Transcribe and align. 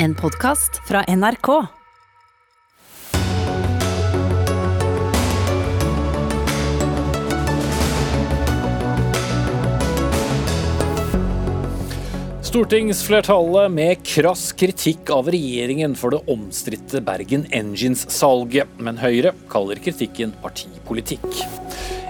En 0.00 0.14
podkast 0.14 0.76
fra 0.88 1.00
NRK. 1.08 1.48
Stortingsflertallet 12.42 13.70
med 13.70 14.04
krass 14.06 14.52
kritikk 14.52 15.10
av 15.10 15.26
regjeringen 15.34 15.98
for 15.98 16.14
det 16.14 16.22
omstridte 16.30 17.02
Bergen 17.02 17.48
Engines-salget, 17.50 18.70
men 18.78 19.02
Høyre 19.02 19.34
kaller 19.50 19.82
kritikken 19.82 20.30
partipolitikk. 20.44 21.26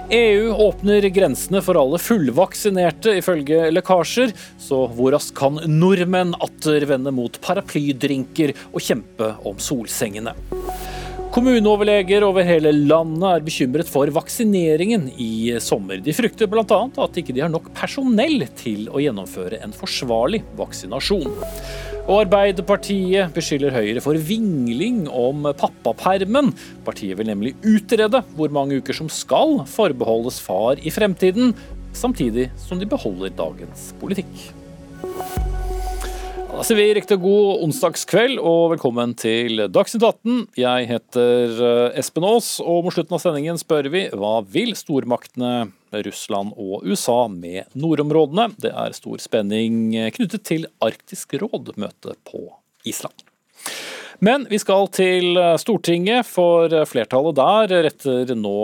EU 0.09 0.53
åpner 0.57 1.05
grensene 1.13 1.59
for 1.61 1.77
alle 1.77 1.99
fullvaksinerte, 2.01 3.13
ifølge 3.19 3.67
lekkasjer. 3.69 4.33
Så 4.57 4.87
hvor 4.97 5.13
raskt 5.13 5.35
kan 5.37 5.59
nordmenn 5.69 6.33
atter 6.41 6.87
vende 6.89 7.13
mot 7.13 7.37
paraplydrinker 7.45 8.55
og 8.71 8.81
kjempe 8.81 9.35
om 9.45 9.61
solsengene? 9.61 10.33
Kommuneoverleger 11.39 12.19
over 12.27 12.43
hele 12.43 12.73
landet 12.75 13.23
er 13.29 13.43
bekymret 13.45 13.87
for 13.87 14.09
vaksineringen 14.11 15.05
i 15.23 15.53
sommer. 15.63 16.01
De 16.03 16.11
frykter 16.11 16.49
bl.a. 16.51 16.79
at 17.05 17.19
ikke 17.21 17.31
de 17.31 17.39
har 17.39 17.51
nok 17.53 17.69
personell 17.77 18.43
til 18.59 18.89
å 18.91 18.99
gjennomføre 18.99 19.61
en 19.63 19.71
forsvarlig 19.71 20.41
vaksinasjon. 20.59 21.29
Og 22.01 22.13
Arbeiderpartiet 22.25 23.31
beskylder 23.31 23.71
Høyre 23.71 24.03
for 24.03 24.19
vingling 24.19 25.05
om 25.07 25.47
pappapermen. 25.55 26.51
Partiet 26.83 27.15
vil 27.21 27.31
nemlig 27.31 27.55
utrede 27.63 28.19
hvor 28.35 28.51
mange 28.51 28.81
uker 28.83 28.99
som 28.99 29.07
skal 29.07 29.61
forbeholdes 29.77 30.41
far 30.43 30.83
i 30.83 30.91
fremtiden, 30.91 31.55
samtidig 31.95 32.49
som 32.67 32.83
de 32.83 32.91
beholder 32.97 33.31
dagens 33.39 33.93
politikk. 34.03 34.49
Da 36.59 36.65
sier 36.67 36.75
vi 36.75 36.89
riktig 36.91 37.15
god 37.23 37.61
onsdagskveld 37.63 38.41
og 38.43 38.73
velkommen 38.73 39.13
til 39.15 39.61
Dagsnytt 39.71 40.03
18. 40.03 40.41
Jeg 40.59 40.89
heter 40.89 41.61
eh, 41.63 41.99
Espen 42.01 42.27
Aas, 42.27 42.49
og 42.59 42.83
mot 42.83 42.91
slutten 42.91 43.15
av 43.15 43.21
sendingen 43.23 43.61
spør 43.61 43.87
vi 43.93 44.01
hva 44.11 44.33
vil 44.43 44.73
stormaktene 44.75 45.69
Russland 46.03 46.51
og 46.59 46.83
USA 46.83 47.29
med 47.31 47.71
nordområdene? 47.79 48.49
Det 48.59 48.73
er 48.75 48.99
stor 48.99 49.23
spenning 49.23 49.95
knyttet 50.19 50.43
til 50.51 50.67
Arktisk 50.83 51.39
råd-møtet 51.39 52.19
på 52.27 52.49
Island. 52.83 53.28
Men 54.19 54.43
vi 54.49 54.57
skal 54.59 54.89
til 54.91 55.37
Stortinget, 55.61 56.27
for 56.27 56.73
flertallet 56.89 57.37
der 57.37 57.73
retter 57.85 58.33
nå 58.35 58.55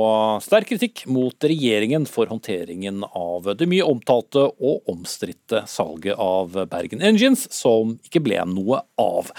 sterk 0.43 0.67
kritikk 0.73 1.05
mot 1.07 1.47
regjeringen 1.47 2.03
for 2.09 2.27
håndteringen 2.27 3.05
av 3.07 3.47
det 3.55 3.69
mye 3.71 3.87
omtalte 3.87 4.49
og 4.51 4.91
omstridte 4.91 5.63
salget 5.71 6.19
av 6.19 6.57
Bergen 6.71 6.99
Engines, 6.99 7.47
som 7.55 7.95
ikke 8.03 8.23
ble 8.25 8.43
noe 8.51 8.83
av. 8.99 9.31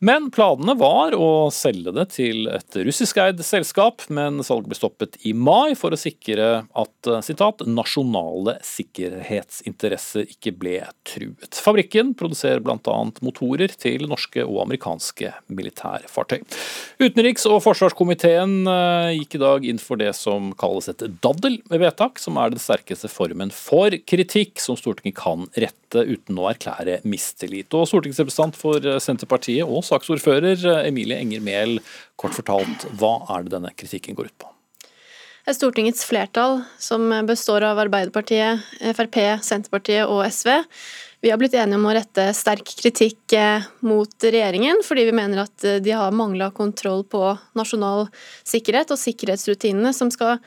Men 0.00 0.30
planene 0.32 0.72
var 0.80 1.12
å 1.12 1.50
selge 1.52 1.92
det 1.92 2.06
til 2.14 2.46
et 2.48 2.76
russiskeid 2.86 3.42
selskap, 3.44 4.06
men 4.08 4.40
salget 4.40 4.70
ble 4.70 4.76
stoppet 4.78 5.18
i 5.28 5.34
mai 5.36 5.74
for 5.76 5.92
å 5.92 5.98
sikre 6.00 6.46
at 6.64 7.10
citat, 7.26 7.60
nasjonale 7.68 8.54
sikkerhetsinteresser 8.64 10.24
ikke 10.32 10.54
ble 10.56 10.78
truet. 11.04 11.58
Fabrikken 11.60 12.14
produserer 12.16 12.62
bl.a. 12.64 12.94
motorer 13.20 13.74
til 13.76 14.06
norske 14.08 14.40
og 14.46 14.62
amerikanske 14.62 15.34
militærfartøy. 15.52 16.38
Utenriks- 17.04 17.44
og 17.50 17.60
forsvarskomiteen 17.66 18.56
eh, 18.72 19.10
gikk 19.18 19.36
i 19.36 19.42
dag 19.44 19.68
inn 19.68 19.82
for 19.84 20.00
det 20.00 20.14
som 20.16 20.54
kalles 20.56 20.88
et 20.94 21.04
daddelvedtak, 21.20 22.16
som 22.24 22.40
er 22.40 22.56
den 22.56 22.64
sterkeste 22.64 23.12
formen 23.12 23.52
for 23.52 23.92
kritikk 24.08 24.64
som 24.64 24.80
Stortinget 24.80 25.20
kan 25.20 25.44
rette 25.52 26.06
uten 26.08 26.40
å 26.40 26.48
erklære 26.48 27.02
mistillit. 27.04 27.68
Og 27.76 27.84
Stortingsrepresentant 27.92 28.56
for 28.56 28.92
Senterpartiet 29.04 29.68
og 29.68 29.89
saksordfører 29.90 30.86
Emilie 30.86 31.18
Enger 31.20 31.44
Mehl, 31.44 31.76
kort 32.20 32.36
fortalt, 32.38 32.86
hva 33.00 33.18
er 33.34 33.44
det 33.44 33.54
denne 33.56 33.74
kritikken 33.76 34.18
går 34.18 34.30
ut 34.30 34.38
på? 34.40 34.54
Stortingets 35.50 36.04
flertall, 36.06 36.60
som 36.78 37.08
består 37.26 37.64
av 37.66 37.80
Arbeiderpartiet, 37.82 38.62
Frp, 38.94 39.16
Senterpartiet 39.42 40.06
og 40.06 40.22
SV, 40.28 40.60
vi 41.20 41.30
har 41.30 41.36
blitt 41.36 41.54
enige 41.54 41.76
om 41.76 41.84
å 41.84 41.92
rette 41.92 42.22
sterk 42.32 42.70
kritikk 42.78 43.34
eh, 43.36 43.66
mot 43.84 44.24
regjeringen, 44.24 44.78
fordi 44.84 45.02
vi 45.10 45.14
mener 45.16 45.42
at 45.42 45.64
eh, 45.68 45.76
de 45.84 45.92
har 45.92 46.14
mangla 46.16 46.48
kontroll 46.56 47.02
på 47.04 47.20
nasjonal 47.58 48.06
sikkerhet 48.48 48.94
og 48.94 49.00
sikkerhetsrutinene 49.00 49.92
som 49.96 50.08
skal 50.12 50.38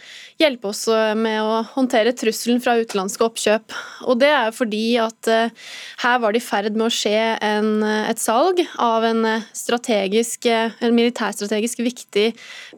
hjelpe 0.42 0.72
oss 0.72 0.88
eh, 0.90 1.14
med 1.14 1.38
å 1.46 1.60
håndtere 1.76 2.16
trusselen 2.18 2.62
fra 2.64 2.74
utenlandske 2.82 3.28
oppkjøp. 3.28 3.78
Og 4.10 4.18
Det 4.24 4.32
er 4.34 4.50
fordi 4.56 4.98
at 5.04 5.30
her 5.30 6.18
var 6.24 6.34
det 6.34 6.42
i 6.42 6.46
ferd 6.48 6.74
med 6.74 6.88
å 6.88 6.94
skje 6.94 7.22
en, 7.38 7.72
et 7.84 8.22
salg 8.22 8.64
av 8.82 9.06
en, 9.06 9.26
en 9.30 10.98
militærstrategisk 10.98 11.86
viktig 11.86 12.28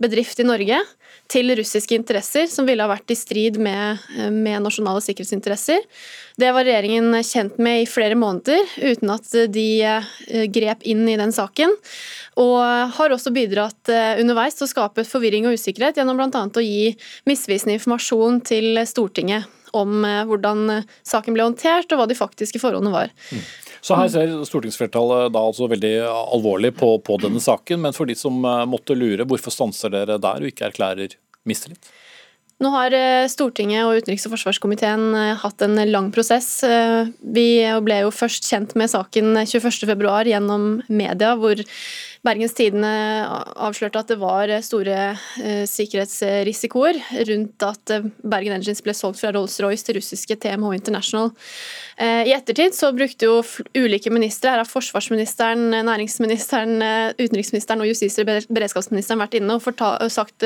bedrift 0.03 0.44
i 0.44 0.47
Norge 0.47 0.83
til 1.31 1.50
russiske 1.58 1.97
interesser, 1.97 2.46
som 2.52 2.68
ville 2.68 2.84
ha 2.84 2.91
vært 2.91 3.12
i 3.12 3.18
strid 3.18 3.58
med, 3.62 4.03
med, 4.34 4.59
nasjonale 4.66 5.02
sikkerhetsinteresser. 5.03 5.81
Det 6.40 6.52
var 6.53 6.68
regjeringen 6.68 7.16
kjent 7.25 7.58
med 7.62 7.81
i 7.81 7.90
flere 7.90 8.18
måneder, 8.19 8.62
uten 8.78 9.13
at 9.13 9.31
de 9.53 9.68
eh, 9.88 10.46
grep 10.53 10.86
inn 10.86 11.06
i 11.09 11.18
den 11.19 11.34
saken. 11.36 11.74
Og 12.41 12.62
har 12.97 13.16
også 13.16 13.34
bidratt 13.36 13.91
eh, 13.91 14.22
underveis 14.22 14.58
til 14.58 14.68
å 14.68 14.72
skape 14.72 15.08
forvirring 15.08 15.50
og 15.50 15.58
usikkerhet 15.58 16.00
gjennom 16.00 16.19
bl.a. 16.19 16.46
å 16.46 16.66
gi 16.66 16.94
misvisende 17.30 17.78
informasjon 17.80 18.42
til 18.46 18.81
Stortinget 18.86 19.50
om 19.75 20.06
eh, 20.07 20.24
hvordan 20.28 20.81
saken 21.07 21.36
ble 21.36 21.50
håndtert 21.50 21.92
og 21.92 22.02
hva 22.03 22.09
de 22.12 22.18
faktiske 22.18 22.62
forholdene 22.62 22.94
var. 22.94 23.13
Mm. 23.31 23.46
Så 23.85 23.94
her 24.00 24.09
ser 24.09 24.31
stortingsflertallet 24.50 25.34
da 25.35 25.44
altså 25.46 25.68
veldig 25.69 25.94
alvorlig 26.07 26.72
på, 26.79 26.96
på 27.06 27.19
denne 27.22 27.41
saken, 27.44 27.84
men 27.84 27.94
for 27.94 28.09
de 28.09 28.16
som 28.18 28.40
eh, 28.41 28.63
måtte 28.69 28.97
lure, 28.97 29.28
hvorfor 29.29 29.53
stanser 29.53 29.94
dere 29.94 30.18
der 30.22 30.41
og 30.41 30.50
ikke 30.50 30.72
erklærer 30.72 31.13
mistillit? 31.46 31.91
Nå 32.63 32.72
har 32.74 32.95
eh, 32.97 33.28
Stortinget 33.29 33.85
og 33.85 34.00
utenriks- 34.00 34.25
og 34.25 34.34
forsvarskomiteen 34.34 35.06
eh, 35.19 35.35
hatt 35.38 35.62
en 35.62 35.78
lang 35.91 36.09
prosess. 36.16 36.50
Vi 37.22 37.47
ble 37.85 38.01
jo 38.07 38.16
først 38.16 38.50
kjent 38.50 38.74
med 38.79 38.90
saken 38.90 39.35
21.2 39.44 40.18
gjennom 40.31 40.68
media, 40.90 41.35
hvor 41.38 41.62
Bergens 42.25 42.56
Tidende 42.58 42.90
avslørte 43.53 44.02
at 44.02 44.09
det 44.09 44.18
var 44.22 44.50
store 44.66 44.97
eh, 45.44 45.63
sikkerhetsrisikoer 45.69 46.97
rundt 47.30 47.66
at 47.66 47.94
eh, 47.94 48.08
Bergen 48.25 48.56
Engines 48.56 48.81
ble 48.86 48.96
solgt 48.97 49.22
fra 49.22 49.30
Rolls-Royce 49.36 49.86
til 49.86 50.00
russiske 50.00 50.38
TMH 50.41 50.72
International. 50.80 51.30
Eh, 52.02 52.25
I 52.30 52.34
ettertid 52.34 52.74
så 52.78 52.90
brukte 52.97 53.30
jo 53.30 53.38
ulike 53.78 54.13
ministre, 54.13 54.56
her 54.56 54.63
har 54.63 54.69
forsvarsministeren, 54.69 55.68
næringsministeren, 55.86 56.80
utenriksministeren 57.19 57.84
og 57.84 57.91
justis- 57.91 58.18
og 58.22 58.30
beredskapsministeren 58.30 59.22
vært 59.22 59.38
inne 59.38 59.59
og 59.59 60.12
sagt 60.12 60.46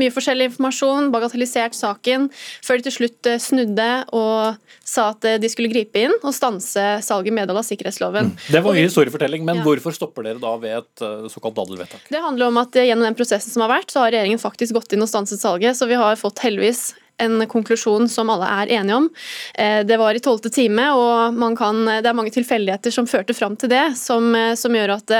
mye 0.00 0.12
forskjellig 0.14 0.50
informasjon, 0.50 1.10
bagatellisert 1.14 1.76
saken, 1.78 2.28
før 2.64 2.80
de 2.80 2.88
til 2.88 2.96
slutt 2.98 3.30
snudde 3.42 3.90
og 4.16 4.58
sa 4.84 5.10
at 5.12 5.26
de 5.40 5.50
skulle 5.52 5.70
gripe 5.72 6.02
inn 6.02 6.14
og 6.20 6.34
stanse 6.34 6.84
salget 7.04 7.30
i 7.30 7.36
medhold 7.36 7.62
av 7.62 7.68
sikkerhetsloven. 7.68 8.32
Mm. 8.32 8.44
Det 8.52 8.64
var 8.64 8.76
mye 8.76 8.86
historiefortelling, 8.88 9.46
men 9.46 9.60
ja. 9.60 9.66
hvorfor 9.66 9.94
stopper 9.96 10.26
dere 10.26 10.42
da 10.42 10.54
ved 10.60 10.80
et 10.82 11.06
såkalt 11.32 11.56
daddelvedtak? 11.58 12.08
Det 12.08 12.22
handler 12.24 12.52
om 12.52 12.60
at 12.62 12.76
Gjennom 12.82 13.06
den 13.06 13.16
prosessen 13.18 13.52
som 13.52 13.64
har 13.64 13.70
vært, 13.72 13.92
så 13.92 14.02
har 14.02 14.12
regjeringen 14.14 14.40
faktisk 14.42 14.76
gått 14.76 14.92
inn 14.94 15.04
og 15.04 15.10
stanset 15.10 15.40
salget. 15.40 15.78
Så 15.78 15.86
vi 15.90 15.98
har 15.98 16.18
fått 16.18 16.42
heldigvis 16.44 16.92
en 17.18 17.46
konklusjon 17.48 18.08
som 18.08 18.30
alle 18.32 18.48
er 18.48 18.72
enige 18.78 18.96
om. 18.96 19.08
Eh, 19.54 19.80
det 19.86 19.98
var 20.00 20.14
i 20.14 20.22
tolvte 20.22 20.50
time, 20.52 20.88
og 20.96 21.38
kan, 21.58 21.84
det 22.02 22.08
er 22.08 22.16
mange 22.16 22.32
tilfeldigheter 22.34 22.94
som 22.94 23.08
førte 23.10 23.34
fram 23.36 23.56
til 23.60 23.70
det, 23.72 23.84
som, 23.98 24.32
eh, 24.36 24.54
som 24.58 24.74
gjør 24.74 24.96
at, 24.96 25.14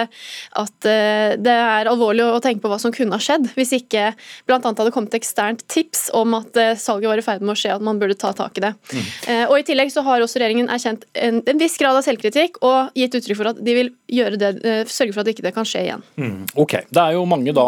at, 0.62 0.88
eh, 0.88 1.36
det 1.38 1.54
er 1.54 1.90
alvorlig 1.90 2.24
å 2.26 2.40
tenke 2.42 2.64
på 2.64 2.72
hva 2.72 2.80
som 2.82 2.94
kunne 2.94 3.16
ha 3.16 3.22
skjedd, 3.22 3.52
hvis 3.56 3.74
ikke 3.78 4.12
bl.a. 4.48 4.60
hadde 4.62 4.92
kommet 4.94 5.16
eksternt 5.18 5.66
tips 5.70 6.08
om 6.16 6.36
at 6.38 6.56
salget 6.80 7.10
var 7.10 7.20
i 7.20 7.26
ferd 7.26 7.44
med 7.44 7.54
å 7.54 7.58
skje, 7.58 7.74
at 7.76 7.84
man 7.84 8.00
burde 8.00 8.18
ta 8.18 8.32
tak 8.36 8.58
i 8.58 8.64
det. 8.66 8.72
Mm. 8.92 9.06
Og 9.50 9.56
I 9.58 9.66
tillegg 9.66 9.92
så 9.92 10.04
har 10.06 10.22
også 10.22 10.40
regjeringen 10.40 10.70
erkjent 10.72 11.04
en, 11.14 11.40
en, 11.46 11.60
viss 11.60 11.76
grad 11.78 11.96
av 11.98 12.04
selvkritikk 12.06 12.58
og 12.64 12.94
gitt 12.98 13.14
uttrykk 13.18 13.38
for 13.38 13.50
at 13.52 13.60
de 13.62 13.74
vil 13.76 13.90
det, 14.08 14.52
sørge 14.90 15.14
for 15.14 15.22
at 15.22 15.30
ikke 15.32 15.44
det 15.44 15.52
kan 15.54 15.66
skje 15.68 15.84
igjen. 15.86 16.02
Mm. 16.20 16.46
Ok, 16.58 16.74
Det 16.88 17.02
er 17.02 17.16
jo 17.16 17.24
mange 17.28 17.54
da 17.54 17.66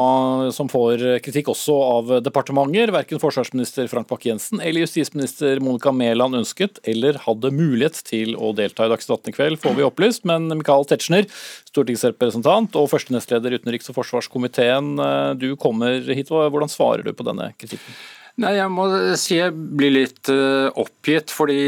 som 0.55 0.69
får 0.71 1.05
kritikk 1.25 1.53
også 1.53 1.77
av 1.85 2.15
departementer. 2.25 2.93
Verken 2.95 3.23
forsvarsminister 3.23 3.89
Frank 3.91 4.11
Bakke-Jensen 4.25 4.61
eller 4.61 4.81
justisminister 4.85 5.61
Monica 5.61 5.93
Mæland 5.93 6.39
ønsket 6.39 6.81
eller 6.89 7.19
hadde 7.21 7.53
mulighet 7.53 8.01
til 8.07 8.35
å 8.37 8.55
delta 8.57 8.87
i 8.87 8.93
Dagsnytt 8.93 9.21
18 9.21 9.33
i 9.33 9.37
kveld, 9.37 9.61
får 9.61 9.77
vi 9.77 9.85
opplyst. 9.85 10.25
Men 10.25 10.49
Michael 10.49 10.87
Tetzschner, 10.89 11.29
stortingsrepresentant 11.69 12.75
og 12.77 12.89
første 12.93 13.13
nestleder 13.13 13.59
utenriks- 13.59 13.91
og 13.91 13.99
forsvarskomiteen, 13.99 14.99
eh, 14.99 15.35
du 15.35 15.57
kommer 15.57 16.01
hit. 16.01 16.29
Hvordan 16.29 16.71
svarer 16.71 17.05
du 17.05 17.13
på 17.13 17.27
denne 17.27 17.53
kritikken? 17.59 17.95
Nei, 18.43 18.57
Jeg 18.57 18.71
må 18.75 18.85
si 19.15 19.37
jeg 19.37 19.53
blir 19.55 19.93
litt 19.95 20.31
uh, 20.33 20.67
oppgitt. 20.81 21.31
fordi 21.31 21.59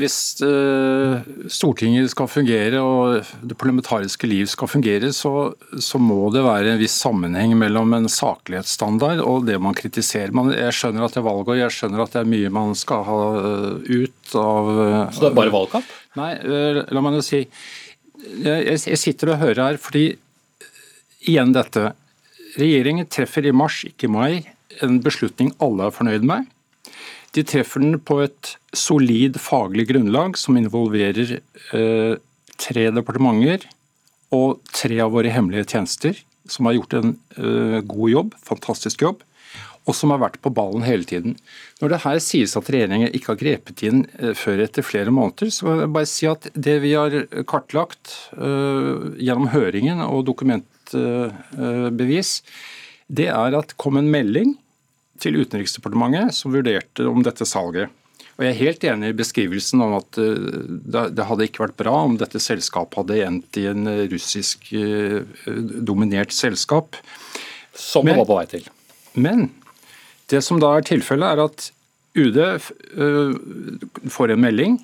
Hvis 0.00 0.40
uh, 0.40 1.20
Stortinget 1.52 2.08
skal 2.14 2.30
fungere 2.32 2.80
og 2.80 3.28
det 3.44 3.58
parlamentariske 3.60 4.30
liv 4.30 4.48
skal 4.48 4.70
fungere, 4.72 5.12
så, 5.12 5.52
så, 5.76 6.00
må 6.00 6.30
det 6.32 6.46
være 6.46 6.72
en 6.72 6.80
viss 6.80 6.96
sammenheng 7.02 7.52
mellom 7.60 7.92
en 7.98 8.08
saklighetsstandard 8.08 9.20
og 9.20 9.44
det 9.50 9.60
man 9.60 9.76
kritiserer. 9.76 10.32
Man, 10.36 10.54
jeg 10.56 10.72
skjønner 10.78 11.04
at 11.04 11.16
det 11.16 11.20
er 11.20 11.28
valgår, 11.28 11.60
jeg 11.60 11.76
skjønner 11.76 12.06
at 12.06 12.16
det 12.16 12.22
er 12.22 12.32
mye 12.32 12.54
man 12.54 12.72
skal 12.78 13.04
ha 13.04 13.20
ut 13.84 14.36
av 14.40 14.72
Så 15.12 15.26
det 15.26 15.30
er 15.30 15.40
bare 15.42 15.52
valgkamp? 15.52 15.94
Nei, 16.16 16.32
la 16.88 17.04
meg 17.04 17.20
jo 17.20 17.26
si 17.26 17.44
jeg, 17.44 18.80
jeg 18.88 18.98
sitter 18.98 19.34
og 19.34 19.42
hører 19.42 19.62
her 19.66 19.78
fordi 19.80 20.06
igjen 21.28 21.52
dette. 21.52 21.90
Regjeringen 22.56 23.08
treffer 23.12 23.44
i 23.44 23.52
mars, 23.52 23.82
ikke 23.84 24.08
i 24.08 24.12
mai, 24.12 24.32
en 24.84 25.00
beslutning 25.04 25.52
alle 25.62 25.88
er 25.88 25.94
fornøyd 25.94 26.26
med. 26.26 26.46
De 27.36 27.44
treffer 27.44 27.82
den 27.84 27.98
på 28.00 28.20
et 28.24 28.56
solid 28.76 29.36
faglig 29.42 29.88
grunnlag 29.90 30.38
som 30.40 30.56
involverer 30.56 31.38
eh, 31.76 32.14
tre 32.56 32.84
departementer 32.94 33.66
og 34.34 34.60
tre 34.72 34.96
av 35.04 35.12
våre 35.14 35.30
hemmelige 35.32 35.68
tjenester, 35.74 36.14
som 36.48 36.66
har 36.68 36.74
gjort 36.78 36.94
en 36.96 37.10
eh, 37.36 37.80
god 37.84 38.10
jobb, 38.10 38.34
fantastisk 38.46 39.02
jobb, 39.04 39.18
og 39.86 39.94
som 39.94 40.10
har 40.10 40.20
vært 40.22 40.40
på 40.42 40.50
ballen 40.54 40.82
hele 40.86 41.04
tiden. 41.06 41.36
Når 41.80 41.88
det 41.92 42.02
her 42.02 42.18
sies 42.24 42.56
at 42.58 42.70
regjeringen 42.72 43.12
ikke 43.14 43.32
har 43.34 43.42
grepet 43.42 43.82
inn 43.86 44.00
eh, 44.18 44.34
før 44.38 44.64
etter 44.64 44.82
flere 44.86 45.12
måneder, 45.14 45.48
så 45.54 45.60
vil 45.68 45.80
jeg 45.84 45.94
bare 45.98 46.10
si 46.10 46.24
at 46.30 46.42
det 46.54 46.76
vi 46.82 46.92
har 46.96 47.12
kartlagt 47.48 48.04
uh, 48.38 49.12
gjennom 49.20 49.48
høringen 49.52 50.00
og 50.08 50.26
dokumentbevis, 50.32 52.30
uh, 52.40 52.46
det 53.06 53.28
er 53.30 53.54
at 53.60 53.76
kom 53.78 53.96
en 54.00 54.10
melding 54.10 54.56
til 55.22 55.38
Utenriksdepartementet 55.40 56.34
som 56.36 56.54
vurderte 56.54 57.06
om 57.08 57.24
dette 57.26 57.46
salget. 57.48 57.92
Og 58.36 58.44
Jeg 58.44 58.52
er 58.52 58.58
helt 58.58 58.84
enig 58.84 59.10
i 59.10 59.16
beskrivelsen 59.16 59.80
om 59.80 59.94
at 59.96 60.18
det 60.18 61.24
hadde 61.24 61.46
ikke 61.48 61.62
vært 61.64 61.78
bra 61.78 61.94
om 62.04 62.18
dette 62.20 62.40
selskapet 62.42 62.98
hadde 63.00 63.22
endt 63.24 63.56
i 63.56 63.64
en 63.70 63.88
russisk 64.12 64.68
dominert 65.88 66.34
selskap. 66.36 66.98
Som 67.72 68.04
det 68.04 68.18
var 68.18 68.28
på 68.28 68.36
vei 68.36 68.44
til. 68.50 68.68
Men 69.16 69.48
det 70.28 70.42
som 70.44 70.60
da 70.60 70.74
er 70.76 70.84
tilfellet, 70.84 71.32
er 71.32 71.46
at 71.46 71.70
UD 72.16 72.38
får 74.12 74.34
en 74.34 74.44
melding. 74.44 74.76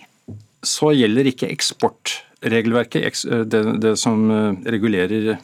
Så 0.62 0.92
gjelder 0.94 1.26
ikke 1.26 1.50
eksportregelverket, 1.50 3.24
det, 3.50 3.62
det 3.82 3.96
som 4.00 4.28
regulerer 4.62 5.34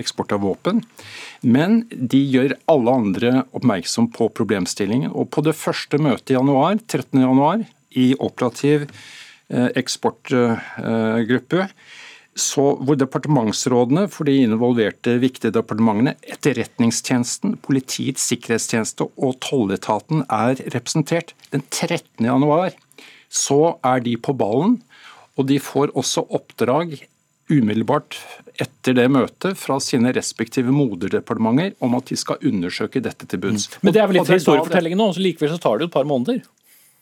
eksport 0.00 0.34
av 0.36 0.44
våpen. 0.44 0.82
Men 1.40 1.82
de 1.90 2.20
gjør 2.20 2.56
alle 2.68 2.96
andre 3.02 3.32
oppmerksom 3.56 4.10
på 4.12 4.28
problemstillingen. 4.36 5.12
Og 5.12 5.30
på 5.32 5.44
det 5.46 5.56
første 5.56 6.00
møtet 6.00 6.34
i 6.34 6.38
januar, 6.38 6.76
13. 6.86 7.24
januar, 7.24 7.64
i 7.90 8.12
operativ 8.22 8.86
eksportgruppe, 9.50 11.64
så 12.38 12.64
hvor 12.78 12.94
departementsrådene 12.94 14.04
for 14.12 14.28
de 14.28 14.36
involverte 14.44 15.16
viktige 15.20 15.50
departementene, 15.54 16.14
Etterretningstjenesten, 16.30 17.56
Politiets 17.64 18.28
sikkerhetstjeneste 18.30 19.08
og 19.18 19.40
tolletaten 19.42 20.22
er 20.30 20.62
representert. 20.70 21.34
Den 21.50 21.64
13. 21.66 22.28
januar 22.28 22.76
så 23.30 23.76
er 23.86 24.02
de 24.04 24.16
på 24.18 24.34
ballen, 24.36 24.80
og 25.38 25.46
de 25.48 25.60
får 25.62 25.94
også 25.98 26.26
oppdrag 26.36 26.98
umiddelbart 27.50 28.18
etter 28.60 28.94
det 28.94 29.06
møtet 29.10 29.58
fra 29.58 29.78
sine 29.82 30.12
respektive 30.14 30.72
moderdepartementer 30.74 31.74
om 31.82 31.96
at 31.98 32.10
de 32.10 32.18
skal 32.18 32.42
undersøke 32.46 33.02
dette 33.02 33.26
til 33.26 33.42
bunns. 33.42 33.66
Mm. 33.70 33.84
Men 33.86 33.96
det 33.96 34.02
er 34.02 34.10
vel 34.10 34.20
litt 34.20 34.32
historiefortellingen 34.34 35.00
nå, 35.00 35.10
så 35.16 35.24
likevel 35.24 35.54
så 35.54 35.60
tar 35.62 35.78
det 35.78 35.86
jo 35.86 35.90
et 35.90 35.96
par 35.96 36.08
måneder? 36.08 36.42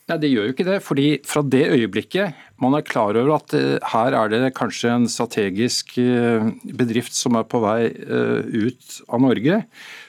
Nei, 0.08 0.16
Det 0.16 0.30
gjør 0.32 0.46
jo 0.46 0.54
ikke 0.54 0.68
det. 0.68 0.78
fordi 0.82 1.08
Fra 1.28 1.42
det 1.42 1.66
øyeblikket 1.68 2.34
man 2.58 2.74
er 2.74 2.82
klar 2.82 3.14
over 3.14 3.36
at 3.36 3.54
uh, 3.54 3.76
her 3.92 4.16
er 4.16 4.32
det 4.32 4.54
kanskje 4.56 4.94
en 4.94 5.08
strategisk 5.08 5.98
uh, 5.98 6.48
bedrift 6.64 7.14
som 7.14 7.36
er 7.36 7.44
på 7.44 7.60
vei 7.62 7.92
uh, 7.92 8.40
ut 8.40 9.02
av 9.06 9.20
Norge, 9.22 9.60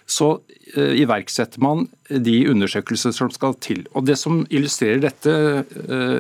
så 0.10 0.40
iverksetter 0.70 1.62
man 1.62 1.88
de 2.10 2.36
undersøkelser 2.52 3.14
som 3.16 3.32
skal 3.34 3.56
til. 3.62 3.84
Og 3.98 4.06
Det 4.06 4.16
som 4.22 4.44
illustrerer 4.50 5.02
dette, 5.02 5.34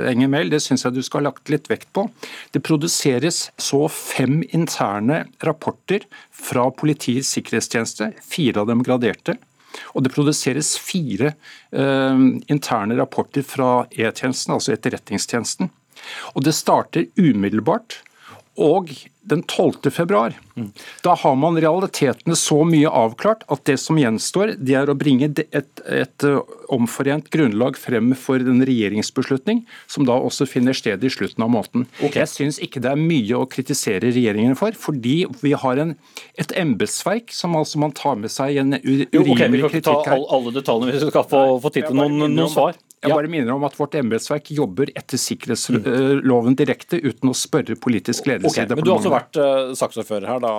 Enger 0.09 0.29
Mehl, 0.31 0.49
det 0.49 0.61
syns 0.65 0.85
jeg 0.85 0.95
du 0.95 1.03
skal 1.05 1.21
ha 1.21 1.29
lagt 1.29 1.51
litt 1.53 1.69
vekt 1.69 1.89
på. 1.93 2.07
Det 2.53 2.63
produseres 2.65 3.49
så 3.61 3.83
fem 3.93 4.39
interne 4.49 5.23
rapporter 5.45 6.07
fra 6.33 6.69
Politiets 6.73 7.29
sikkerhetstjeneste, 7.35 8.13
fire 8.25 8.63
av 8.63 8.71
dem 8.71 8.81
graderte 8.85 9.37
og 9.93 10.05
det 10.05 10.13
produseres 10.13 10.73
fire 10.81 11.33
uh, 11.75 12.19
interne 12.51 12.97
rapporter 12.99 13.45
fra 13.45 13.85
E-tjenesten, 13.91 14.55
altså 14.55 14.75
Etterretningstjenesten. 14.75 15.71
Og 16.35 16.45
det 16.45 16.55
starter 16.57 17.09
umiddelbart. 17.19 17.99
Og 18.59 18.91
den 19.29 19.43
12. 19.45 19.91
februar, 19.93 20.35
da 21.05 21.13
har 21.15 21.35
man 21.39 21.57
realitetene 21.61 22.35
så 22.35 22.61
mye 22.67 22.89
avklart 22.89 23.45
at 23.53 23.63
det 23.69 23.77
som 23.79 23.99
gjenstår, 23.99 24.55
det 24.59 24.75
er 24.75 24.91
å 24.91 24.95
bringe 24.97 25.29
et, 25.29 25.41
et, 25.55 25.83
et 25.85 26.25
omforent 26.73 27.29
grunnlag 27.33 27.77
frem 27.79 28.11
for 28.17 28.41
en 28.41 28.63
regjeringsbeslutning, 28.67 29.63
som 29.87 30.07
da 30.07 30.17
også 30.19 30.47
finner 30.49 30.77
sted 30.77 31.03
i 31.05 31.11
slutten 31.13 31.45
av 31.45 31.53
måneden. 31.53 31.87
Okay. 31.99 32.21
Jeg 32.21 32.33
syns 32.33 32.59
ikke 32.63 32.83
det 32.83 32.91
er 32.91 32.99
mye 32.99 33.39
å 33.39 33.47
kritisere 33.49 34.11
regjeringen 34.11 34.57
for, 34.59 34.75
fordi 34.77 35.23
vi 35.43 35.55
har 35.57 35.81
en, 35.81 35.95
et 36.39 36.53
embetsverk 36.59 37.33
som 37.35 37.57
altså 37.59 37.81
man 37.81 37.95
tar 37.95 38.19
med 38.19 38.33
seg 38.33 38.59
en 38.61 38.77
urimelig 38.79 39.15
kritikk 39.15 39.39
her. 39.39 39.49
Vi 39.55 39.63
kan 39.63 39.79
ikke 39.79 40.05
ta 40.11 40.19
alle 40.39 40.55
detaljene 40.55 40.93
hvis 40.93 41.07
vi 41.07 41.13
skal 41.13 41.27
få, 41.31 41.43
få 41.63 41.73
tid 41.73 41.89
til 41.89 41.99
noen, 42.01 42.21
noen 42.27 42.51
svar. 42.51 42.77
Jeg 42.99 43.15
bare 43.15 43.29
minner 43.31 43.53
om 43.53 43.63
at 43.63 43.77
vårt 43.79 43.93
embetsverk 43.95 44.49
jobber 44.51 44.89
etter 44.91 45.19
sikkerhetsloven 45.21 46.57
direkte, 46.59 46.99
uten 46.99 47.31
å 47.31 47.35
spørre 47.37 47.77
politisk 47.79 48.27
ledelse. 48.27 48.51
Okay, 48.51 48.67
men 48.75 48.83
Du 48.83 48.91
har 48.91 48.99
også 48.99 49.13
vært 49.13 49.39
uh, 49.39 49.71
saksordfører 49.79 50.27
her, 50.27 50.41
da, 50.43 50.51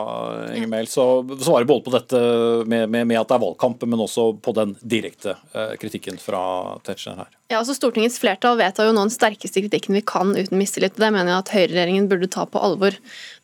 Ingemel, 0.57 0.89
så 0.89 1.05
svarer 1.35 1.69
både 1.69 1.85
på 1.85 1.93
dette 1.99 2.23
med, 2.65 2.87
med, 2.89 3.11
med, 3.11 3.19
at 3.21 3.29
det 3.29 3.37
er 3.37 3.45
valgkamp, 3.45 3.85
men 3.85 4.05
også 4.07 4.31
på 4.41 4.55
den 4.57 4.73
direkte 4.81 5.37
uh, 5.53 5.75
kritikken 5.81 6.17
fra 6.23 6.41
Tetzschner 6.87 7.21
her. 7.21 7.37
Ja, 7.51 7.59
altså 7.59 7.75
Stortingets 7.75 8.17
flertall 8.23 8.57
vedtar 8.61 8.89
jo 8.89 8.95
nå 8.95 9.05
den 9.09 9.13
sterkeste 9.13 9.61
kritikken 9.65 9.99
vi 9.99 10.05
kan 10.07 10.33
uten 10.33 10.57
mistillit. 10.57 10.97
Det 10.97 11.11
mener 11.13 11.33
jeg 11.33 11.43
at 11.43 11.55
høyreregjeringen 11.59 12.09
burde 12.09 12.31
ta 12.31 12.47
på 12.49 12.63
alvor. 12.63 12.95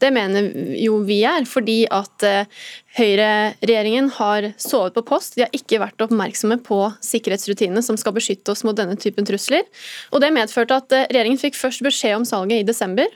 Det 0.00 0.12
mener 0.14 0.52
jo 0.78 1.02
vi 1.04 1.20
er, 1.26 1.44
fordi 1.50 1.82
at 1.92 2.24
uh, 2.24 2.64
høyreregjeringen 2.96 4.08
har 4.16 4.50
sovet 4.60 4.96
på 4.96 5.04
post. 5.10 5.36
De 5.36 5.44
har 5.44 5.52
ikke 5.56 5.80
vært 5.82 6.02
oppmerksomme 6.06 6.58
på 6.64 6.80
sikkerhetsrutinene 7.04 7.84
som 7.84 7.98
skal 8.00 8.16
beskytte 8.16 8.54
oss 8.54 8.64
mot 8.66 8.76
denne 8.76 8.96
typen 9.00 9.28
trusler. 9.28 9.66
Og 10.12 10.24
Det 10.24 10.32
medførte 10.34 10.80
at 10.80 10.92
uh, 10.92 11.04
regjeringen 11.10 11.40
fikk 11.40 11.58
først 11.58 11.84
beskjed 11.86 12.20
om 12.20 12.28
salget 12.28 12.64
i 12.64 12.68
desember. 12.68 13.08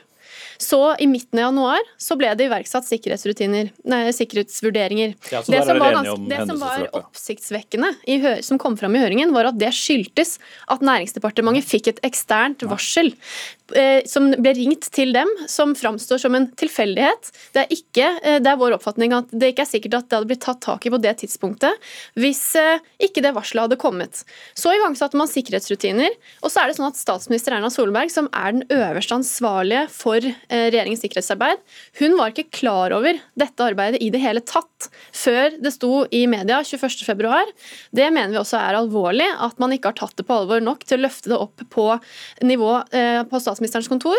Så 0.61 0.77
i 1.01 1.07
midten 1.09 1.39
av 1.39 1.47
januar 1.47 1.87
så 1.97 2.13
ble 2.19 2.29
det 2.37 2.45
iverksatt 2.45 2.85
sikkerhetsrutiner, 2.85 3.71
nei, 3.89 4.01
sikkerhetsvurderinger. 4.13 5.15
Ja, 5.33 5.41
det, 5.41 5.63
som 5.65 5.79
var, 5.81 5.95
ganske, 5.97 6.27
det 6.29 6.41
som 6.45 6.59
var 6.61 6.83
oppsiktsvekkende 6.99 7.89
som 8.45 8.59
kom 8.61 8.77
fram 8.77 8.93
i 8.95 9.01
høringen, 9.01 9.33
var 9.33 9.49
at 9.49 9.57
det 9.57 9.71
skyldtes 9.73 10.35
at 10.69 10.85
Næringsdepartementet 10.85 11.65
fikk 11.65 11.89
et 11.89 12.03
eksternt 12.05 12.61
varsel 12.69 13.09
Eh, 13.11 13.60
som 14.09 14.29
ble 14.41 14.53
ringt 14.57 14.87
til 14.93 15.13
dem, 15.15 15.29
som 15.49 15.73
framstår 15.77 16.19
som 16.21 16.35
en 16.35 16.47
tilfeldighet. 16.59 17.31
Det 17.55 17.63
er, 17.63 17.73
ikke, 17.73 18.07
eh, 18.21 18.39
det 18.43 18.51
er 18.51 18.59
vår 18.59 18.75
oppfatning 18.77 19.13
at 19.15 19.31
det 19.31 19.51
ikke 19.53 19.65
er 19.65 19.69
sikkert 19.69 19.97
at 19.99 20.09
det 20.09 20.17
hadde 20.19 20.29
blitt 20.31 20.43
tatt 20.43 20.61
tak 20.63 20.85
i 20.85 20.91
på 20.93 20.99
det 21.01 21.13
tidspunktet 21.21 21.91
hvis 22.19 22.43
eh, 22.59 22.81
ikke 23.07 23.23
det 23.23 23.33
varselet 23.35 23.67
hadde 23.67 23.79
kommet. 23.81 24.23
Så 24.57 24.73
igangsatte 24.75 25.19
man 25.19 25.29
sikkerhetsrutiner, 25.31 26.13
og 26.41 26.51
så 26.51 26.63
er 26.63 26.71
det 26.71 26.77
sånn 26.79 26.89
at 26.89 26.99
statsminister 26.99 27.55
Erna 27.55 27.71
Solberg, 27.73 28.11
som 28.13 28.29
er 28.35 28.57
den 28.57 28.65
øverste 28.71 29.17
ansvarlige 29.17 29.85
for 29.93 30.19
regjeringens 30.51 31.03
sikkerhetsarbeid, 31.03 31.61
hun 31.99 32.17
var 32.19 32.33
ikke 32.33 32.49
klar 32.53 32.93
over 32.95 33.19
dette 33.39 33.65
arbeidet 33.65 34.01
i 34.03 34.09
det 34.13 34.21
hele 34.23 34.43
tatt 34.45 34.89
før 35.15 35.55
det 35.61 35.73
sto 35.73 36.05
i 36.13 36.23
media 36.29 36.61
21.2. 36.65 37.53
Det 37.95 38.09
mener 38.13 38.33
vi 38.33 38.41
også 38.41 38.59
er 38.59 38.79
alvorlig, 38.79 39.27
at 39.41 39.59
man 39.61 39.73
ikke 39.75 39.91
har 39.91 39.99
tatt 40.01 40.17
det 40.19 40.27
på 40.27 40.37
alvor 40.41 40.63
nok 40.63 40.85
til 40.87 40.99
å 40.99 41.05
løfte 41.05 41.31
det 41.31 41.39
opp 41.39 41.63
på 41.71 41.87
nivå 42.47 42.71
på 43.31 43.41
statsminister 43.41 43.60
statsministerens 43.61 43.89
kontor. 43.89 44.17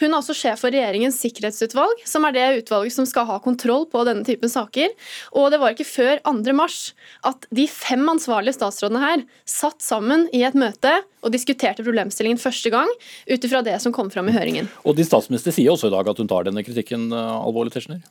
Hun 0.00 0.12
er 0.12 0.18
også 0.18 0.34
sjef 0.36 0.62
for 0.62 0.74
regjeringens 0.74 1.18
sikkerhetsutvalg, 1.22 2.02
som 2.06 2.24
er 2.26 2.34
det 2.34 2.46
utvalget 2.62 2.94
som 2.94 3.06
skal 3.08 3.26
ha 3.26 3.38
kontroll 3.42 3.86
på 3.90 4.04
denne 4.06 4.24
typen 4.26 4.50
saker. 4.50 4.92
Og 5.34 5.50
det 5.50 5.60
var 5.60 5.74
ikke 5.74 5.88
før 5.88 6.22
2. 6.24 6.54
mars 6.54 6.94
at 7.26 7.46
de 7.54 7.66
fem 7.70 8.04
ansvarlige 8.08 8.56
statsrådene 8.58 9.02
her 9.02 9.24
satt 9.48 9.82
sammen 9.82 10.28
i 10.32 10.44
et 10.46 10.54
møte 10.54 11.00
og 11.24 11.32
diskuterte 11.34 11.84
problemstillingen 11.84 12.40
første 12.40 12.70
gang, 12.70 12.90
ut 13.30 13.46
ifra 13.46 13.62
det 13.64 13.78
som 13.82 13.94
kom 13.94 14.10
fram 14.12 14.28
i 14.28 14.36
høringen. 14.36 14.68
Og 14.84 14.96
de 14.96 15.06
statsminister 15.06 15.54
sier 15.54 15.72
også 15.72 15.88
i 15.90 15.94
dag 15.94 16.10
at 16.10 16.20
hun 16.20 16.30
tar 16.30 16.46
denne 16.46 16.64
kritikken 16.66 17.10
eh, 17.12 17.38
alvorlig, 17.40 17.72
Tetzschner? 17.74 18.04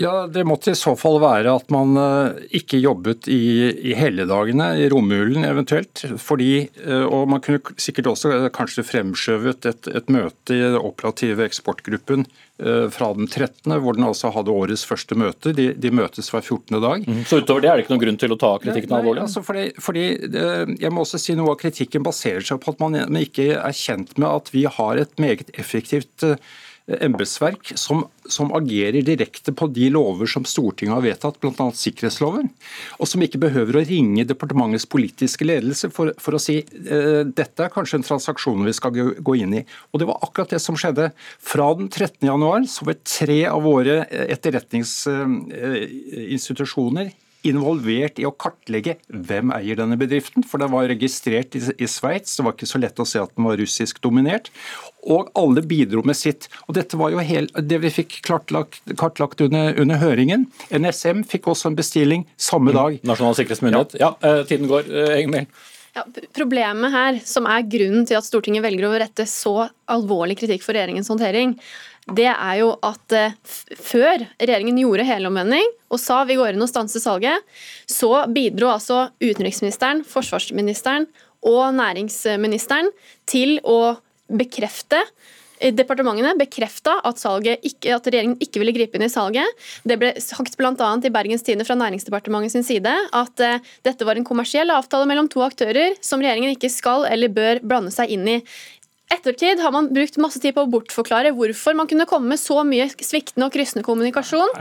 Ja, 0.00 0.26
Det 0.26 0.44
måtte 0.46 0.70
i 0.70 0.78
så 0.78 0.92
fall 0.98 1.16
være 1.18 1.50
at 1.58 1.72
man 1.74 1.98
eh, 1.98 2.42
ikke 2.60 2.78
jobbet 2.78 3.26
i, 3.34 3.66
i 3.90 3.96
helligdagene, 3.98 4.68
i 4.78 4.86
romjulen 4.92 5.42
eventuelt. 5.42 6.04
Fordi, 6.22 6.68
eh, 6.84 7.02
og 7.02 7.26
Man 7.28 7.42
kunne 7.42 7.74
sikkert 7.82 8.12
også 8.12 8.30
eh, 8.36 8.46
kanskje 8.54 8.86
fremskjøvet 8.86 9.66
et, 9.66 9.88
et 9.90 10.12
møte 10.14 10.54
i 10.54 10.60
den 10.62 10.78
operative 10.78 11.48
eksportgruppen 11.48 12.28
fra 12.58 13.12
den 13.14 13.28
13., 13.30 13.70
hvor 13.84 13.94
den 13.94 14.02
altså 14.02 14.32
hadde 14.34 14.50
årets 14.50 14.82
første 14.82 15.14
møte. 15.14 15.52
De, 15.54 15.68
de 15.78 15.92
møtes 15.94 16.26
hver 16.32 16.42
14. 16.42 16.80
dag. 16.82 17.04
Mm. 17.06 17.20
Så 17.30 17.38
utover 17.38 17.62
det 17.62 17.68
er 17.70 17.78
det 17.78 17.84
ikke 17.84 17.92
noen 17.92 18.02
grunn 18.02 18.18
til 18.18 18.34
å 18.34 18.38
ta 18.42 18.50
kritikken 18.58 18.96
alvorlig? 18.96 19.22
Altså 19.22 19.44
fordi, 19.46 19.68
fordi, 19.78 20.06
jeg 20.82 20.90
må 20.90 21.04
også 21.04 21.20
si 21.22 21.36
Noe 21.38 21.54
av 21.54 21.60
kritikken 21.60 22.02
baserer 22.02 22.42
seg 22.42 22.58
på 22.64 22.74
at 22.74 22.82
man 22.82 22.98
ikke 23.22 23.52
er 23.60 23.78
kjent 23.78 24.18
med 24.18 24.26
at 24.26 24.50
vi 24.50 24.66
har 24.66 24.98
et 24.98 25.22
meget 25.22 25.54
effektivt 25.54 26.26
embetsverk 26.88 27.72
som, 27.76 28.08
som, 28.28 28.52
agerer 28.56 29.02
direkte 29.04 29.52
på 29.52 29.66
de 29.72 29.90
lover 29.92 30.26
som 30.30 30.44
Stortinget 30.48 30.94
har 30.96 31.02
vedtatt, 31.04 31.40
bl.a. 31.42 31.66
sikkerhetsloven, 31.76 32.48
og 32.98 33.08
som 33.10 33.22
ikke 33.24 33.38
behøver 33.42 33.76
å 33.76 33.88
ringe 33.88 34.24
departementets 34.28 34.86
politiske 34.90 35.44
ledelse 35.44 35.90
for, 35.94 36.06
for 36.20 36.32
å 36.36 36.42
si 36.42 36.56
uh, 36.64 37.22
dette 37.28 37.62
er 37.64 37.74
kanskje 37.74 37.96
en 38.00 38.08
transaksjon 38.08 38.66
vi 38.66 38.76
skal 38.76 38.92
gå 38.96 39.32
inn 39.36 39.54
i. 39.60 39.62
Og 39.92 39.96
Det 40.00 40.08
var 40.08 40.22
akkurat 40.24 40.52
det 40.56 40.62
som 40.64 40.76
skjedde. 40.78 41.06
Fra 41.44 41.66
den 41.78 41.88
13. 41.90 42.28
januar 42.28 42.60
så 42.70 42.84
var 42.88 42.94
tre 43.04 43.40
av 43.50 43.62
våre 43.68 43.96
etterretningsinstitusjoner 44.08 47.08
involvert 47.46 48.18
i 48.18 48.26
å 48.26 48.32
kartlegge 48.34 48.96
hvem 49.08 49.52
eier 49.54 49.78
denne 49.78 49.98
bedriften, 50.00 50.44
for 50.46 50.62
den 50.62 50.72
var 50.72 50.88
registrert 50.90 51.54
i, 51.58 51.88
Sveits. 51.88 52.36
Det 52.36 52.44
var 52.46 52.56
ikke 52.56 52.68
så 52.70 52.80
lett 52.82 52.98
å 52.98 53.06
se 53.08 53.22
at 53.22 53.32
den 53.36 53.46
var 53.46 53.58
russisk 53.60 54.02
dominert. 54.04 54.50
Og 55.06 55.30
alle 55.38 55.62
bidro 55.62 56.02
med 56.06 56.18
sitt. 56.18 56.50
Og 56.66 56.76
Dette 56.78 56.98
var 56.98 57.14
jo 57.14 57.22
helt, 57.22 57.54
det 57.70 57.80
vi 57.84 57.94
fikk 58.00 58.20
kartlagt, 58.26 58.82
kartlagt 58.98 59.42
under, 59.46 59.72
under, 59.78 60.02
høringen. 60.02 60.48
NSM 60.74 61.24
fikk 61.28 61.48
også 61.52 61.70
en 61.70 61.78
bestilling 61.78 62.28
samme 62.36 62.74
mm. 62.74 62.78
dag. 62.78 63.00
Nasjonal 63.08 63.38
sikkerhetsmyndighet. 63.38 63.98
Ja, 64.02 64.14
ja 64.18 64.38
eh, 64.40 64.46
tiden 64.48 64.70
går. 64.70 64.90
Ingemil. 65.18 65.46
Eh, 65.46 65.74
ja, 65.98 66.04
problemet 66.36 66.92
her, 66.92 67.18
som 67.26 67.46
er 67.50 67.66
grunnen 67.66 68.04
til 68.06 68.18
at 68.18 68.26
Stortinget 68.26 68.62
velger 68.62 68.86
å 68.86 68.96
rette 69.00 69.24
så 69.26 69.54
alvorlig 69.90 70.36
kritikk 70.38 70.62
for 70.62 70.76
regjeringens 70.76 71.08
håndtering, 71.10 71.56
det 72.16 72.28
er 72.30 72.54
jo 72.60 72.72
at 72.86 73.14
eh, 73.16 73.34
før 73.76 74.24
regjeringen 74.40 74.80
gjorde 74.80 75.06
helomvending 75.08 75.72
og 75.92 76.00
sa 76.00 76.22
vi 76.28 76.38
går 76.38 76.54
inn 76.54 76.64
og 76.64 76.70
stanser 76.70 77.02
salget, 77.02 77.44
så 77.88 78.24
bidro 78.32 78.70
altså 78.72 79.08
utenriksministeren, 79.20 80.04
forsvarsministeren 80.08 81.08
og 81.48 81.74
næringsministeren 81.76 82.90
til 83.28 83.58
å 83.64 83.98
bekrefte 84.28 85.02
Departementene 85.58 86.36
bekrefta 86.38 86.98
at, 87.06 87.18
at, 87.18 88.06
regjeringen 88.06 88.36
ikke 88.42 88.60
ville 88.62 88.74
gripe 88.76 88.98
inn 88.98 89.06
i 89.06 89.10
salget. 89.10 89.66
Det 89.82 89.96
ble 89.98 90.12
sagt 90.22 90.54
bl.a. 90.58 90.90
i 91.02 91.12
Bergens 91.14 91.42
Tidende 91.42 91.66
fra 91.66 91.74
Næringsdepartementet 91.78 92.54
sin 92.54 92.66
side 92.66 92.92
at 92.94 93.42
uh, 93.42 93.58
dette 93.86 94.06
var 94.06 94.18
en 94.18 94.26
kommersiell 94.26 94.70
avtale 94.74 95.08
mellom 95.10 95.30
to 95.32 95.42
aktører 95.42 95.98
som 96.04 96.22
regjeringen 96.22 96.54
ikke 96.54 96.70
skal 96.72 97.08
eller 97.10 97.32
bør 97.34 97.62
blande 97.64 97.94
seg 97.94 98.14
inn 98.14 98.26
i 98.30 98.38
ettertid 99.12 99.60
har 99.60 99.72
man 99.72 99.88
brukt 99.94 100.18
masse 100.20 100.40
tid 100.42 100.54
på 100.56 100.64
å 100.64 100.70
bortforklare 100.70 101.32
hvorfor 101.36 101.76
man 101.78 101.88
kunne 101.90 102.06
komme 102.08 102.34
med 102.34 102.40
så 102.40 102.60
mye 102.66 102.88
sviktende 102.92 103.48
og 103.48 103.54
kryssende 103.54 103.84
kommunikasjon. 103.86 104.52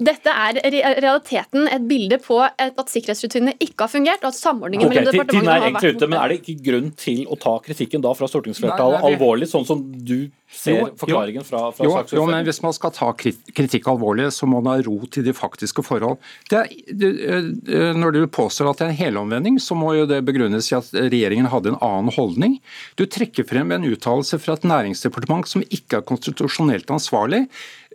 Dette 0.00 0.32
er 0.32 0.60
i 0.70 0.82
realiteten 1.02 1.68
et 1.68 1.86
bilde 1.88 2.20
på 2.24 2.40
at 2.40 2.92
sikkerhetsrutinene 2.92 3.56
ikke 3.60 3.86
har 3.86 3.92
fungert, 3.92 4.24
og 4.24 4.32
at 4.32 4.40
samordningen 4.40 4.88
okay, 4.88 5.02
mellom 5.02 5.16
departementene 5.18 5.58
har 5.66 5.76
vært 5.76 6.00
ute, 6.00 6.10
Men 6.10 6.22
er 6.22 6.32
det 6.32 6.40
ikke 6.40 6.58
grunn 6.70 6.92
til 6.98 7.24
å 7.28 7.38
ta 7.40 7.56
kritikken 7.64 8.04
da 8.04 8.14
fra 8.16 8.30
stortingsflertallet 8.30 9.04
alvorlig, 9.10 9.50
sånn 9.50 9.68
som 9.68 9.84
du 9.84 10.30
ser 10.50 10.90
forklaringen 10.98 11.44
fra, 11.46 11.62
fra 11.72 11.86
jo, 11.86 11.94
jo, 12.12 12.24
men 12.28 12.44
Hvis 12.46 12.60
man 12.64 12.74
skal 12.74 12.92
ta 12.94 13.10
kritikk 13.14 13.88
alvorlig, 13.90 14.28
så 14.34 14.48
må 14.50 14.60
man 14.64 14.78
ha 14.78 14.84
ro 14.86 14.98
til 15.06 15.24
de 15.26 15.34
faktiske 15.36 15.84
forhold. 15.86 16.18
Det, 16.50 16.64
det, 16.90 17.10
eh, 17.22 17.90
når 17.96 18.16
du 18.16 18.20
påstår 18.26 18.70
at 18.70 18.80
det 18.80 18.88
er 18.88 18.92
en 18.94 19.00
helomvending, 19.00 19.60
så 19.62 19.78
må 19.78 19.94
jo 19.98 20.08
det 20.10 20.22
begrunnes 20.26 20.70
i 20.72 20.78
at 20.78 20.90
regjeringen 20.96 21.50
hadde 21.52 21.74
en 21.74 21.80
annen 21.84 22.14
holdning. 22.16 22.58
Du 22.98 23.06
trekker 23.06 23.46
frem 23.48 23.70
en 23.76 23.86
uttalelse 23.88 24.40
fra 24.42 24.58
et 24.58 24.66
næringsdepartement 24.66 25.48
som 25.48 25.64
ikke 25.68 26.00
er 26.00 26.08
konstitusjonelt 26.08 26.90
ansvarlig, 26.90 27.46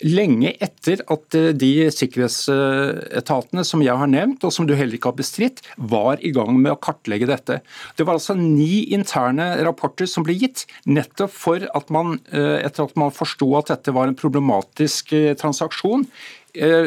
lenge 0.04 0.52
etter 0.64 1.02
at 1.12 1.38
eh, 1.38 1.52
de 1.56 1.88
sikkerhetsetatene 1.94 3.64
som 3.68 3.84
jeg 3.86 3.96
har 3.96 4.10
nevnt, 4.12 4.44
og 4.44 4.54
som 4.54 4.68
du 4.68 4.76
heller 4.76 4.98
ikke 4.98 5.14
har 5.14 5.20
bestridt, 5.20 5.62
var 5.78 6.20
i 6.20 6.34
gang 6.36 6.52
med 6.58 6.74
å 6.74 6.80
kartlegge 6.82 7.30
dette. 7.30 7.62
Det 7.96 8.08
var 8.08 8.20
altså 8.20 8.36
ni 8.40 8.86
interne 8.96 9.54
rapporter 9.66 10.10
som 10.10 10.26
ble 10.28 10.36
gitt, 10.42 10.66
nettopp 10.90 11.32
for 11.32 11.68
at 11.72 11.94
man, 11.94 12.20
eh, 12.32 12.60
etter 12.66 12.90
at 12.90 12.98
man 13.00 13.16
forsto 13.16 13.48
at 13.60 13.72
dette 13.72 13.96
var 13.96 14.12
en 14.12 14.20
problematisk 14.20 15.16
eh, 15.16 15.36
transaksjon, 15.40 16.10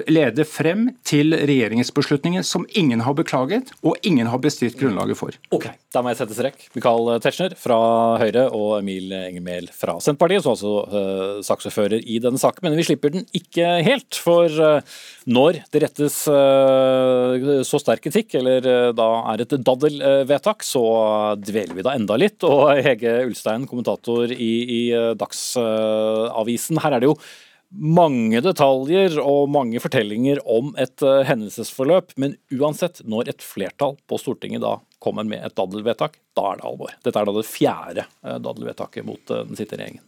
lede 0.09 0.45
frem 0.49 0.89
til 1.07 1.35
regjeringsbeslutningen 1.37 2.45
som 2.47 2.67
ingen 2.79 3.03
har 3.05 3.17
beklaget 3.19 3.73
og 3.83 3.97
ingen 4.07 4.31
har 4.31 4.41
bestilt 4.43 4.79
grunnlaget 4.81 5.19
for. 5.19 5.37
Ok, 5.55 5.69
Da 5.89 6.03
må 6.05 6.11
jeg 6.13 6.19
sette 6.19 6.37
strekk. 6.37 6.67
Michael 6.77 7.07
Tetzschner 7.25 7.55
fra 7.57 7.79
Høyre 8.21 8.43
og 8.53 8.75
Emil 8.83 9.13
Engemehl 9.17 9.71
fra 9.73 9.95
Senterpartiet, 10.05 10.45
som 10.45 10.53
altså 10.53 10.73
uh, 10.85 11.39
saksordfører 11.47 12.05
i 12.05 12.19
denne 12.21 12.41
saken. 12.41 12.67
Men 12.67 12.77
vi 12.77 12.85
slipper 12.91 13.15
den 13.15 13.25
ikke 13.37 13.71
helt. 13.87 14.19
For 14.21 14.53
uh, 14.61 14.99
når 15.25 15.63
det 15.73 15.83
rettes 15.87 16.21
uh, 16.29 17.65
så 17.65 17.81
sterk 17.81 18.05
kritikk, 18.05 18.37
eller 18.43 18.93
da 18.97 19.09
er 19.33 19.47
et 19.47 19.57
daddelvedtak, 19.65 20.67
så 20.67 20.85
dveler 21.41 21.79
vi 21.79 21.87
da 21.87 21.97
enda 21.97 22.21
litt. 22.21 22.45
Og 22.45 22.69
Hege 22.85 23.23
Ulstein, 23.25 23.65
kommentator 23.71 24.29
i, 24.29 24.53
i 24.69 24.83
Dagsavisen, 25.19 26.85
her 26.85 26.99
er 26.99 27.05
det 27.05 27.13
jo 27.15 27.19
mange 27.69 28.41
detaljer 28.45 29.19
og 29.21 29.49
mange 29.53 29.81
fortellinger 29.83 30.41
om 30.49 30.73
et 30.81 31.05
uh, 31.05 31.21
hendelsesforløp, 31.29 32.15
men 32.21 32.37
uansett, 32.55 33.03
når 33.05 33.35
et 33.35 33.45
flertall 33.45 33.99
på 34.09 34.19
Stortinget 34.21 34.65
da 34.65 34.79
kommer 35.05 35.27
med 35.29 35.45
et 35.45 35.57
daddelvedtak, 35.59 36.17
da 36.37 36.53
er 36.53 36.61
det 36.61 36.69
alvor. 36.71 36.95
Dette 37.05 37.21
er 37.21 37.29
da 37.29 37.35
det 37.37 37.49
fjerde 37.49 38.07
uh, 38.09 38.39
daddelvedtaket 38.41 39.07
mot 39.07 39.35
uh, 39.35 39.43
den 39.45 39.59
sittende 39.59 39.85
regjeringen. 39.85 40.05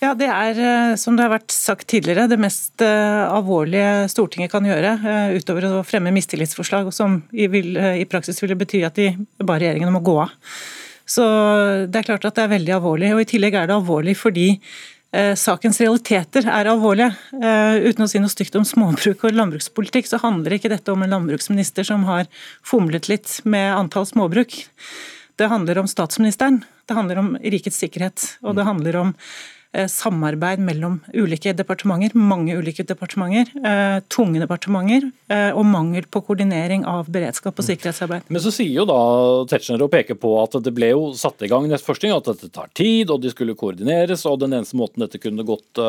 Ja, 0.00 0.12
Det 0.14 0.28
er 0.30 0.96
som 1.00 1.16
det 1.16 1.24
har 1.24 1.32
vært 1.32 1.52
sagt 1.52 1.88
tidligere, 1.90 2.28
det 2.30 2.38
mest 2.38 2.80
alvorlige 2.84 4.06
Stortinget 4.12 4.52
kan 4.52 4.64
gjøre, 4.64 4.92
utover 5.34 5.66
å 5.66 5.82
fremme 5.84 6.12
mistillitsforslag, 6.14 6.92
som 6.94 7.18
i, 7.34 7.48
vil, 7.50 7.74
i 7.74 8.06
praksis 8.08 8.38
ville 8.44 8.56
bety 8.56 8.84
at 8.86 8.96
de 8.96 9.08
ba 9.42 9.56
regjeringen 9.58 9.90
om 9.90 9.98
å 9.98 10.04
gå 10.06 10.16
av. 10.22 10.36
Så 11.06 11.26
Det 11.90 11.98
er 11.98 12.06
klart 12.06 12.28
at 12.28 12.38
det 12.38 12.44
er 12.44 12.54
veldig 12.54 12.76
alvorlig. 12.78 13.12
og 13.16 13.24
I 13.24 13.28
tillegg 13.32 13.58
er 13.58 13.66
det 13.66 13.76
alvorlig 13.76 14.14
fordi 14.20 14.48
Eh, 14.56 14.95
sakens 15.38 15.80
realiteter 15.80 16.48
er 16.50 16.68
alvorlige. 16.70 17.12
Eh, 17.38 17.88
uten 17.88 18.04
å 18.04 18.08
si 18.10 18.20
noe 18.20 18.32
stygt 18.32 18.56
om 18.58 18.66
småbruk 18.66 19.24
og 19.24 19.36
landbrukspolitikk, 19.36 20.08
så 20.10 20.20
handler 20.22 20.56
ikke 20.56 20.72
dette 20.72 20.92
om 20.92 21.04
en 21.04 21.14
landbruksminister 21.14 21.86
som 21.86 22.04
har 22.08 22.26
fomlet 22.66 23.08
litt 23.08 23.38
med 23.44 23.70
antall 23.76 24.08
småbruk. 24.08 24.66
Det 25.36 25.50
handler 25.52 25.78
om 25.82 25.88
statsministeren, 25.90 26.62
det 26.88 26.96
handler 26.96 27.20
om 27.20 27.34
rikets 27.42 27.78
sikkerhet, 27.82 28.38
og 28.42 28.56
det 28.56 28.66
handler 28.66 29.02
om 29.02 29.14
Eh, 29.16 29.55
samarbeid 29.90 30.62
mellom 30.62 30.98
ulike 31.12 31.52
departementer, 31.56 32.16
mange 32.16 32.56
ulike 32.56 32.84
departementer, 32.86 33.50
eh, 33.60 33.98
tunge 34.12 34.40
departementer, 34.42 35.10
eh, 35.28 35.50
og 35.52 35.66
mangel 35.68 36.06
på 36.08 36.22
koordinering 36.26 36.86
av 36.88 37.10
beredskap 37.12 37.58
og 37.58 37.66
sikkerhetsarbeid. 37.68 38.28
Men 38.28 38.44
så 38.44 38.52
sier 38.54 38.72
jo 38.72 38.86
da 38.88 39.00
Tetzschner 39.50 39.82
og 39.84 39.92
peker 39.92 40.18
på 40.18 40.32
at 40.42 40.56
det 40.62 40.74
ble 40.76 40.92
jo 40.92 41.10
satt 41.18 41.42
i 41.42 41.50
gang 41.52 41.68
nettforskning, 41.68 42.14
at 42.16 42.30
dette 42.32 42.52
tar 42.52 42.70
tid, 42.74 43.10
og 43.10 43.20
de 43.22 43.32
skulle 43.34 43.56
koordineres, 43.58 44.24
og 44.26 44.40
den 44.40 44.56
eneste 44.56 44.78
måten 44.78 45.04
dette 45.04 45.20
kunne 45.22 45.46
gått 45.46 45.82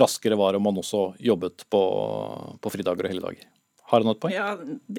raskere 0.00 0.36
var 0.36 0.58
om 0.58 0.68
man 0.68 0.82
også 0.82 1.14
jobbet 1.20 1.64
på, 1.70 1.82
på 2.60 2.76
fridager 2.76 3.06
og 3.06 3.14
helligdager. 3.14 3.48
Har 3.90 4.04
han 4.04 4.12
et? 4.12 4.26
Ja, 4.30 4.50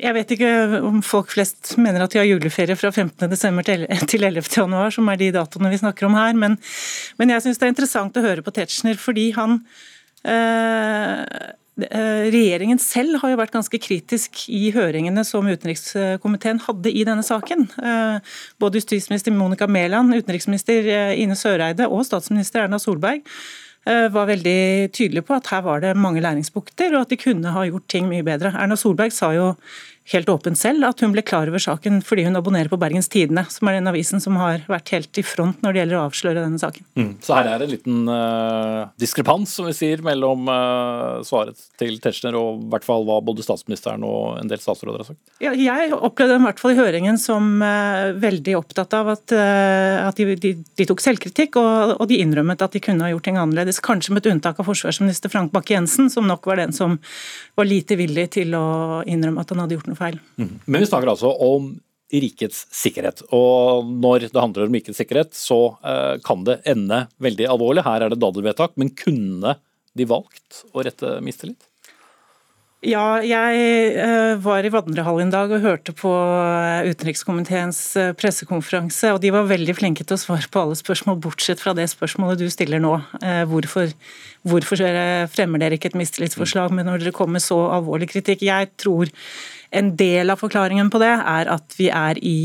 jeg 0.03 0.15
vet 0.17 0.33
ikke 0.35 0.51
om 0.83 0.99
folk 1.05 1.31
flest 1.31 1.77
mener 1.79 2.03
at 2.03 2.11
de 2.11 2.19
har 2.19 2.27
juleferie 2.27 2.75
fra 2.75 2.91
15.12. 2.91 4.03
til 4.11 4.27
11.1, 4.27 4.75
som 4.97 5.11
er 5.13 5.21
de 5.21 5.31
datoene 5.37 5.71
vi 5.71 5.79
snakker 5.79 6.09
om 6.09 6.17
her. 6.19 6.35
Men, 6.35 6.57
men 7.21 7.31
jeg 7.31 7.45
syns 7.45 7.61
det 7.61 7.69
er 7.69 7.73
interessant 7.75 8.19
å 8.19 8.25
høre 8.25 8.43
på 8.43 8.53
Tetzschner, 8.55 8.99
fordi 8.99 9.29
han 9.37 9.61
eh, 10.27 11.23
Regjeringen 11.81 12.77
selv 12.83 13.21
har 13.21 13.31
jo 13.31 13.37
vært 13.39 13.55
ganske 13.55 13.79
kritisk 13.81 14.43
i 14.51 14.67
høringene 14.75 15.23
som 15.25 15.47
utenrikskomiteen 15.47 16.59
hadde 16.67 16.91
i 16.91 17.05
denne 17.07 17.23
saken. 17.25 17.63
Eh, 17.79 18.35
både 18.61 18.81
justisminister 18.83 19.33
Monica 19.33 19.71
Mæland, 19.71 20.13
utenriksminister 20.19 20.91
Ine 21.15 21.39
Søreide 21.39 21.87
og 21.87 22.03
statsminister 22.05 22.65
Erna 22.65 22.77
Solberg 22.81 23.23
var 23.85 24.27
veldig 24.29 24.91
tydelig 24.93 25.23
på 25.25 25.33
at 25.39 25.47
her 25.49 25.63
var 25.65 25.81
det 25.81 25.95
mange 25.97 26.21
læringspunkter, 26.21 26.93
og 26.93 27.01
at 27.01 27.09
de 27.09 27.17
kunne 27.17 27.53
ha 27.55 27.63
gjort 27.65 27.87
ting 27.89 28.05
mye 28.09 28.25
bedre. 28.25 28.51
Erna 28.53 28.77
Solberg 28.77 29.13
sa 29.15 29.31
jo 29.33 29.47
helt 30.09 30.29
åpent 30.29 30.57
selv 30.57 30.85
at 30.87 31.01
hun 31.03 31.13
ble 31.13 31.21
klar 31.25 31.49
over 31.49 31.61
saken 31.61 31.99
fordi 32.05 32.25
hun 32.25 32.37
abonnerer 32.39 32.71
på 32.71 32.79
Bergens 32.81 33.09
Tidende, 33.11 33.43
som 33.53 33.69
er 33.69 33.77
den 33.77 33.89
avisen 33.91 34.21
som 34.23 34.37
har 34.41 34.63
vært 34.69 34.89
helt 34.95 35.19
i 35.21 35.23
front 35.25 35.61
når 35.61 35.73
det 35.73 35.81
gjelder 35.81 35.99
å 35.99 36.05
avsløre 36.09 36.43
denne 36.43 36.61
saken. 36.61 36.87
Mm. 36.97 37.11
Så 37.23 37.35
her 37.37 37.49
er 37.51 37.61
det 37.61 37.67
en 37.67 37.73
liten 37.75 38.09
uh, 38.09 38.89
diskrepans, 39.01 39.53
som 39.57 39.69
vi 39.69 39.75
sier, 39.77 40.01
mellom 40.05 40.49
uh, 40.49 41.21
svaret 41.27 41.59
til 41.79 41.99
Tetzschner 42.01 42.37
og 42.39 42.63
i 42.65 42.71
hvert 42.73 42.87
fall 42.87 43.05
hva 43.07 43.19
både 43.25 43.45
statsministeren 43.45 44.05
og 44.07 44.41
en 44.41 44.51
del 44.51 44.61
statsråder 44.61 45.03
har 45.03 45.11
sagt? 45.11 45.21
Ja, 45.43 45.53
jeg 45.53 45.93
opplevde 45.93 46.37
dem 46.37 46.47
i 46.47 46.49
hvert 46.49 46.63
fall 46.63 46.75
i 46.75 46.79
høringen 46.81 47.21
som 47.21 47.61
uh, 47.61 48.11
veldig 48.21 48.57
opptatt 48.59 48.97
av 48.97 49.13
at, 49.13 49.35
at 49.37 50.17
de, 50.17 50.35
de, 50.35 50.55
de, 50.65 50.87
tok 50.89 51.03
selvkritikk, 51.03 51.59
og, 51.61 51.95
og, 51.99 52.07
de 52.09 52.19
innrømmet 52.23 52.65
at 52.65 52.73
de 52.75 52.81
kunne 52.83 53.05
ha 53.05 53.13
gjort 53.13 53.27
ting 53.29 53.37
annerledes. 53.39 53.81
Kanskje 53.83 54.15
med 54.15 54.25
et 54.25 54.33
unntak 54.33 54.59
av 54.59 54.67
forsvarsminister 54.67 55.31
Frank 55.31 55.53
Bakke-Jensen, 55.53 56.09
som 56.11 56.27
nok 56.27 56.49
var 56.49 56.59
den 56.59 56.75
som 56.75 56.97
var 57.55 57.69
lite 57.69 57.95
villig 57.99 58.31
til 58.37 58.55
å 58.57 58.65
innrømme 59.05 59.43
at 59.43 59.53
han 59.53 59.61
hadde 59.63 59.77
gjort 59.77 59.89
noe 59.91 60.00
feil. 60.01 60.19
Mm. 60.41 60.53
Men 60.65 60.83
vi 60.83 60.89
snakker 60.89 61.13
altså 61.13 61.31
om 61.45 61.71
rikets 62.19 62.65
sikkerhet. 62.75 63.23
Og 63.35 63.87
når 63.87 64.27
det 64.29 64.39
handler 64.39 64.67
om 64.67 64.77
rikets 64.77 64.99
sikkerhet, 65.01 65.33
så 65.37 65.77
eh, 65.85 66.15
kan 66.25 66.45
det 66.47 66.61
ende 66.69 67.05
veldig 67.23 67.49
alvorlig. 67.53 67.85
Her 67.87 68.05
er 68.05 68.13
det 68.13 68.21
daddelvedtak, 68.21 68.77
men 68.79 68.93
kunne 68.97 69.57
de 69.97 70.07
valgt 70.07 70.63
å 70.71 70.83
rette 70.85 71.19
mistillit? 71.23 71.67
Ja, 72.81 73.21
jeg 73.21 73.57
eh, 74.01 74.39
var 74.41 74.65
i 74.65 74.71
Vandrehallen 74.73 75.29
i 75.29 75.35
dag 75.35 75.51
og 75.53 75.61
hørte 75.61 75.93
på 75.93 76.09
eh, 76.09 76.89
utenrikskomiteens 76.89 77.79
pressekonferanse. 78.17 79.13
og 79.13 79.21
De 79.21 79.29
var 79.35 79.49
veldig 79.51 79.75
flinke 79.77 80.07
til 80.07 80.17
å 80.17 80.23
svare 80.23 80.49
på 80.49 80.63
alle 80.63 80.79
spørsmål, 80.79 81.19
bortsett 81.21 81.61
fra 81.61 81.75
det 81.77 81.85
spørsmålet 81.93 82.41
du 82.41 82.47
stiller 82.51 82.81
nå. 82.81 82.95
Hvorfor, 83.51 83.93
hvorfor 84.49 84.81
fremmer 85.31 85.61
dere 85.61 85.77
ikke 85.77 85.93
et 85.93 85.99
mistillitsforslag 86.01 86.73
men 86.73 86.89
når 86.89 87.05
dere 87.05 87.15
kommer 87.15 87.37
med 87.37 87.45
så 87.45 87.61
alvorlig 87.77 88.09
kritikk? 88.15 88.47
Jeg 88.49 88.73
tror 88.81 89.13
en 89.71 89.93
del 89.95 90.31
av 90.33 90.41
forklaringen 90.41 90.89
på 90.91 90.99
det 91.01 91.11
er 91.15 91.49
at 91.51 91.75
vi 91.77 91.87
er 91.95 92.19
i 92.19 92.35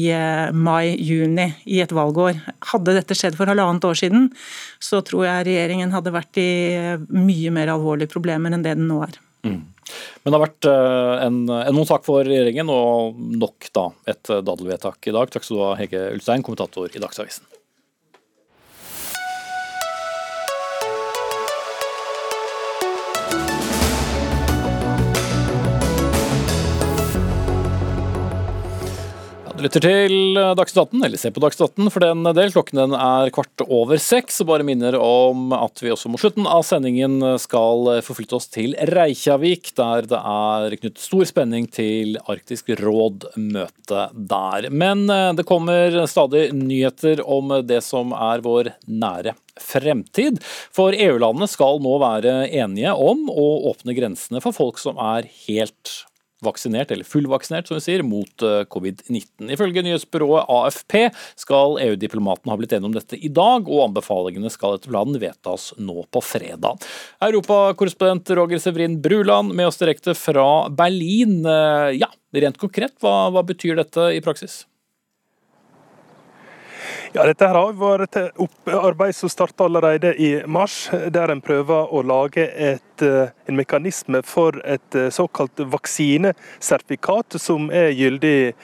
mai-juni 0.55 1.49
i 1.67 1.81
et 1.83 1.95
valgår. 1.95 2.39
Hadde 2.71 2.95
dette 2.95 3.17
skjedd 3.19 3.39
for 3.39 3.51
halvannet 3.51 3.87
år 3.89 3.99
siden, 3.99 4.29
så 4.79 5.03
tror 5.07 5.27
jeg 5.27 5.49
regjeringen 5.49 5.95
hadde 5.95 6.15
vært 6.15 6.39
i 6.39 6.51
mye 7.11 7.55
mer 7.55 7.75
alvorlige 7.75 8.13
problemer 8.15 8.55
enn 8.55 8.63
det 8.63 8.77
den 8.79 8.87
nå 8.91 9.01
er. 9.09 9.19
Mm. 9.47 9.59
Men 10.23 10.31
det 10.31 10.39
har 10.39 10.45
vært 10.47 10.71
en, 10.71 11.43
en, 11.51 11.75
en 11.75 11.85
sak 11.89 12.07
for 12.07 12.27
regjeringen, 12.27 12.71
og 12.71 13.19
nok 13.43 13.71
da 13.75 13.89
et 14.11 14.31
daddelvedtak 14.47 15.11
i 15.11 15.15
dag. 15.15 15.31
Takk 15.31 15.47
skal 15.47 15.59
du 15.59 15.67
ha, 15.67 15.75
Hege 15.83 16.09
Ulstein, 16.15 16.47
kommentator 16.47 16.91
i 16.91 17.03
Dagsavisen. 17.03 17.56
Du 29.57 29.63
lytter 29.65 29.81
til 29.81 30.37
Dagsnytt 30.37 30.83
18, 30.83 31.05
eller 31.07 31.17
se 31.21 31.31
på 31.33 31.41
Dagsnytt 31.41 31.79
18 31.79 31.93
for 31.95 32.05
den 32.05 32.27
del. 32.37 32.51
Klokken 32.53 32.77
den 32.77 32.93
er 32.93 33.31
kvart 33.33 33.63
over 33.65 33.97
seks. 33.97 34.43
og 34.43 34.51
Bare 34.51 34.65
minner 34.69 34.99
om 35.01 35.55
at 35.57 35.81
vi 35.81 35.89
også 35.95 36.11
mot 36.13 36.21
slutten 36.21 36.45
av 36.45 36.61
sendingen 36.69 37.25
skal 37.41 37.89
forflytte 38.05 38.37
oss 38.37 38.51
til 38.53 38.75
Reykjavik, 38.91 39.71
der 39.81 40.05
det 40.11 40.19
er 40.21 40.77
knyttet 40.77 41.01
stor 41.01 41.25
spenning 41.31 41.71
til 41.73 42.19
Arktisk 42.29 42.69
råd-møtet 42.83 44.19
der. 44.29 44.69
Men 44.69 45.07
eh, 45.09 45.31
det 45.39 45.47
kommer 45.49 46.03
stadig 46.05 46.51
nyheter 46.53 47.23
om 47.25 47.55
det 47.65 47.81
som 47.87 48.13
er 48.13 48.45
vår 48.45 48.75
nære 48.85 49.39
fremtid. 49.57 50.37
For 50.77 50.93
EU-landene 50.93 51.49
skal 51.49 51.81
nå 51.81 51.97
være 52.05 52.43
enige 52.51 52.93
om 52.93 53.25
å 53.33 53.49
åpne 53.73 53.97
grensene 53.97 54.45
for 54.45 54.53
folk 54.53 54.85
som 54.85 55.01
er 55.01 55.33
helt 55.47 55.97
vaksinert, 56.45 56.91
eller 56.91 57.05
fullvaksinert 57.09 57.69
som 57.69 57.79
vi 57.79 57.85
sier, 57.85 58.05
mot 58.07 58.45
eh, 58.45 58.63
covid-19. 58.73 59.49
Ifølge 59.55 59.85
nyhetsbyrået 59.87 60.51
AFP 60.53 60.99
skal 61.39 61.79
EU-diplomatene 61.87 62.53
ha 62.53 62.59
blitt 62.61 62.77
enige 62.77 62.91
om 62.91 62.97
dette 62.97 63.19
i 63.19 63.33
dag, 63.33 63.69
og 63.69 63.89
anbefalingene 63.89 64.53
skal 64.53 64.77
etter 64.77 64.93
planen 64.93 65.19
vedtas 65.23 65.71
nå 65.81 66.05
på 66.13 66.23
fredag. 66.25 66.85
Europakorrespondent 67.25 68.35
Roger 68.37 68.63
Severin 68.63 69.01
Bruland 69.03 69.55
med 69.57 69.71
oss 69.71 69.81
direkte 69.81 70.17
fra 70.19 70.69
Berlin. 70.69 71.41
Eh, 71.47 71.97
ja, 72.03 72.13
rent 72.37 72.61
konkret, 72.61 72.97
hva, 73.01 73.29
hva 73.33 73.45
betyr 73.47 73.79
dette 73.81 74.11
i 74.17 74.25
praksis? 74.25 74.65
Ja, 77.15 77.25
Dette 77.27 77.47
her 77.47 77.55
har 77.55 77.75
vært 77.79 78.17
et 78.19 78.41
arbeid 78.73 79.15
som 79.15 79.31
starta 79.31 79.67
allerede 79.69 80.15
i 80.19 80.31
mars, 80.47 80.89
der 81.13 81.31
en 81.31 81.43
prøver 81.45 81.93
å 81.95 82.03
lage 82.07 82.49
et 82.51 82.83
Eh, 83.03 83.29
en 83.49 83.57
mekanisme 83.57 84.23
for 84.27 84.57
et 84.67 84.95
eh, 84.95 85.11
såkalt 85.15 85.61
vaksinesertifikat, 85.71 87.37
som 87.39 87.69
er 87.71 87.93
gyldig 87.95 88.55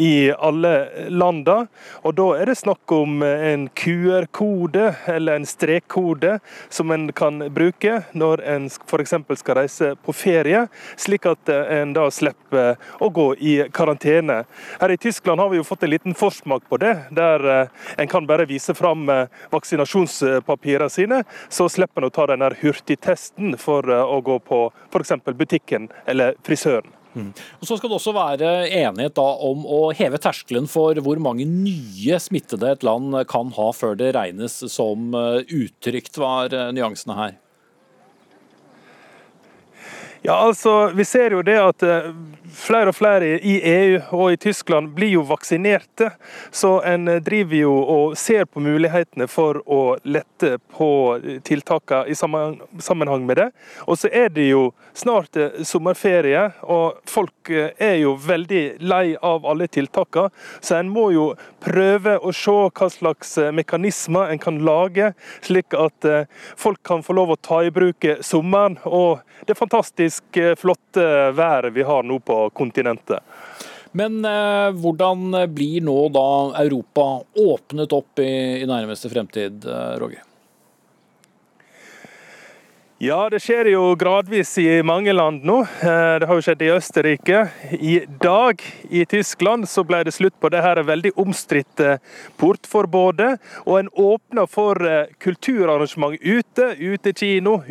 i 0.00 0.30
alle 0.32 0.72
landene. 1.12 1.66
Og 2.04 2.14
Da 2.16 2.28
er 2.40 2.48
det 2.48 2.56
snakk 2.56 2.92
om 2.92 3.22
en 3.22 3.68
QR-kode 3.76 4.94
eller 5.06 5.36
en 5.36 5.44
strekkode 5.46 6.38
som 6.72 6.90
en 6.90 7.10
kan 7.12 7.42
bruke 7.52 7.98
når 8.16 8.42
en 8.48 8.70
f.eks. 8.70 9.14
skal 9.42 9.58
reise 9.58 9.92
på 10.00 10.14
ferie, 10.16 10.62
slik 10.96 11.28
at 11.28 11.52
en 11.52 11.92
da 11.92 12.08
slipper 12.10 12.80
å 13.00 13.10
gå 13.12 13.28
i 13.36 13.54
karantene. 13.68 14.44
Her 14.80 14.94
i 14.94 15.00
Tyskland 15.00 15.40
har 15.40 15.52
vi 15.52 15.60
jo 15.60 15.68
fått 15.68 15.84
en 15.84 15.92
liten 15.92 16.16
forsmak 16.16 16.64
på 16.68 16.80
det, 16.80 16.94
der 17.12 17.44
eh, 17.44 17.68
en 17.96 18.08
kan 18.10 18.26
bare 18.26 18.48
vise 18.50 18.74
fram 18.74 19.08
vaksinasjonspapirene 19.50 20.90
sine, 20.90 21.22
så 21.48 21.68
slipper 21.68 22.02
en 22.02 22.10
å 22.10 22.14
ta 22.14 22.26
den 22.30 22.44
hurtigtesten 22.60 23.56
for 23.60 23.88
eh, 23.90 24.00
å 24.00 24.20
gå 24.24 24.38
på 24.46 24.62
f.eks. 24.90 25.18
butikken 25.36 25.90
eller 26.06 26.36
frisøren. 26.46 26.96
Mm. 27.10 27.32
Og 27.58 27.66
Så 27.66 27.76
skal 27.76 27.90
det 27.90 27.96
også 27.96 28.14
være 28.14 28.50
enighet 28.68 29.18
om 29.18 29.64
å 29.66 29.80
heve 29.98 30.20
terskelen 30.22 30.68
for 30.70 30.98
hvor 31.02 31.18
mange 31.22 31.46
nye 31.48 32.20
smittede 32.22 32.70
et 32.70 32.86
land 32.86 33.16
kan 33.30 33.50
ha 33.56 33.70
før 33.74 33.98
det 33.98 34.12
regnes 34.14 34.60
som 34.70 35.14
eh, 35.18 35.42
utrygt. 35.48 36.20
Hva 36.20 36.44
er 36.46 36.58
eh, 36.58 36.74
nyansene 36.76 37.18
her? 37.18 37.38
Ja, 40.22 40.32
altså, 40.32 40.86
Vi 40.94 41.04
ser 41.04 41.30
jo 41.30 41.40
det 41.42 41.56
at 41.56 41.82
flere 42.52 42.90
og 42.92 42.96
flere 42.96 43.38
i 43.40 43.54
EU 43.64 44.00
og 44.18 44.32
i 44.34 44.36
Tyskland 44.36 44.90
blir 44.92 45.14
jo 45.14 45.22
vaksinerte. 45.24 46.10
Så 46.52 46.74
en 46.84 47.08
driver 47.24 47.56
jo 47.56 47.72
og 47.80 48.18
ser 48.20 48.44
på 48.44 48.60
mulighetene 48.60 49.24
for 49.30 49.62
å 49.64 49.96
lette 50.04 50.58
på 50.76 50.90
tiltakene 51.46 52.10
i 52.12 52.16
sammenheng 52.18 53.24
med 53.24 53.40
det. 53.40 53.48
Og 53.86 53.96
så 54.00 54.10
er 54.12 54.28
det 54.34 54.50
jo 54.50 54.70
snart 54.92 55.36
eh, 55.40 55.62
sommerferie, 55.64 56.42
og 56.62 57.00
folk 57.08 57.50
eh, 57.52 57.70
er 57.80 57.96
jo 58.02 58.16
veldig 58.20 58.64
lei 58.82 59.14
av 59.16 59.46
alle 59.48 59.70
tiltakene. 59.72 60.34
Så 60.60 60.76
en 60.80 60.90
må 60.92 61.10
jo 61.14 61.30
prøve 61.64 62.18
å 62.18 62.34
se 62.36 62.56
hva 62.68 62.90
slags 62.92 63.36
eh, 63.40 63.52
mekanismer 63.56 64.34
en 64.34 64.42
kan 64.42 64.60
lage, 64.66 65.12
slik 65.46 65.72
at 65.78 66.06
folk 66.58 66.80
kan 66.86 67.04
få 67.04 67.14
lov 67.16 67.32
å 67.32 67.40
ta 67.40 67.60
i 67.64 67.72
bruk 67.72 68.04
sommeren 68.26 68.76
og 68.84 69.20
det 69.46 69.54
er 69.54 69.58
fantastisk 69.58 70.09
flotte 70.58 71.06
været 71.36 71.74
vi 71.74 71.86
har 71.86 72.02
nå 72.06 72.18
på 72.18 72.42
kontinentet. 72.54 73.20
Men 73.92 74.24
eh, 74.24 74.70
hvordan 74.78 75.34
blir 75.50 75.82
nå 75.82 75.98
da 76.14 76.28
Europa 76.62 77.06
åpnet 77.42 77.92
opp 77.92 78.22
i, 78.22 78.62
i 78.62 78.66
nærmeste 78.70 79.10
fremtid, 79.10 79.66
eh, 79.66 79.94
Roger? 79.98 80.22
Ja, 83.00 83.30
det 83.32 83.38
skjer 83.40 83.64
jo 83.72 83.94
gradvis 83.96 84.50
i 84.60 84.82
mange 84.84 85.14
land 85.16 85.40
nå. 85.48 85.62
Eh, 85.64 86.16
det 86.20 86.26
har 86.28 86.36
jo 86.36 86.42
skjedd 86.44 86.60
i 86.66 86.68
Østerrike. 86.74 87.38
I 87.72 87.94
dag 88.20 88.60
i 88.92 89.06
Tyskland 89.08 89.64
så 89.72 89.86
ble 89.88 90.02
det 90.04 90.12
slutt 90.12 90.36
på 90.36 90.50
det 90.52 90.60
her 90.60 90.82
veldig 90.84 91.14
omstridte 91.16 91.94
portforbudet. 92.36 93.38
Og 93.64 93.78
en 93.78 93.88
åpna 93.96 94.44
for 94.44 94.84
eh, 94.84 95.08
kulturarrangement 95.16 96.20
ute. 96.20 96.74
Utekino, 96.76 97.62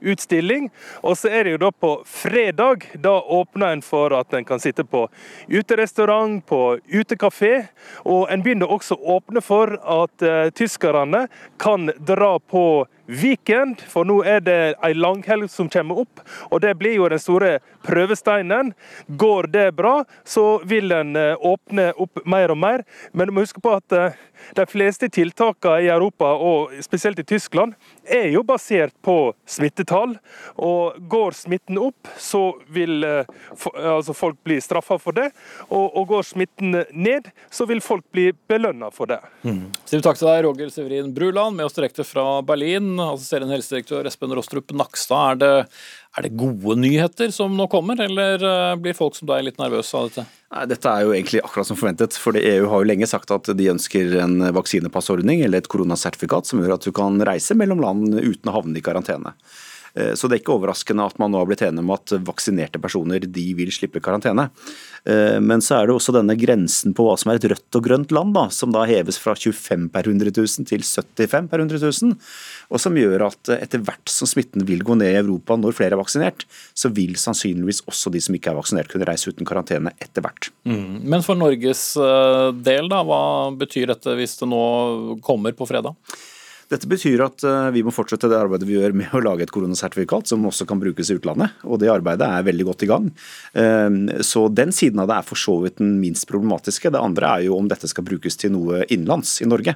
uteutstilling. 0.00 0.70
Og 1.02 1.18
så 1.18 1.28
er 1.28 1.44
det 1.44 1.54
jo 1.54 1.62
da 1.64 1.70
på 1.72 1.92
fredag. 2.06 2.86
Da 2.94 3.20
åpner 3.20 3.72
en 3.72 3.82
for 3.82 4.14
at 4.16 4.34
en 4.34 4.44
kan 4.44 4.60
sitte 4.60 4.84
på 4.84 5.08
uterestaurant, 5.48 6.46
på 6.46 6.78
utekafé. 6.88 7.66
Og 8.04 8.30
en 8.30 8.42
begynner 8.42 8.70
også 8.70 8.96
å 8.96 9.18
åpne 9.18 9.42
for 9.44 9.76
at 9.80 10.26
uh, 10.26 10.48
tyskerne 10.54 11.26
kan 11.60 11.90
dra 11.98 12.38
på 12.38 12.86
weekend, 13.10 13.80
for 13.90 14.06
nå 14.06 14.20
er 14.26 14.42
det 14.44 14.58
ei 14.86 14.92
langhelg 14.94 15.50
som 15.50 15.68
kommer 15.72 16.04
opp. 16.04 16.22
Og 16.50 16.62
det 16.62 16.76
blir 16.78 16.94
jo 16.94 17.08
den 17.10 17.20
store 17.20 17.58
prøvesteinen. 17.86 18.72
Går 19.18 19.50
det 19.50 19.66
bra, 19.78 20.04
så 20.24 20.60
vil 20.68 20.92
en 20.94 21.16
eh, 21.18 21.34
åpne 21.34 21.90
opp 22.00 22.22
mer 22.24 22.54
og 22.54 22.60
mer. 22.62 22.84
Men 23.12 23.28
du 23.28 23.34
må 23.34 23.44
huske 23.44 23.62
på 23.62 23.74
at 23.74 23.96
eh, 23.96 24.18
de 24.56 24.66
fleste 24.70 25.10
tiltakene 25.10 25.86
i 25.86 25.90
Europa, 25.90 26.32
og 26.36 26.76
spesielt 26.84 27.18
i 27.18 27.26
Tyskland, 27.26 27.74
er 28.06 28.30
jo 28.34 28.44
basert 28.46 28.94
på 29.02 29.32
smittetall. 29.46 29.89
Og 29.90 30.98
går 31.10 31.36
smitten 31.36 31.78
opp, 31.80 32.08
så 32.18 32.42
vil 32.72 33.04
eh, 33.06 33.28
altså 33.76 34.14
folk 34.16 34.40
bli 34.46 34.60
straffa 34.62 34.98
for 35.00 35.16
det. 35.16 35.30
Og, 35.68 35.86
og, 35.88 36.06
går 36.10 36.26
smitten 36.30 36.74
ned, 36.92 37.30
så 37.50 37.66
vil 37.70 37.82
folk 37.84 38.06
bli 38.14 38.30
belønna 38.50 38.90
for 38.94 39.10
det. 39.10 39.20
Mm. 39.46 39.70
Sier 39.88 40.04
takk 40.04 40.18
til 40.20 40.30
deg, 40.30 40.42
Roger 40.46 40.72
Severin 40.74 41.14
Bruland, 41.14 41.58
med 41.58 41.68
oss 41.68 41.76
direkte 41.76 42.06
fra 42.06 42.40
Berlin. 42.46 42.92
Assisterende 43.10 43.56
helsedirektør 43.56 44.08
Espen 44.10 44.34
Rostrup 44.36 44.74
Nakstad. 44.76 45.30
Er 45.30 45.40
det, 45.40 45.54
er 46.18 46.26
det 46.26 46.34
gode 46.38 46.78
nyheter 46.80 47.32
som 47.34 47.56
nå 47.56 47.68
kommer, 47.72 48.00
eller 48.02 48.42
eh, 48.42 48.76
blir 48.80 48.98
folk 48.98 49.18
som 49.18 49.30
deg 49.30 49.46
litt 49.46 49.60
nervøse 49.62 49.96
av 49.96 50.10
dette? 50.10 50.26
Nei, 50.50 50.66
Dette 50.66 50.90
er 50.90 51.06
jo 51.06 51.14
egentlig 51.14 51.42
akkurat 51.44 51.68
som 51.68 51.78
forventet. 51.78 52.16
for 52.18 52.36
EU 52.36 52.68
har 52.72 52.82
jo 52.82 52.88
lenge 52.88 53.06
sagt 53.06 53.30
at 53.30 53.50
de 53.54 53.70
ønsker 53.70 54.16
en 54.24 54.50
vaksinepassordning 54.56 55.44
eller 55.46 55.62
et 55.62 55.70
koronasertifikat 55.70 56.48
som 56.48 56.62
gjør 56.62 56.74
at 56.74 56.86
du 56.86 56.92
kan 56.96 57.20
reise 57.26 57.54
mellom 57.54 57.82
land 57.84 58.18
uten 58.18 58.50
å 58.50 58.56
havne 58.58 58.78
i 58.78 58.82
karantene. 58.82 59.36
Eh, 59.94 60.12
så 60.14 60.28
det 60.28 60.38
er 60.38 60.42
ikke 60.42 60.56
overraskende 60.56 61.06
at 61.06 61.18
man 61.20 61.32
nå 61.32 61.40
har 61.40 61.48
blitt 61.50 61.64
enige 61.66 61.84
om 61.84 61.92
at 61.94 62.14
vaksinerte 62.26 62.80
personer 62.82 63.24
de 63.24 63.46
vil 63.58 63.72
slippe 63.74 64.02
karantene. 64.04 64.48
Eh, 65.08 65.38
men 65.42 65.62
så 65.64 65.78
er 65.78 65.88
det 65.88 65.96
også 65.96 66.14
denne 66.14 66.36
grensen 66.38 66.94
på 66.96 67.06
hva 67.06 67.16
som 67.20 67.32
er 67.32 67.40
et 67.40 67.48
rødt 67.52 67.78
og 67.78 67.86
grønt 67.86 68.14
land, 68.14 68.34
da, 68.36 68.46
som 68.54 68.74
da 68.74 68.84
heves 68.88 69.18
fra 69.20 69.34
25 69.38 69.88
per 69.94 70.08
100 70.08 70.34
000 70.36 70.68
til 70.70 70.84
75 70.86 71.50
per 71.50 71.64
100 71.64 71.82
000. 71.82 72.16
Og 72.70 72.82
som 72.82 72.98
gjør 72.98 73.26
at 73.30 73.52
etter 73.60 73.84
hvert 73.84 74.12
som 74.12 74.28
smitten 74.30 74.66
vil 74.68 74.84
gå 74.86 74.96
ned 74.98 75.14
i 75.14 75.20
Europa 75.20 75.56
når 75.58 75.76
flere 75.76 75.96
er 75.96 76.02
vaksinert, 76.02 76.46
så 76.76 76.92
vil 76.94 77.16
sannsynligvis 77.20 77.84
også 77.90 78.12
de 78.14 78.22
som 78.22 78.36
ikke 78.36 78.52
er 78.52 78.58
vaksinert 78.60 78.90
kunne 78.92 79.08
reise 79.08 79.32
uten 79.32 79.48
karantene 79.48 79.94
etter 79.98 80.24
hvert. 80.24 80.50
Mm. 80.68 81.00
Men 81.10 81.24
for 81.26 81.38
Norges 81.38 81.94
eh, 82.00 82.50
del, 82.60 82.90
da, 82.92 83.02
hva 83.06 83.22
betyr 83.58 83.90
dette 83.94 84.18
hvis 84.18 84.38
det 84.40 84.50
nå 84.50 84.60
kommer 85.24 85.56
på 85.56 85.68
fredag? 85.68 85.96
Dette 86.70 86.86
betyr 86.86 87.24
at 87.24 87.42
vi 87.74 87.82
må 87.82 87.90
fortsette 87.90 88.28
det 88.30 88.38
arbeidet 88.38 88.68
vi 88.68 88.76
gjør 88.76 88.94
med 88.94 89.14
å 89.16 89.22
lage 89.24 89.42
et 89.42 89.50
koronasertifikat 89.50 90.30
som 90.30 90.44
også 90.46 90.68
kan 90.70 90.78
brukes 90.78 91.10
i 91.10 91.16
utlandet. 91.18 91.56
og 91.66 91.80
Det 91.82 91.90
arbeidet 91.90 92.28
er 92.28 92.46
veldig 92.46 92.66
godt 92.68 92.84
i 92.86 92.90
gang. 92.90 93.08
Så 94.22 94.44
Den 94.54 94.70
siden 94.70 95.02
av 95.02 95.10
det 95.10 95.16
er 95.18 95.26
for 95.26 95.40
så 95.40 95.56
vidt 95.64 95.80
den 95.82 95.96
minst 95.98 96.28
problematiske. 96.30 96.92
Det 96.94 97.02
andre 97.02 97.32
er 97.34 97.48
jo 97.48 97.58
om 97.58 97.66
dette 97.70 97.90
skal 97.90 98.06
brukes 98.06 98.38
til 98.38 98.54
noe 98.54 98.84
innenlands 98.86 99.40
i 99.42 99.50
Norge. 99.50 99.74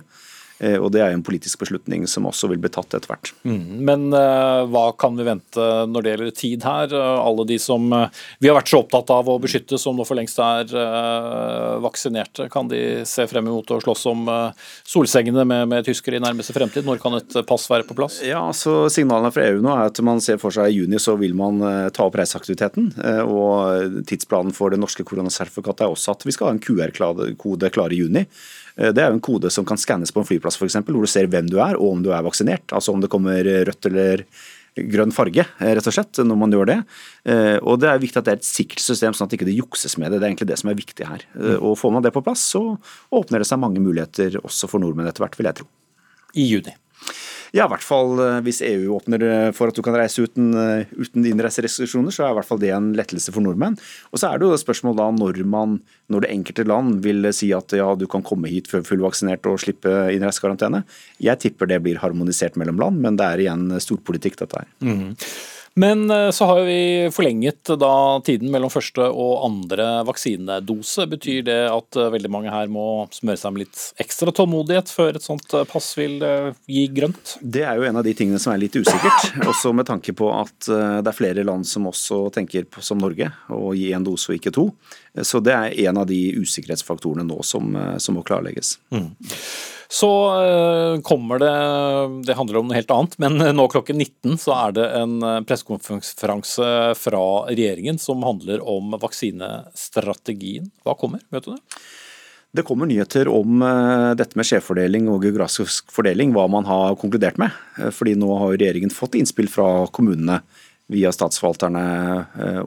Eh, 0.63 0.77
og 0.79 0.93
Det 0.95 1.03
er 1.03 1.15
en 1.15 1.25
politisk 1.25 1.65
beslutning 1.65 2.07
som 2.11 2.29
også 2.29 2.49
vil 2.53 2.61
bli 2.63 2.71
tatt 2.73 2.95
etter 2.95 3.11
hvert. 3.11 3.33
Mm, 3.43 3.83
men 3.87 4.07
uh, 4.15 4.63
hva 4.71 4.87
kan 4.99 5.17
vi 5.19 5.27
vente 5.27 5.67
når 5.91 6.05
det 6.05 6.13
gjelder 6.13 6.37
tid 6.39 6.67
her? 6.67 6.95
Alle 6.95 7.47
de 7.49 7.59
som 7.59 7.89
vi 7.91 8.49
har 8.49 8.57
vært 8.57 8.71
så 8.71 8.83
opptatt 8.85 9.11
av 9.11 9.29
å 9.31 9.39
beskytte, 9.43 9.79
som 9.81 9.97
nå 9.99 10.07
for 10.07 10.19
lengst 10.19 10.39
er 10.43 10.71
vaksinerte, 11.83 12.47
kan 12.53 12.69
de 12.71 13.05
se 13.09 13.27
frem 13.31 13.47
imot 13.49 13.73
å 13.75 13.81
slåss 13.83 14.05
om 14.11 14.29
solsengene 14.87 15.45
med, 15.49 15.67
med 15.71 15.87
tyskere 15.87 16.19
i 16.19 16.23
nærmeste 16.23 16.55
fremtid? 16.57 16.87
Når 16.87 17.03
kan 17.03 17.19
et 17.19 17.37
pass 17.49 17.67
være 17.71 17.87
på 17.89 17.97
plass? 17.99 18.21
Ja, 18.27 18.43
så 18.57 18.87
Signalene 18.93 19.33
fra 19.35 19.47
EU 19.49 19.63
nå 19.65 19.73
er 19.75 19.91
at 19.91 20.01
man 20.07 20.23
ser 20.25 20.41
for 20.43 20.55
seg 20.55 20.71
i 20.71 20.79
juni 20.79 21.01
så 21.03 21.17
vil 21.21 21.37
man 21.39 21.63
ta 21.95 22.07
opp 22.07 22.19
reiseaktiviteten. 22.21 22.93
og 23.27 24.05
Tidsplanen 24.09 24.55
for 24.57 24.75
det 24.75 24.81
norske 24.83 25.07
koronasertifikatet 25.07 25.87
er 25.87 25.95
også 25.95 26.15
at 26.15 26.27
vi 26.27 26.35
skal 26.35 26.51
ha 26.51 26.57
en 26.57 26.63
QR-kode 26.63 27.73
klar 27.75 27.95
i 27.95 28.05
juni. 28.05 28.27
Eh, 28.77 28.91
det 28.95 29.03
er 29.03 29.11
jo 29.11 29.19
en 29.19 29.25
kode 29.25 29.53
som 29.53 29.67
kan 29.69 29.81
skannes 29.81 30.13
på 30.15 30.23
en 30.23 30.29
flyplass 30.29 30.59
f.eks., 30.59 30.81
hvor 30.87 31.07
du 31.07 31.11
ser 31.11 31.31
hvem 31.31 31.49
du 31.51 31.59
er 31.63 31.79
og 31.79 31.97
om 31.97 32.05
du 32.05 32.13
er 32.15 32.25
vaksinert. 32.27 32.67
Altså 32.75 32.95
om 32.95 33.03
det 33.03 33.11
kommer 33.13 33.45
rødt 33.45 33.91
eller 33.91 34.25
grønn 34.75 35.15
farge, 35.15 35.45
eh, 35.61 35.75
rett 35.79 35.87
og 35.87 35.95
slett, 35.95 36.19
når 36.27 36.39
man 36.39 36.55
gjør 36.55 36.71
det. 36.73 36.79
Eh, 37.31 37.59
og 37.63 37.79
Det 37.81 37.91
er 37.91 38.03
viktig 38.03 38.19
at 38.19 38.27
det 38.27 38.33
er 38.33 38.41
et 38.43 38.49
sikkert 38.49 38.83
system, 38.83 39.15
sånn 39.15 39.29
at 39.29 39.35
det 39.35 39.41
ikke 39.41 39.59
jukses 39.61 39.97
med 39.99 40.11
det. 40.11 40.19
Det 40.19 40.27
er 40.27 40.33
egentlig 40.33 40.51
det 40.51 40.59
som 40.59 40.71
er 40.71 40.81
viktig 40.81 41.07
her. 41.07 41.27
Og 41.61 41.79
Får 41.79 41.93
man 41.95 42.03
det 42.03 42.15
på 42.15 42.25
plass, 42.25 42.43
så 42.55 42.79
åpner 43.13 43.39
det 43.39 43.47
seg 43.47 43.63
mange 43.63 43.83
muligheter 43.83 44.41
også 44.43 44.71
for 44.71 44.83
nordmenn 44.83 45.07
etter 45.11 45.23
hvert, 45.23 45.39
vil 45.39 45.51
jeg 45.51 45.63
tro. 45.63 45.69
I 46.35 46.49
juni. 46.51 46.75
Ja, 47.55 47.69
i 47.69 47.71
hvert 47.71 47.87
fall 47.87 48.19
eh, 48.19 48.41
hvis 48.43 48.59
EU 48.67 48.97
åpner 48.97 49.23
eh, 49.23 49.49
for 49.55 49.71
at 49.71 49.77
du 49.79 49.83
kan 49.87 49.95
reise 49.95 50.25
uten, 50.27 50.49
eh, 50.59 50.91
uten 50.99 51.23
innreiserestriksjoner, 51.31 52.11
så 52.15 52.27
er 52.27 52.33
i 52.33 52.39
hvert 52.41 52.49
fall 52.49 52.59
det 52.59 52.73
en 52.75 52.91
lettelse 52.99 53.31
for 53.35 53.47
nordmenn. 53.47 53.77
Og 54.11 54.19
så 54.19 54.33
er 54.33 54.43
det 54.43 54.49
jo 54.49 54.59
spørsmål 54.59 54.97
da 54.99 55.07
når 55.15 55.39
man, 55.47 55.77
når 56.11 56.25
det 56.25 56.33
enkelte 56.35 56.67
land 56.67 56.99
vil 57.05 57.31
si 57.37 57.53
at 57.55 57.77
ja, 57.79 57.93
du 57.95 58.09
kan 58.11 58.27
komme 58.27 58.51
hit 58.51 58.73
fullvaksinert 58.73 59.47
og 59.47 59.63
slippe 59.63 59.93
innreisekarantene. 60.17 60.83
Jeg 61.23 61.45
tipper 61.47 61.71
det 61.71 61.79
blir 61.85 62.03
harmonisert 62.03 62.59
mellom 62.59 62.83
land, 62.83 62.99
men 63.05 63.21
det 63.21 63.31
er 63.31 63.45
igjen 63.47 63.69
storpolitikk 63.79 64.41
dette 64.43 64.65
her. 64.65 64.73
Mm. 64.83 65.15
Men 65.77 66.11
eh, 66.11 66.31
så 66.31 66.45
har 66.45 66.61
vi 66.61 67.11
forlenget 67.13 67.65
da 67.79 68.21
tiden 68.25 68.51
mellom 68.55 68.71
første 68.71 69.09
og 69.11 69.43
andre 69.47 70.05
vaksinedose. 70.07 71.07
Betyr 71.11 71.43
det 71.49 71.59
at 71.67 71.99
eh, 71.99 72.11
veldig 72.15 72.31
mange 72.31 72.53
her 72.55 72.71
må 72.71 73.07
smøre 73.15 73.41
seg 73.41 73.55
med 73.55 73.65
litt 73.65 73.81
ekstra 74.03 74.31
tålmodighet 74.35 74.93
før 74.95 75.19
et 75.19 75.27
sånt 75.27 75.51
eh, 75.51 75.67
pass 75.67 75.91
vil 75.99 76.23
gi 76.71 76.87
grønt? 76.95 77.37
Det 77.43 77.67
er 77.67 77.81
jo 77.81 77.89
en 77.89 77.99
av 77.99 78.07
de 78.07 78.15
tingene 78.15 78.39
som 78.43 78.55
er 78.55 78.63
litt 78.63 78.79
usikkert. 78.79 79.35
Også 79.51 79.75
med 79.75 79.91
tanke 79.91 80.15
på 80.15 80.31
at 80.35 80.69
det 80.69 81.11
er 81.11 81.17
flere 81.17 81.45
land 81.47 81.67
som 81.69 81.89
også 81.91 82.29
tenker 82.35 82.67
på, 82.71 82.83
som 82.85 83.01
Norge, 83.03 83.27
å 83.53 83.75
gi 83.77 83.91
en 83.97 84.05
dose 84.07 84.31
og 84.31 84.39
ikke 84.39 84.53
to. 84.55 84.69
Så 85.27 85.41
det 85.45 85.55
er 85.55 85.75
en 85.89 86.01
av 86.01 86.07
de 86.09 86.21
usikkerhetsfaktorene 86.39 87.27
nå 87.27 87.41
som, 87.47 87.75
som 88.03 88.17
må 88.17 88.25
klarlegges. 88.27 88.77
Mm. 88.95 89.11
Så 89.95 90.11
eh, 90.43 91.01
kommer 91.01 91.39
det 91.39 92.27
Det 92.27 92.35
handler 92.35 92.57
om 92.59 92.71
noe 92.71 92.75
helt 92.75 92.91
annet, 92.91 93.13
men 93.23 93.39
nå 93.55 93.67
klokken 93.71 94.01
19 94.01 94.41
så 94.43 94.57
er 94.57 94.75
det 94.75 94.87
en 94.99 95.21
eh, 95.23 95.43
pressekonferanse 95.47 96.71
fra 96.99 97.21
regjeringen 97.51 98.01
som 98.03 98.25
handler 98.27 98.65
om 98.67 98.97
vaksinestrategien. 98.99 100.73
Hva 100.83 100.97
kommer? 100.99 101.23
Vet 101.31 101.47
du 101.47 101.53
det? 101.55 101.79
Det 102.55 102.67
kommer 102.67 102.91
nyheter 102.91 103.31
om 103.31 103.63
eh, 103.63 104.11
dette 104.19 104.39
med 104.41 104.51
skjevfordeling 104.51 105.07
og 105.15 105.29
geografisk 105.29 105.95
fordeling, 105.95 106.35
hva 106.35 106.49
man 106.51 106.67
har 106.67 106.99
konkludert 106.99 107.39
med. 107.39 107.55
Fordi 107.95 108.19
nå 108.19 108.35
har 108.41 108.57
regjeringen 108.57 108.95
fått 108.95 109.15
innspill 109.21 109.53
fra 109.53 109.87
kommunene 109.95 110.43
via 110.91 111.15
statsforvalterne, 111.15 111.81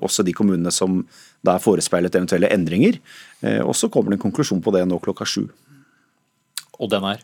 også 0.02 0.24
de 0.26 0.34
kommunene 0.34 0.72
som 0.74 1.04
da 1.46 1.54
er 1.54 1.62
forespeilet 1.62 2.16
eventuelle 2.18 2.50
endringer. 2.50 2.98
Og 3.62 3.76
så 3.78 3.92
kommer 3.94 4.10
det 4.10 4.18
en 4.18 4.24
konklusjon 4.24 4.64
på 4.66 4.74
det 4.74 4.88
nå 4.90 4.98
klokka 5.04 5.28
sju. 5.30 5.44
Og 6.78 6.92
den 6.92 7.06
er? 7.10 7.24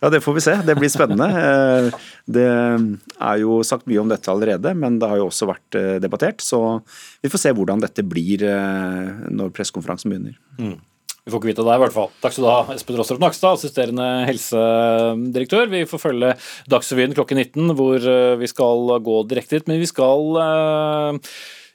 Ja, 0.00 0.10
Det 0.10 0.20
får 0.24 0.34
vi 0.34 0.44
se. 0.44 0.54
Det 0.66 0.76
blir 0.78 0.92
spennende. 0.92 1.30
Eh, 1.40 1.88
det 2.30 2.46
er 2.46 3.38
jo 3.40 3.60
sagt 3.66 3.86
mye 3.88 4.00
om 4.02 4.10
dette 4.10 4.30
allerede, 4.30 4.72
men 4.76 4.98
det 5.00 5.08
har 5.08 5.18
jo 5.18 5.28
også 5.30 5.48
vært 5.48 5.76
eh, 5.78 5.96
debattert. 6.02 6.42
Så 6.44 6.58
vi 7.22 7.30
får 7.32 7.42
se 7.42 7.52
hvordan 7.56 7.82
dette 7.82 8.04
blir 8.06 8.44
eh, 8.46 9.30
når 9.32 9.52
pressekonferansen 9.56 10.12
begynner. 10.12 10.36
Mm. 10.60 10.76
Vi 11.24 11.32
får 11.32 11.40
ikke 11.40 11.50
vite 11.50 11.64
det 11.66 11.76
i 11.76 11.82
hvert 11.82 11.96
fall. 11.96 12.10
Takk 12.22 12.34
skal 12.36 12.46
du 12.46 12.50
ha, 12.50 12.74
Espen 12.74 12.98
Rostrup 13.00 13.22
Nakstad, 13.22 13.58
assisterende 13.58 14.08
helsedirektør. 14.28 15.70
Vi 15.72 15.82
får 15.90 16.02
følge 16.04 16.34
Dagsrevyen 16.70 17.16
klokken 17.16 17.40
19, 17.42 17.74
hvor 17.78 18.06
vi 18.40 18.50
skal 18.50 18.94
gå 19.04 19.16
direkte 19.30 19.58
dit. 19.58 19.68
Men 19.70 19.82
vi 19.82 19.90
skal 19.90 20.38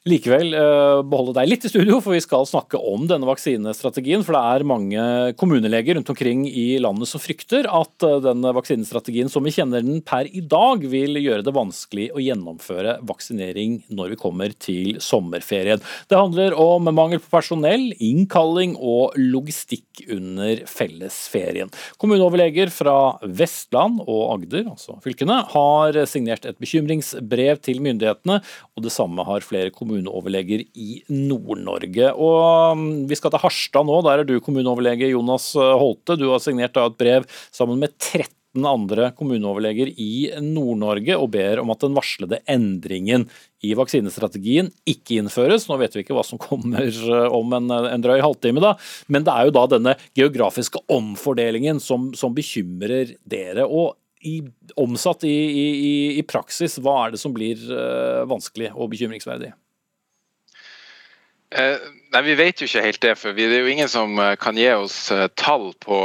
likevel 0.05 0.53
eh, 0.53 0.99
beholde 1.09 1.33
deg 1.39 1.49
litt 1.49 1.65
i 1.65 1.69
studio, 1.71 1.97
for 2.03 2.13
vi 2.13 2.21
skal 2.21 2.45
snakke 2.45 2.77
om 2.77 3.07
denne 3.09 3.25
vaksinestrategien. 3.25 4.21
For 4.25 4.37
det 4.37 4.41
er 4.53 4.67
mange 4.69 5.05
kommuneleger 5.39 5.97
rundt 5.97 6.11
omkring 6.13 6.43
i 6.45 6.77
landet 6.81 7.09
som 7.09 7.21
frykter 7.21 7.65
at 7.65 8.05
eh, 8.05 8.19
denne 8.21 8.51
vaksinestrategien 8.53 9.31
som 9.33 9.45
vi 9.45 9.55
kjenner 9.55 9.81
den 9.81 10.03
per 10.05 10.29
i 10.29 10.43
dag, 10.45 10.85
vil 10.85 11.17
gjøre 11.17 11.45
det 11.45 11.55
vanskelig 11.55 12.05
å 12.13 12.21
gjennomføre 12.21 12.99
vaksinering 13.09 13.79
når 13.97 14.13
vi 14.13 14.19
kommer 14.21 14.53
til 14.53 14.99
sommerferien. 15.01 15.81
Det 16.09 16.19
handler 16.19 16.53
om 16.61 16.85
mangel 16.93 17.21
på 17.23 17.31
personell, 17.33 17.87
innkalling 17.97 18.75
og 18.77 19.17
logistikk 19.17 20.05
under 20.13 20.61
fellesferien. 20.69 21.73
Kommuneoverleger 22.01 22.69
fra 22.73 23.15
Vestland 23.25 24.03
og 24.05 24.21
Agder, 24.35 24.69
altså 24.75 24.99
fylkene, 25.01 25.41
har 25.55 25.97
signert 26.09 26.45
et 26.45 26.61
bekymringsbrev 26.61 27.63
til 27.65 27.81
myndighetene, 27.81 28.37
og 28.75 28.85
det 28.85 28.93
samme 28.93 29.25
har 29.25 29.45
flere 29.45 29.73
kommuner 29.73 29.94
kommuneoverleger 29.95 30.65
i 30.75 31.01
Nord-Norge. 31.09 32.11
Og 32.13 32.75
um, 32.75 32.87
Vi 33.07 33.15
skal 33.17 33.33
til 33.33 33.43
Harstad 33.43 33.87
nå. 33.87 34.01
Der 34.05 34.23
er 34.23 34.27
du 34.27 34.39
kommuneoverlege 34.43 35.13
Jonas 35.13 35.53
uh, 35.55 35.75
Holte. 35.79 36.17
Du 36.19 36.29
har 36.31 36.43
signert 36.43 36.75
et 36.77 36.97
brev 36.99 37.27
sammen 37.51 37.79
med 37.79 37.95
13 37.97 38.65
andre 38.65 39.09
kommuneoverleger 39.11 39.89
i 39.99 40.29
Nord-Norge 40.39 41.17
og 41.19 41.33
ber 41.33 41.59
om 41.59 41.73
at 41.73 41.81
den 41.83 41.95
varslede 41.97 42.39
endringen 42.47 43.25
i 43.65 43.73
vaksinestrategien 43.75 44.69
ikke 44.87 45.19
innføres. 45.19 45.67
Nå 45.67 45.75
vet 45.81 45.95
vi 45.95 46.05
ikke 46.05 46.15
hva 46.15 46.23
som 46.27 46.39
kommer 46.39 46.87
uh, 46.87 47.27
om 47.35 47.55
en, 47.57 47.71
en 47.71 48.05
drøy 48.05 48.19
halvtime, 48.23 48.63
da. 48.63 48.75
men 49.07 49.27
det 49.27 49.35
er 49.35 49.49
jo 49.49 49.57
da 49.57 49.67
denne 49.75 49.99
geografiske 50.15 50.83
omfordelingen 50.91 51.83
som, 51.83 52.11
som 52.15 52.35
bekymrer 52.35 53.15
dere. 53.27 53.67
og 53.67 53.95
i, 54.25 54.39
omsatt 54.75 55.23
i, 55.23 55.29
i, 55.29 55.65
i, 56.17 56.23
praksis, 56.25 56.79
hva 56.81 56.95
er 57.03 57.13
det 57.13 57.21
som 57.21 57.33
blir 57.35 57.61
uh, 57.69 58.25
vanskelig 58.29 58.71
og 58.73 58.89
bekymringsverdig? 58.93 59.51
Eh, 61.57 61.77
nei, 62.11 62.21
Vi 62.21 62.35
vet 62.35 62.59
jo 62.59 62.67
ikke 62.67 62.81
helt 62.83 63.01
det. 63.01 63.13
for 63.15 63.33
Det 63.33 63.45
er 63.47 63.61
jo 63.63 63.71
ingen 63.71 63.89
som 63.89 64.19
eh, 64.19 64.35
kan 64.35 64.57
gi 64.59 64.67
oss 64.75 65.11
eh, 65.11 65.27
tall 65.39 65.69
på, 65.79 65.99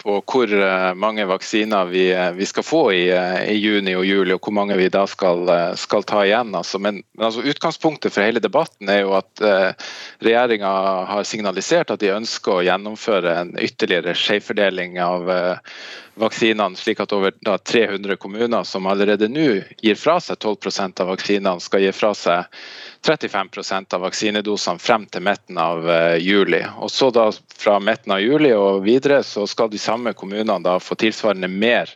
på 0.00 0.14
hvor 0.24 0.54
mange 0.96 1.26
vaksiner 1.28 1.90
vi, 1.90 2.06
vi 2.36 2.46
skal 2.48 2.64
få 2.64 2.82
i, 2.92 3.02
i, 3.12 3.56
juni 3.60 3.94
og 3.96 4.06
juli, 4.08 4.32
og 4.32 4.40
hvor 4.40 4.56
mange 4.56 4.78
vi 4.80 4.88
da 4.88 5.04
skal, 5.10 5.44
skal 5.80 6.06
ta 6.08 6.22
igjen. 6.24 6.54
Altså. 6.56 6.80
Men, 6.80 7.02
men 7.12 7.26
altså, 7.28 7.44
utgangspunktet 7.44 8.14
for 8.14 8.24
hele 8.24 8.40
debatten 8.40 8.88
er 8.88 9.02
jo 9.02 9.12
at 9.18 9.44
eh, 9.44 9.90
regjeringa 10.24 10.72
har 11.12 11.28
signalisert 11.28 11.92
at 11.92 12.00
de 12.00 12.14
ønsker 12.14 12.56
å 12.60 12.64
gjennomføre 12.64 13.36
en 13.42 13.52
ytterligere 13.60 14.16
skjevfordeling 14.16 14.96
av 15.02 15.28
eh, 15.30 15.76
vaksinene, 16.20 16.78
slik 16.78 17.02
at 17.02 17.12
over 17.12 17.34
da, 17.44 17.58
300 17.58 18.16
kommuner 18.22 18.64
som 18.64 18.86
allerede 18.86 19.28
nå 19.28 19.48
gir 19.82 19.98
fra 19.98 20.20
seg 20.22 20.38
12% 20.38 21.02
av 21.02 21.10
vaksinene, 21.10 21.60
skal 21.60 21.82
gi 21.84 21.92
fra 21.92 22.14
seg 22.16 22.60
35% 23.04 23.94
av 23.94 24.00
vaksinedosene 24.00 24.80
frem 24.80 25.04
til 25.12 25.24
midten 25.26 25.58
av 25.60 25.84
uh, 25.84 26.16
juli. 26.16 26.62
Og 26.80 26.90
så 26.90 27.10
da 27.12 27.30
Fra 27.54 27.78
midten 27.80 28.12
av 28.12 28.20
juli 28.20 28.52
og 28.52 28.82
videre 28.84 29.22
så 29.24 29.46
skal 29.48 29.70
de 29.72 29.78
samme 29.80 30.12
kommunene 30.12 30.58
da 30.64 30.78
få 30.80 30.96
tilsvarende 31.00 31.48
mer 31.48 31.90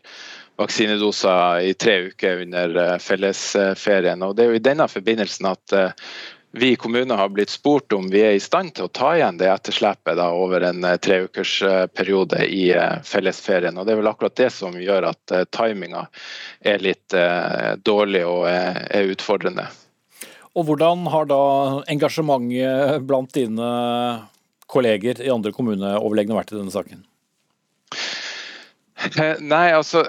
vaksinedoser 0.58 1.60
i 1.68 1.74
tre 1.74 1.98
uker 2.10 2.42
under 2.44 2.76
uh, 2.76 2.98
fellesferien. 3.00 4.22
Og 4.22 4.36
Det 4.36 4.44
er 4.44 4.52
jo 4.52 4.60
i 4.60 4.66
denne 4.68 4.88
forbindelsen 4.88 5.48
at 5.48 5.76
uh, 5.76 6.12
vi 6.52 6.72
i 6.72 6.80
kommunen 6.80 7.16
har 7.16 7.32
blitt 7.32 7.52
spurt 7.52 7.92
om 7.92 8.08
vi 8.12 8.22
er 8.24 8.36
i 8.36 8.44
stand 8.44 8.74
til 8.76 8.88
å 8.88 8.92
ta 8.92 9.14
igjen 9.16 9.40
det 9.40 9.48
etterslepet 9.52 10.16
da, 10.20 10.30
over 10.32 10.64
en 10.64 10.84
treukersperiode 11.04 12.44
i 12.48 12.70
fellesferien. 13.04 13.76
Og 13.76 13.84
Det 13.84 13.92
er 13.92 14.00
vel 14.00 14.08
akkurat 14.08 14.36
det 14.40 14.48
som 14.56 14.76
gjør 14.80 15.10
at 15.10 15.36
timinga 15.52 16.06
er 16.64 16.80
litt 16.80 17.12
dårlig 17.84 18.24
og 18.24 18.48
er 18.48 19.12
utfordrende. 19.12 19.68
Og 20.58 20.66
Hvordan 20.66 21.06
har 21.12 21.28
da 21.30 21.42
engasjementet 21.92 23.04
blant 23.06 23.30
dine 23.36 23.68
kolleger 24.68 25.22
i 25.22 25.30
andre 25.30 25.54
kommuneoverlegne 25.54 26.34
vært 26.34 26.50
i 26.52 26.58
denne 26.58 26.74
saken? 26.74 27.04
Nei, 29.38 29.66
altså 29.70 30.02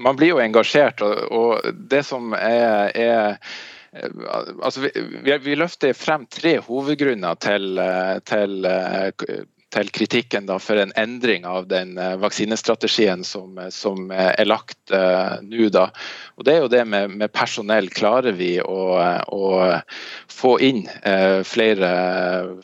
Man 0.00 0.16
blir 0.16 0.32
jo 0.32 0.40
engasjert, 0.40 1.04
og 1.04 1.60
det 1.92 2.00
som 2.08 2.32
er, 2.32 2.96
er 2.96 3.36
Eh, 3.92 4.10
altså, 4.62 4.80
vi, 4.80 5.38
vi, 5.38 5.54
løfter 5.56 5.92
frem 5.96 6.26
tre 6.30 6.58
hovedgrunner 6.64 7.38
til, 7.40 7.78
eh, 7.80 8.18
til, 8.28 8.64
eh, 8.68 9.44
til 9.74 9.90
kritikken 9.92 10.46
da, 10.48 10.56
for 10.62 10.80
en 10.80 10.92
endring 10.96 11.44
av 11.48 11.66
den 11.68 11.96
uh, 12.00 12.16
vaksinestrategien 12.20 13.24
som, 13.26 13.58
som 13.74 14.10
er 14.14 14.48
lagt 14.48 14.78
uh, 14.94 15.36
nå. 15.44 15.68
da. 15.74 15.88
Og 16.38 16.46
Det 16.46 16.54
er 16.54 16.62
jo 16.62 16.70
det 16.72 16.84
med, 16.88 17.16
med 17.20 17.32
personell. 17.34 17.90
Klarer 17.92 18.36
vi 18.38 18.54
å, 18.62 18.78
å 19.28 19.42
få 20.32 20.54
inn 20.64 20.84
uh, 21.04 21.44
flere 21.44 21.90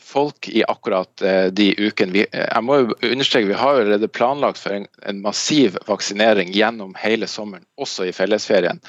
folk 0.01 0.49
i 0.49 0.63
akkurat 0.65 1.25
de 1.51 1.67
ukene? 1.77 2.15
Vi, 2.15 2.25
jeg 2.31 2.65
må 2.65 2.79
jo 2.81 2.97
understreke, 3.11 3.51
vi 3.51 3.59
har 3.59 3.75
jo 3.75 3.85
allerede 3.85 4.09
planlagt 4.09 4.61
for 4.61 4.77
en, 4.77 4.89
en 5.05 5.21
massiv 5.21 5.77
vaksinering 5.89 6.53
gjennom 6.55 6.95
hele 6.99 7.29
sommeren, 7.29 7.67
også 7.81 8.09
i 8.09 8.15
fellesferien. 8.15 8.81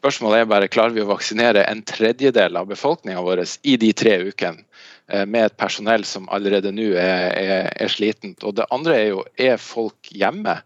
Spørsmålet 0.00 0.40
er 0.40 0.48
bare 0.48 0.68
klarer 0.72 0.94
vi 0.96 1.02
å 1.04 1.10
vaksinere 1.10 1.66
en 1.68 1.82
tredjedel 1.84 2.56
av 2.56 2.70
befolkninga 2.70 3.20
vår 3.20 3.42
i 3.68 3.76
de 3.80 3.90
tre 3.92 4.16
ukene. 4.24 4.64
Eh, 5.10 5.26
med 5.26 5.46
et 5.46 5.56
personell 5.56 6.04
som 6.04 6.28
allerede 6.30 6.70
nå 6.74 6.92
er, 6.94 7.32
er, 7.34 7.68
er, 7.74 7.90
slitent. 7.90 8.44
Og 8.46 8.54
det 8.58 8.68
andre 8.70 8.96
er 8.96 9.08
jo 9.10 9.24
er 9.34 9.56
folk 9.58 10.12
hjemme. 10.14 10.60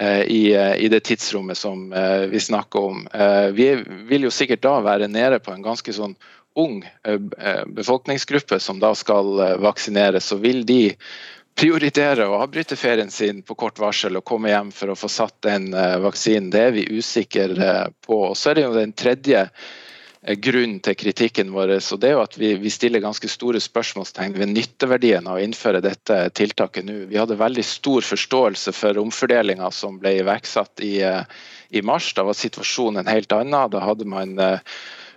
Eh, 0.00 0.22
I, 0.24 0.40
eh, 0.56 0.72
I, 0.80 0.88
det 0.88 1.04
tidsrommet 1.04 1.58
som 1.58 1.90
vi 2.30 2.40
snakker 2.40 2.88
om. 2.90 3.04
Vi 3.52 3.68
vil 4.08 4.26
jo 4.26 4.32
sikkert 4.32 4.64
da 4.64 4.78
være 4.84 5.10
nede 5.10 5.42
på 5.44 5.52
en 5.52 5.64
ganske 5.64 5.92
sånn 5.92 6.16
ung 6.54 6.84
befolkningsgruppe 7.74 8.60
som 8.62 8.78
da 8.78 8.92
skal 8.94 9.58
vaksineres. 9.62 10.30
Så 10.30 10.38
vil 10.38 10.62
de 10.66 10.94
prioritere 11.58 12.28
å 12.30 12.38
avbryte 12.44 12.78
ferien 12.78 13.10
sin 13.10 13.42
på 13.42 13.56
kort 13.58 13.78
varsel 13.82 14.16
og 14.18 14.26
komme 14.26 14.52
hjem 14.52 14.70
for 14.74 14.90
å 14.92 14.98
få 14.98 15.10
satt 15.10 15.34
den 15.46 15.72
vaksinen. 16.02 16.52
Det 16.54 16.62
er 16.62 16.76
vi 16.78 16.86
usikre 16.94 17.74
på. 18.06 18.20
Og 18.30 18.38
så 18.38 18.52
er 18.52 18.60
det 18.60 18.68
jo 18.68 18.76
den 18.78 18.94
tredje 18.94 19.48
grunnen 20.24 20.80
til 20.80 20.96
kritikken 20.96 21.50
vår. 21.52 21.74
og 21.92 22.00
det 22.00 22.08
er 22.08 22.14
jo 22.16 22.22
at 22.22 22.36
vi, 22.38 22.54
vi, 22.56 22.70
stiller 22.72 23.02
ganske 23.04 23.28
store 23.28 23.60
spørsmålstegn 23.60 24.36
ved 24.38 24.52
nytteverdien 24.54 25.26
av 25.28 25.36
å 25.36 25.44
innføre 25.44 25.82
dette 25.84 26.16
tiltaket 26.32 26.86
nå. 26.88 26.96
Vi 27.10 27.18
hadde 27.20 27.36
veldig 27.36 27.64
stor 27.64 28.02
forståelse 28.02 28.72
for 28.72 29.00
omfordelinga 29.02 29.70
som 29.70 29.98
ble 30.00 30.16
iverksatt 30.22 30.80
i, 30.80 30.96
eh, 31.04 31.24
i, 31.70 31.82
mars. 31.82 32.12
Da 32.16 32.24
var 32.24 32.38
situasjonen 32.38 33.02
en 33.02 33.12
helt 33.12 33.32
annen. 33.36 33.70
Da 33.70 33.84
hadde 33.84 34.08
man 34.08 34.38
uh, 34.40 34.58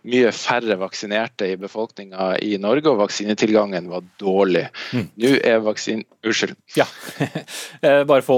mye 0.08 0.32
færre 0.36 0.78
vaksinerte 0.80 1.48
i 1.52 1.58
befolkninga 1.60 2.34
i 2.44 2.56
Norge, 2.62 2.88
og 2.92 3.02
vaksinetilgangen 3.02 3.90
var 3.92 4.06
dårlig. 4.22 4.68
Mm. 4.96 5.10
Nå 5.24 5.34
er 5.44 5.64
vaksin... 5.66 6.06
Unnskyld. 6.28 6.56
Ja. 6.76 6.88
Eh, 7.82 8.02
bare 8.10 8.24
få 8.26 8.36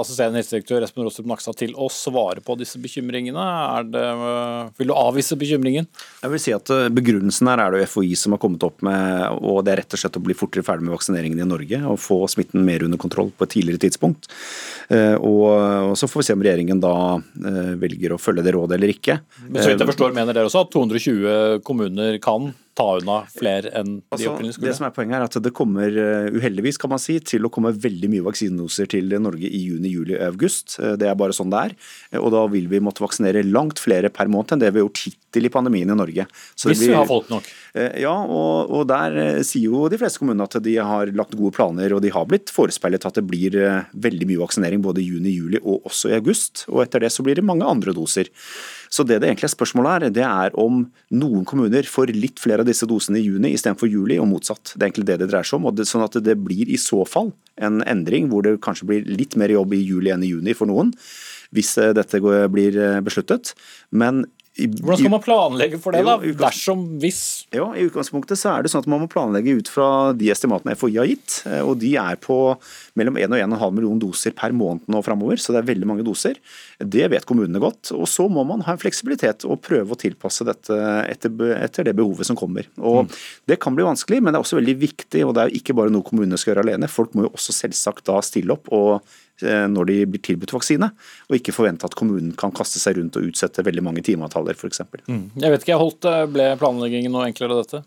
assisterende 0.00 0.40
helsedirektør 0.40 0.82
Espen 0.82 1.04
Rostrup 1.06 1.26
Nakstad 1.30 1.54
til 1.60 1.70
å 1.78 1.86
svare 1.92 2.42
på 2.42 2.56
disse 2.58 2.80
bekymringene. 2.82 3.44
Det, 3.92 4.02
eh, 4.02 4.70
vil 4.80 4.90
du 4.90 4.94
avvise 4.96 5.36
bekymringen? 5.38 5.86
Jeg 6.22 6.32
vil 6.32 6.42
si 6.42 6.54
at 6.56 6.72
eh, 6.74 6.88
Begrunnelsen 6.92 7.50
her 7.52 7.62
er 7.62 7.76
det 7.76 7.86
FHI 7.92 8.16
som 8.18 8.34
har 8.34 8.40
kommet 8.42 8.64
opp 8.66 8.82
med, 8.84 9.38
og 9.38 9.60
det 9.64 9.74
er 9.74 9.80
rett 9.82 9.94
og 9.94 10.02
slett 10.02 10.18
å 10.18 10.24
bli 10.24 10.36
fortere 10.36 10.66
ferdig 10.66 10.88
med 10.88 10.96
vaksineringen 10.96 11.44
i 11.44 11.46
Norge 11.46 11.78
og 11.92 12.00
få 12.02 12.18
smitten 12.32 12.64
mer 12.66 12.84
under 12.84 13.00
kontroll 13.00 13.30
på 13.30 13.46
et 13.46 13.54
tidligere 13.54 13.84
tidspunkt. 13.86 14.28
Og 15.22 15.94
Så 15.98 16.08
får 16.10 16.20
vi 16.20 16.26
se 16.26 16.36
om 16.36 16.42
regjeringen 16.44 16.82
da 16.82 16.94
velger 17.80 18.16
å 18.16 18.20
følge 18.20 18.44
det 18.44 18.56
rådet 18.56 18.76
eller 18.76 18.92
ikke. 18.92 19.20
Men 19.46 19.62
så 19.62 19.70
vidt 19.70 19.84
jeg 19.84 19.92
forstår 19.92 20.16
mener 20.16 20.36
dere 20.36 20.50
også 20.50 20.66
at 20.66 20.74
200 20.74 21.01
120 21.02 21.62
kommuner 21.66 22.18
kan 22.22 22.52
ta 22.78 22.86
unna 22.96 23.18
flere 23.28 23.70
enn 23.76 23.98
de 23.98 24.14
altså, 24.14 24.30
opprinnelig 24.32 24.56
skulle? 24.56 24.70
Det 24.70 24.78
som 24.78 24.86
er 24.86 24.94
Poenget 24.96 25.18
er 25.18 25.26
at 25.26 25.36
det 25.44 25.52
kommer 25.56 25.98
eh, 26.02 26.28
uheldigvis 26.32 26.78
kan 26.80 26.92
man 26.92 27.00
si, 27.02 27.18
til 27.24 27.44
å 27.46 27.50
komme 27.52 27.72
veldig 27.76 28.10
mye 28.12 28.24
vaksinedoser 28.24 28.88
til 28.92 29.12
Norge 29.22 29.48
i 29.48 29.62
juni, 29.66 29.92
juli 29.92 30.16
og 30.16 30.24
august. 30.32 30.78
Eh, 30.80 30.94
det 31.00 31.08
er 31.10 31.18
bare 31.18 31.36
sånn 31.36 31.52
det 31.52 31.62
er. 31.68 31.76
Og 32.20 32.30
da 32.34 32.44
vil 32.52 32.68
vi 32.72 32.80
måtte 32.84 33.04
vaksinere 33.04 33.44
langt 33.44 33.82
flere 33.82 34.12
per 34.12 34.30
måned 34.32 34.56
enn 34.56 34.64
det 34.64 34.72
vi 34.72 34.80
har 34.80 34.86
gjort 34.86 35.04
hittil 35.06 35.48
i 35.48 35.52
pandemien 35.52 35.92
i 35.92 35.98
Norge. 35.98 36.26
Så 36.56 36.72
Hvis 36.72 36.84
vi 36.86 36.92
har 36.96 37.08
folk 37.08 37.28
nok? 37.32 37.48
Eh, 37.76 38.00
ja, 38.04 38.14
og, 38.24 38.72
og, 38.72 38.86
der 38.92 39.44
sier 39.46 39.68
jo 39.72 39.86
de 39.92 40.00
fleste 40.00 40.22
kommunene 40.22 40.48
at 40.48 40.58
de 40.64 40.76
har 40.80 41.12
lagt 41.16 41.36
gode 41.36 41.56
planer, 41.56 41.96
og 41.96 42.04
de 42.04 42.12
har 42.12 42.28
blitt 42.28 42.52
forespeilet 42.52 43.08
at 43.08 43.20
det 43.20 43.26
blir 43.28 43.56
veldig 43.92 44.28
mye 44.28 44.44
vaksinering 44.44 44.84
både 44.84 45.04
i 45.04 45.10
juni, 45.12 45.36
juli 45.36 45.60
og 45.62 45.88
også 45.90 46.12
i 46.12 46.16
august. 46.16 46.66
Og 46.72 46.86
etter 46.86 47.04
det 47.04 47.12
så 47.12 47.24
blir 47.24 47.36
det 47.40 47.48
mange 47.48 47.68
andre 47.68 47.96
doser. 47.96 48.32
Så 48.92 49.06
det 49.08 49.22
det 49.22 49.30
egentlig 49.30 49.48
er 49.48 49.54
spørsmålet 49.54 49.92
er, 50.06 50.14
det 50.18 50.24
er 50.26 50.56
om 50.60 50.82
noen 51.16 51.46
kommuner 51.48 51.86
får 51.88 52.12
litt 52.12 52.42
flere 52.42 52.60
av 52.60 52.68
disse 52.68 52.88
dosene 52.88 53.22
i 53.22 53.24
juni 53.24 53.54
istedenfor 53.56 53.88
juli, 53.88 54.18
og 54.20 54.28
motsatt. 54.28 54.74
Det 54.74 54.82
er 54.82 54.90
egentlig 54.90 55.08
det 55.08 55.18
det 55.22 55.30
dreier 55.32 55.48
seg 55.48 55.60
om. 55.60 55.70
og 55.70 55.78
det, 55.78 55.88
Sånn 55.88 56.04
at 56.04 56.18
det 56.20 56.36
blir 56.44 56.68
i 56.68 56.80
så 56.80 57.00
fall 57.08 57.32
en 57.56 57.80
endring 57.88 58.28
hvor 58.28 58.44
det 58.44 58.58
kanskje 58.64 58.88
blir 58.90 59.08
litt 59.08 59.38
mer 59.40 59.52
jobb 59.52 59.72
i 59.76 59.80
juli 59.80 60.12
enn 60.12 60.24
i 60.26 60.32
juni 60.34 60.56
for 60.56 60.68
noen 60.68 60.92
hvis 61.52 61.74
eh, 61.80 61.92
dette 61.96 62.20
blir 62.52 62.76
eh, 62.80 63.00
besluttet. 63.04 63.52
Men 63.92 64.24
hvordan 64.52 64.98
skal 65.00 65.12
man 65.14 65.22
planlegge 65.24 65.78
for 65.80 65.96
det, 65.96 66.02
da? 66.04 66.18
Dersom, 66.42 66.82
hvis? 67.00 67.46
Ja, 67.56 67.70
I 67.72 67.86
utgangspunktet 67.86 68.36
så 68.36 68.50
er 68.52 68.64
det 68.64 68.72
sånn 68.72 68.82
at 68.84 68.88
man 68.90 69.00
må 69.00 69.08
planlegge 69.08 69.54
ut 69.56 69.70
fra 69.72 69.86
de 70.12 70.28
estimatene 70.28 70.74
FHI 70.76 70.98
har 70.98 71.08
gitt. 71.08 71.38
Eh, 71.48 71.62
og 71.64 71.78
De 71.80 71.94
er 71.96 72.18
på 72.20 72.36
mellom 73.00 73.16
1 73.16 73.32
og 73.32 73.40
1,5 73.40 73.78
million 73.78 74.02
doser 74.02 74.36
per 74.36 74.52
måned 74.52 74.84
nå 74.92 75.00
framover, 75.06 75.40
så 75.40 75.56
det 75.56 75.62
er 75.62 75.70
veldig 75.70 75.88
mange 75.88 76.04
doser. 76.04 76.36
Det 76.76 77.08
vet 77.14 77.24
kommunene 77.28 77.62
godt. 77.64 77.94
og 77.96 78.04
Så 78.12 78.28
må 78.28 78.44
man 78.48 78.60
ha 78.66 78.76
en 78.76 78.82
fleksibilitet 78.82 79.48
og 79.48 79.62
prøve 79.64 79.96
å 79.96 80.00
tilpasse 80.04 80.44
dette 80.44 80.76
etter, 81.08 81.32
etter 81.56 81.88
det 81.88 81.96
behovet 81.96 82.28
som 82.28 82.36
kommer. 82.36 82.68
Og 82.76 83.06
mm. 83.08 83.18
Det 83.48 83.60
kan 83.62 83.72
bli 83.72 83.88
vanskelig, 83.88 84.20
men 84.20 84.34
det 84.34 84.38
er 84.40 84.44
også 84.44 84.60
veldig 84.60 84.76
viktig. 84.84 85.24
og 85.24 85.32
Det 85.32 85.42
er 85.42 85.48
jo 85.48 85.62
ikke 85.62 85.80
bare 85.80 85.94
noe 85.94 86.04
kommunene 86.04 86.36
skal 86.36 86.52
gjøre 86.52 86.68
alene. 86.68 86.92
Folk 86.92 87.16
må 87.16 87.24
jo 87.24 87.32
også 87.32 87.56
selvsagt 87.56 88.04
da 88.04 88.20
stille 88.20 88.52
opp 88.52 88.68
og 88.68 89.00
når 89.42 89.88
de 89.88 89.96
blir 90.06 90.22
tilbudt 90.22 90.52
vaksine, 90.54 90.90
og 91.28 91.38
ikke 91.38 91.54
forvente 91.56 91.88
at 91.88 91.96
kommunen 91.98 92.34
kan 92.38 92.52
kaste 92.54 92.78
seg 92.82 92.98
rundt 92.98 93.16
og 93.18 93.30
utsette 93.30 93.64
veldig 93.66 93.84
mange 93.84 94.04
timeavtaler 94.06 94.58
f.eks. 94.58 94.84
Mm. 95.08 95.24
Jeg 95.42 95.54
vet 95.54 95.64
ikke, 95.66 95.80
Holt, 95.80 96.06
eh, 96.06 96.26
ble 96.30 96.52
planleggingen 96.60 97.14
noe 97.14 97.26
enklere 97.30 97.56
av 97.56 97.64
dette? 97.64 97.82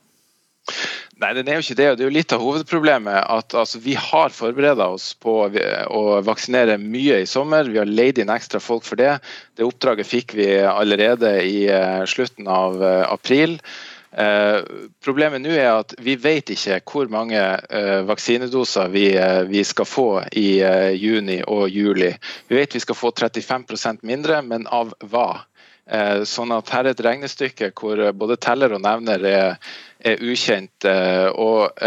Nei, 1.21 1.29
den 1.37 1.47
er 1.47 1.59
jo 1.59 1.63
ikke 1.63 1.77
det. 1.79 1.87
og 1.91 1.97
Det 1.97 2.03
er 2.03 2.09
jo 2.09 2.15
litt 2.17 2.33
av 2.35 2.43
hovedproblemet 2.43 3.19
at 3.31 3.55
altså, 3.55 3.79
vi 3.79 3.93
har 3.95 4.33
forberedt 4.35 4.81
oss 4.83 5.13
på 5.23 5.35
å 5.45 6.01
vaksinere 6.25 6.75
mye 6.81 7.21
i 7.23 7.29
sommer. 7.29 7.69
Vi 7.71 7.79
har 7.79 7.87
leid 7.87 8.19
inn 8.19 8.33
ekstra 8.33 8.59
folk 8.59 8.83
for 8.83 8.99
det. 8.99 9.13
Det 9.55 9.63
oppdraget 9.63 10.09
fikk 10.09 10.35
vi 10.35 10.49
allerede 10.67 11.37
i 11.45 11.69
slutten 12.11 12.49
av 12.51 12.83
april. 13.05 13.55
Eh, 14.17 14.59
problemet 15.03 15.41
nå 15.43 15.51
er 15.51 15.73
at 15.73 15.91
vi 15.99 16.13
vet 16.15 16.53
ikke 16.53 16.77
hvor 16.87 17.09
mange 17.11 17.35
eh, 17.35 17.99
vaksinedoser 18.07 18.87
vi, 18.93 19.09
eh, 19.19 19.41
vi, 19.49 19.63
skal 19.67 19.87
få 19.89 20.07
i 20.31 20.61
juni 20.95 21.41
og 21.43 21.67
juli. 21.69 22.13
Vi 22.47 22.55
vet 22.55 22.77
vi 22.77 22.83
skal 22.83 22.95
få 22.95 23.11
35% 23.11 24.05
mindre, 24.07 24.39
men 24.45 24.69
av 24.71 24.95
hva? 25.03 25.43
Sånn 26.25 26.49
at 26.49 26.71
her 26.73 26.87
er 26.87 26.95
et 26.95 27.01
regnestykke 27.05 27.67
hvor 27.77 27.99
både 28.17 28.39
teller 28.41 28.71
og 28.73 28.79
nevner 28.81 29.21
er, 29.29 29.51
er 30.01 30.23
ukjent. 30.25 30.87
Og 31.37 31.77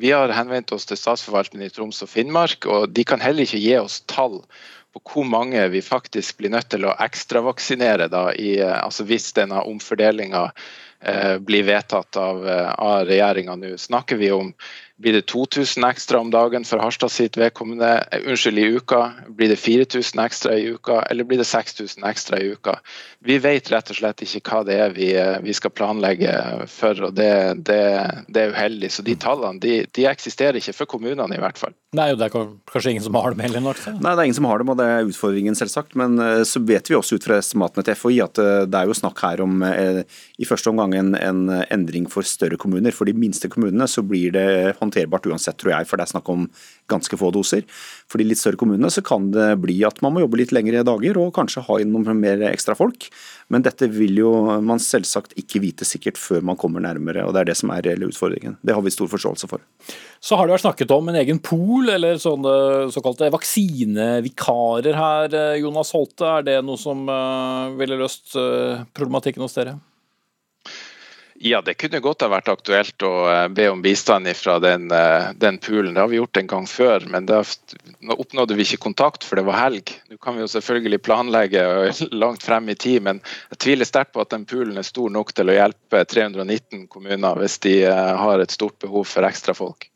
vi 0.00 0.14
har 0.14 0.32
henvendt 0.32 0.72
oss 0.72 0.88
til 0.88 0.96
Statsforvalteren 0.96 1.66
i 1.66 1.68
Troms 1.68 2.00
og 2.06 2.08
Finnmark, 2.08 2.64
og 2.64 2.94
de 2.96 3.04
kan 3.04 3.20
heller 3.20 3.44
ikke 3.44 3.60
gi 3.60 3.74
oss 3.76 3.98
tall 4.08 4.38
på 4.96 5.02
hvor 5.10 5.28
mange 5.28 5.60
vi 5.74 5.84
faktisk 5.84 6.40
blir 6.40 6.54
nødt 6.56 6.70
til 6.72 6.88
å 6.88 6.96
ekstravaksinere 7.04 8.08
da, 8.08 8.30
altså 8.78 9.04
hvis 9.12 9.28
denne 9.36 9.60
omfordelinga 9.60 10.46
blir 11.38 11.62
vedtatt 11.62 12.16
av, 12.16 12.48
eh, 12.48 12.70
av 12.72 13.04
regjeringa 13.06 13.56
nå. 13.56 13.76
Snakker 13.76 14.16
vi 14.16 14.30
om 14.32 14.54
blir 14.96 15.12
det 15.12 15.26
2000 15.26 15.84
ekstra 15.84 16.18
om 16.18 16.30
dagen 16.30 16.64
for 16.64 16.78
Harstad 16.78 17.10
sitt 17.10 17.36
vedkommende? 17.36 17.88
Eh, 18.12 18.28
unnskyld, 18.28 18.58
i 18.58 18.66
uka. 18.76 19.12
Blir 19.28 19.48
det 19.48 19.56
4000 19.56 20.20
ekstra 20.22 20.54
i 20.54 20.68
uka, 20.70 21.02
eller 21.02 21.24
blir 21.24 21.38
det 21.38 21.44
6000 21.44 22.04
ekstra 22.04 22.38
i 22.38 22.52
uka? 22.54 22.78
Vi 23.18 23.38
vet 23.38 23.70
rett 23.72 23.90
og 23.90 23.98
slett 23.98 24.22
ikke 24.22 24.42
hva 24.46 24.60
det 24.68 24.76
er 24.78 24.94
vi, 24.94 25.08
vi 25.42 25.54
skal 25.56 25.72
planlegge 25.74 26.34
for, 26.70 27.08
og 27.08 27.16
det, 27.18 27.30
det, 27.66 27.80
det 28.28 28.42
er 28.42 28.54
uheldig. 28.54 28.92
Så 28.92 29.02
de 29.02 29.16
tallene 29.18 29.58
de, 29.58 29.80
de, 29.90 30.06
eksisterer 30.06 30.60
ikke 30.60 30.76
for 30.76 30.90
kommunene, 30.94 31.34
i 31.34 31.42
hvert 31.42 31.58
fall. 31.58 31.74
Nei, 31.94 32.12
det 32.14 32.28
er 32.28 32.34
kanskje 32.34 32.94
ingen 32.94 33.06
som 33.06 33.18
har 33.18 33.34
dem 33.34 33.42
heller? 33.42 33.64
Nok, 33.64 33.82
Nei, 33.98 34.12
det 34.12 34.20
er 34.20 34.28
ingen 34.28 34.38
som 34.38 34.48
har 34.50 34.62
dem, 34.62 34.70
og 34.70 34.78
det 34.78 34.86
er 34.86 35.08
utfordringen, 35.08 35.58
selvsagt. 35.58 35.96
Men 35.98 36.18
så 36.46 36.62
vet 36.62 36.90
vi 36.90 36.98
også 36.98 37.18
ut 37.18 37.26
fra 37.26 37.38
estimatene 37.40 37.86
til 37.86 37.98
FHI 37.98 38.20
at 38.24 38.40
det 38.70 38.80
er 38.80 38.90
jo 38.90 38.98
snakk 38.98 39.22
her 39.24 39.42
om 39.42 39.62
i 39.64 40.46
første 40.46 40.70
omgang 40.70 40.94
en, 40.98 41.14
en 41.18 41.44
endring 41.72 42.06
for 42.10 42.26
større 42.26 42.58
kommuner. 42.60 42.94
For 42.94 43.08
de 43.08 43.16
minste 43.16 43.50
kommunene 43.50 43.88
så 43.90 44.04
blir 44.06 44.34
det 44.34 44.46
håndterbart 44.84 45.26
uansett, 45.30 45.58
tror 45.60 45.74
jeg, 45.74 45.88
for 45.90 45.98
det 45.98 46.06
er 46.06 46.14
snakk 46.14 46.30
om 46.32 46.46
ganske 46.90 47.18
få 47.18 47.30
doser. 47.34 47.64
For 48.10 48.20
de 48.20 48.28
litt 48.28 48.40
større 48.40 48.60
kommunene 48.60 48.90
så 48.92 49.02
kan 49.04 49.30
det 49.34 49.54
bli 49.62 49.78
at 49.88 50.00
man 50.04 50.14
må 50.14 50.24
jobbe 50.24 50.40
litt 50.42 50.54
lengre 50.54 50.84
dager 50.86 51.18
og 51.20 51.32
kanskje 51.36 51.64
ha 51.66 51.78
inn 51.80 51.94
noen 51.94 52.20
mer 52.20 52.44
ekstra 52.50 52.76
folk. 52.78 53.08
Men 53.52 53.64
dette 53.64 53.88
vil 53.92 54.18
jo 54.20 54.30
man 54.64 54.80
selvsagt 54.80 55.34
ikke 55.40 55.60
vite 55.64 55.88
sikkert 55.88 56.20
før 56.20 56.44
man 56.46 56.58
kommer 56.60 56.84
nærmere, 56.84 57.24
og 57.26 57.34
det 57.34 57.42
er 57.42 57.50
det 57.50 57.58
som 57.60 57.72
er 57.74 57.84
reelle 57.84 58.08
utfordringen. 58.08 58.56
Det 58.64 58.76
har 58.76 58.84
vi 58.84 58.92
stor 58.94 59.10
forståelse 59.12 59.50
for. 59.50 59.64
Så 60.24 60.38
har 60.38 60.48
det 60.48 60.56
vært 60.56 60.64
snakket 60.64 60.94
om 60.96 61.10
en 61.12 61.20
egen 61.20 61.40
pool, 61.44 61.90
eller 61.92 62.20
sånne 62.20 62.54
såkalte 62.94 63.32
vaksinevikarer 63.34 65.00
her, 65.00 65.40
Jonas 65.60 65.92
Holte. 65.96 66.28
Er 66.38 66.46
det 66.46 66.60
noe 66.64 66.80
som 66.80 67.04
uh, 67.10 67.72
ville 67.78 68.00
løst 68.00 68.36
uh, 68.38 68.84
problematikken 68.96 69.44
hos 69.44 69.56
dere? 69.58 69.76
Ja, 71.46 71.60
det 71.60 71.74
kunne 71.74 71.98
godt 72.00 72.22
ha 72.24 72.30
vært 72.32 72.46
aktuelt 72.48 73.04
å 73.04 73.10
eh, 73.28 73.46
be 73.52 73.66
om 73.68 73.82
bistand 73.84 74.30
fra 74.38 74.54
den, 74.64 74.86
eh, 74.96 75.26
den 75.36 75.58
poolen. 75.60 75.92
Det 75.92 76.00
har 76.00 76.08
vi 76.08 76.16
gjort 76.16 76.40
en 76.40 76.48
gang 76.48 76.64
før, 76.64 77.04
men 77.12 77.26
da 77.28 77.42
oppnådde 78.14 78.56
vi 78.56 78.64
ikke 78.64 78.80
kontakt, 78.86 79.26
for 79.28 79.36
det 79.36 79.44
var 79.44 79.58
helg. 79.58 79.92
Nå 80.08 80.16
kan 80.24 80.38
vi 80.38 80.40
jo 80.40 80.48
selvfølgelig 80.48 81.02
planlegge 81.04 81.66
langt 82.16 82.48
frem 82.48 82.72
i 82.72 82.78
tid, 82.80 83.04
men 83.04 83.20
jeg 83.52 83.60
tviler 83.60 83.90
sterkt 83.90 84.14
på 84.16 84.24
at 84.24 84.32
den 84.32 84.48
poolen 84.48 84.80
er 84.80 84.88
stor 84.88 85.12
nok 85.12 85.36
til 85.36 85.52
å 85.52 85.58
hjelpe 85.58 86.06
319 86.08 86.86
kommuner 86.88 87.44
hvis 87.44 87.60
de 87.68 87.82
eh, 87.90 88.14
har 88.24 88.40
et 88.40 88.56
stort 88.56 88.80
behov 88.80 89.04
for 89.12 89.28
ekstra 89.28 89.52
folk. 89.52 89.90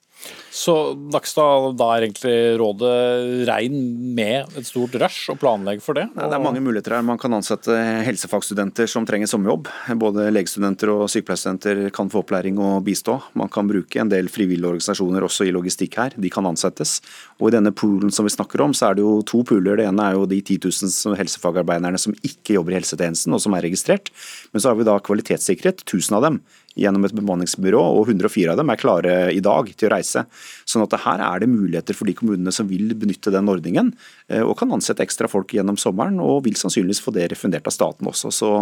Så 0.51 0.73
Nakstad, 1.13 1.77
da 1.79 1.87
er 1.95 2.07
egentlig 2.07 2.37
rådet 2.59 3.47
regn 3.47 3.77
med 4.17 4.57
et 4.59 4.67
stort 4.67 4.97
rush 4.99 5.31
og 5.31 5.39
planlegg 5.39 5.83
for 5.85 5.99
det? 5.99 6.09
Det 6.17 6.27
er 6.27 6.43
mange 6.43 6.63
muligheter 6.65 6.97
her. 6.97 7.05
Man 7.07 7.21
kan 7.21 7.37
ansette 7.37 7.75
helsefagstudenter 8.07 8.89
som 8.91 9.07
trenger 9.07 9.31
sommerjobb. 9.31 9.69
Både 10.01 10.27
legestudenter 10.35 10.91
og 10.95 11.05
sykepleierstudenter 11.13 11.85
kan 11.95 12.11
få 12.11 12.25
opplæring 12.25 12.59
og 12.59 12.83
bistå. 12.89 13.19
Man 13.39 13.53
kan 13.53 13.71
bruke 13.71 14.03
en 14.03 14.11
del 14.11 14.33
frivillige 14.33 14.73
organisasjoner 14.73 15.29
også 15.29 15.47
i 15.47 15.55
logistikk 15.55 16.01
her. 16.01 16.17
De 16.19 16.33
kan 16.33 16.49
ansettes. 16.49 16.99
Og 17.39 17.53
I 17.53 17.57
denne 17.59 17.75
poolen 17.77 18.11
som 18.15 18.27
vi 18.27 18.35
snakker 18.35 18.65
om, 18.65 18.75
så 18.75 18.91
er 18.91 18.99
det 18.99 19.07
jo 19.07 19.21
to 19.29 19.45
pooler. 19.47 19.79
Det 19.79 19.87
ene 19.87 20.11
er 20.11 20.19
jo 20.19 20.27
de 20.27 20.41
10 20.43 20.59
000 20.67 21.19
helsefagarbeiderne 21.21 22.01
som 22.01 22.17
ikke 22.27 22.59
jobber 22.59 22.75
i 22.75 22.81
helsetjenesten 22.81 23.37
og 23.37 23.45
som 23.45 23.55
er 23.55 23.69
registrert. 23.69 24.11
Men 24.51 24.65
så 24.65 24.73
har 24.73 24.81
vi 24.81 24.89
da 24.89 24.99
kvalitetssikret 24.99 25.87
1000 25.87 26.19
av 26.19 26.27
dem 26.27 26.43
gjennom 26.79 27.05
et 27.07 27.15
bemanningsbyrå, 27.17 27.81
og 27.99 28.13
104 28.13 28.53
av 28.53 28.61
dem 28.61 28.71
er 28.73 28.81
klare 28.81 29.15
i 29.35 29.43
dag 29.45 29.71
til 29.75 29.89
å 29.89 29.93
reise. 29.97 30.25
Sånn 30.69 30.85
at 30.85 30.95
her 31.03 31.23
er 31.25 31.43
det 31.43 31.51
muligheter 31.51 31.97
for 31.97 32.09
de 32.09 32.15
kommunene 32.19 32.55
som 32.55 32.69
vil 32.71 32.95
benytte 32.99 33.33
den 33.35 33.51
ordningen, 33.51 33.91
eh, 34.29 34.45
og 34.45 34.57
kan 34.61 34.73
ansette 34.75 35.05
ekstra 35.05 35.31
folk 35.31 35.53
gjennom 35.57 35.79
sommeren, 35.81 36.21
og 36.23 36.45
vil 36.47 36.59
sannsynligvis 36.59 37.03
få 37.05 37.15
det 37.17 37.29
refundert 37.33 37.67
av 37.69 37.75
staten 37.75 38.09
også. 38.09 38.33
Så 38.35 38.53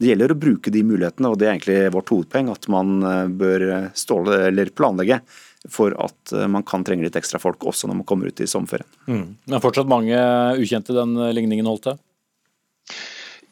det 0.00 0.10
gjelder 0.10 0.34
å 0.34 0.40
bruke 0.40 0.72
de 0.72 0.82
mulighetene, 0.86 1.30
og 1.30 1.38
det 1.38 1.48
er 1.48 1.54
egentlig 1.54 1.94
vårt 1.94 2.12
hovedpoeng, 2.14 2.50
at 2.54 2.68
man 2.72 2.98
eh, 3.02 3.22
bør 3.28 3.68
ståle, 3.98 4.42
eller 4.48 4.74
planlegge 4.74 5.20
for 5.68 5.94
at 6.00 6.32
eh, 6.32 6.48
man 6.48 6.64
kan 6.66 6.84
trenge 6.86 7.04
litt 7.04 7.18
ekstra 7.20 7.40
folk 7.42 7.66
også 7.68 7.90
når 7.90 8.02
man 8.02 8.08
kommer 8.08 8.32
ut 8.32 8.40
i 8.40 8.48
sommerferien. 8.48 8.88
Mm. 9.06 9.26
Men 9.44 9.64
fortsatt 9.64 9.90
mange 9.90 10.16
ukjente 10.60 10.96
den 10.96 11.18
ligningen 11.36 11.68
holdt 11.68 11.90
til? 11.90 12.00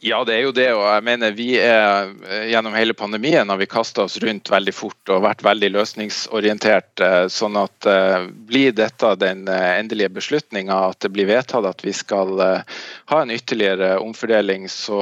Ja, 0.00 0.20
det 0.24 0.34
er 0.36 0.44
jo 0.46 0.52
det. 0.54 0.68
og 0.76 0.84
jeg 0.86 1.02
mener 1.02 1.32
vi 1.34 1.48
er 1.58 2.12
Gjennom 2.46 2.74
hele 2.78 2.94
pandemien 2.94 3.48
har 3.50 3.58
vi 3.58 3.66
kasta 3.66 4.04
oss 4.04 4.18
rundt 4.22 4.50
veldig 4.50 4.74
fort 4.74 5.10
og 5.10 5.24
vært 5.24 5.42
veldig 5.42 5.72
løsningsorientert. 5.74 7.02
Eh, 7.02 7.24
sånn 7.32 7.58
at 7.58 7.88
uh, 7.90 8.28
Blir 8.46 8.76
dette 8.78 9.10
den 9.18 9.48
eh, 9.50 9.72
endelige 9.80 10.12
beslutninga, 10.14 10.76
at 10.92 11.00
det 11.02 11.10
blir 11.16 11.26
vedtatt 11.26 11.66
at 11.66 11.82
vi 11.82 11.92
skal 11.96 12.38
ha 12.38 13.18
en 13.20 13.32
ytterligere 13.34 13.96
omfordeling, 13.98 14.68
så, 14.70 15.00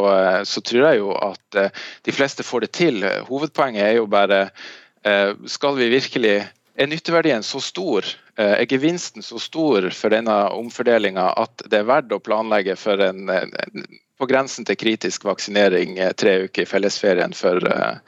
så, 0.48 0.62
tror 0.64 0.88
jeg 0.88 1.00
jo 1.02 1.12
at 1.12 1.59
de 2.06 2.14
fleste 2.14 2.46
får 2.46 2.64
det 2.64 2.72
til. 2.78 3.04
Hovedpoenget 3.28 3.85
er 3.85 3.94
jo 3.98 4.06
bare 4.11 4.46
skal 5.46 5.76
vi 5.78 5.90
virkelig 5.92 6.37
er 6.42 6.88
nytteverdien 6.90 7.44
så 7.46 7.61
stor, 7.62 8.06
er 8.37 8.66
gevinsten 8.70 9.24
så 9.24 9.38
stor 9.42 9.88
for 9.94 10.14
denne 10.14 10.35
omfordelinga 10.56 11.28
at 11.38 11.66
det 11.70 11.82
er 11.82 11.88
verdt 11.88 12.14
å 12.16 12.22
planlegge 12.22 12.74
for 12.80 13.02
en, 13.02 13.30
en 13.30 13.87
på 14.18 14.29
grensen 14.29 14.66
til 14.66 14.79
kritisk 14.79 15.26
vaksinering 15.29 15.98
eh, 15.98 16.14
tre 16.16 16.38
uker 16.46 16.64
i 16.64 16.68
fellesferien 16.68 17.35
for, 17.37 17.61
eh, 17.68 17.98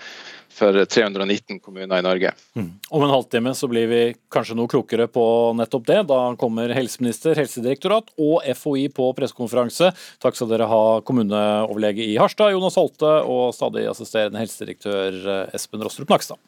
for 0.58 0.78
319 0.84 1.60
kommuner 1.60 2.00
i 2.00 2.04
Norge. 2.04 2.32
Mm. 2.56 2.70
Om 2.90 3.04
en 3.04 3.12
halvtime 3.12 3.54
så 3.54 3.68
blir 3.70 3.86
vi 3.90 4.00
kanskje 4.32 4.56
noe 4.58 4.70
klokere 4.70 5.08
på 5.12 5.26
nettopp 5.58 5.86
det. 5.90 6.00
Da 6.10 6.20
kommer 6.40 6.74
helseminister, 6.74 7.38
helsedirektorat 7.38 8.10
og 8.16 8.42
FHI 8.56 8.88
på 8.94 9.12
pressekonferanse. 9.18 9.92
Takk 10.22 10.38
skal 10.38 10.50
dere 10.52 10.70
ha 10.70 10.82
kommuneoverlege 11.06 12.08
i 12.08 12.18
Harstad, 12.20 12.54
Jonas 12.56 12.80
Holte, 12.80 13.14
og 13.28 13.54
stadig 13.56 13.86
assisterende 13.90 14.42
helsedirektør 14.42 15.22
eh, 15.22 15.56
Espen 15.58 15.84
Rostrup 15.84 16.10
Nakstad. 16.14 16.40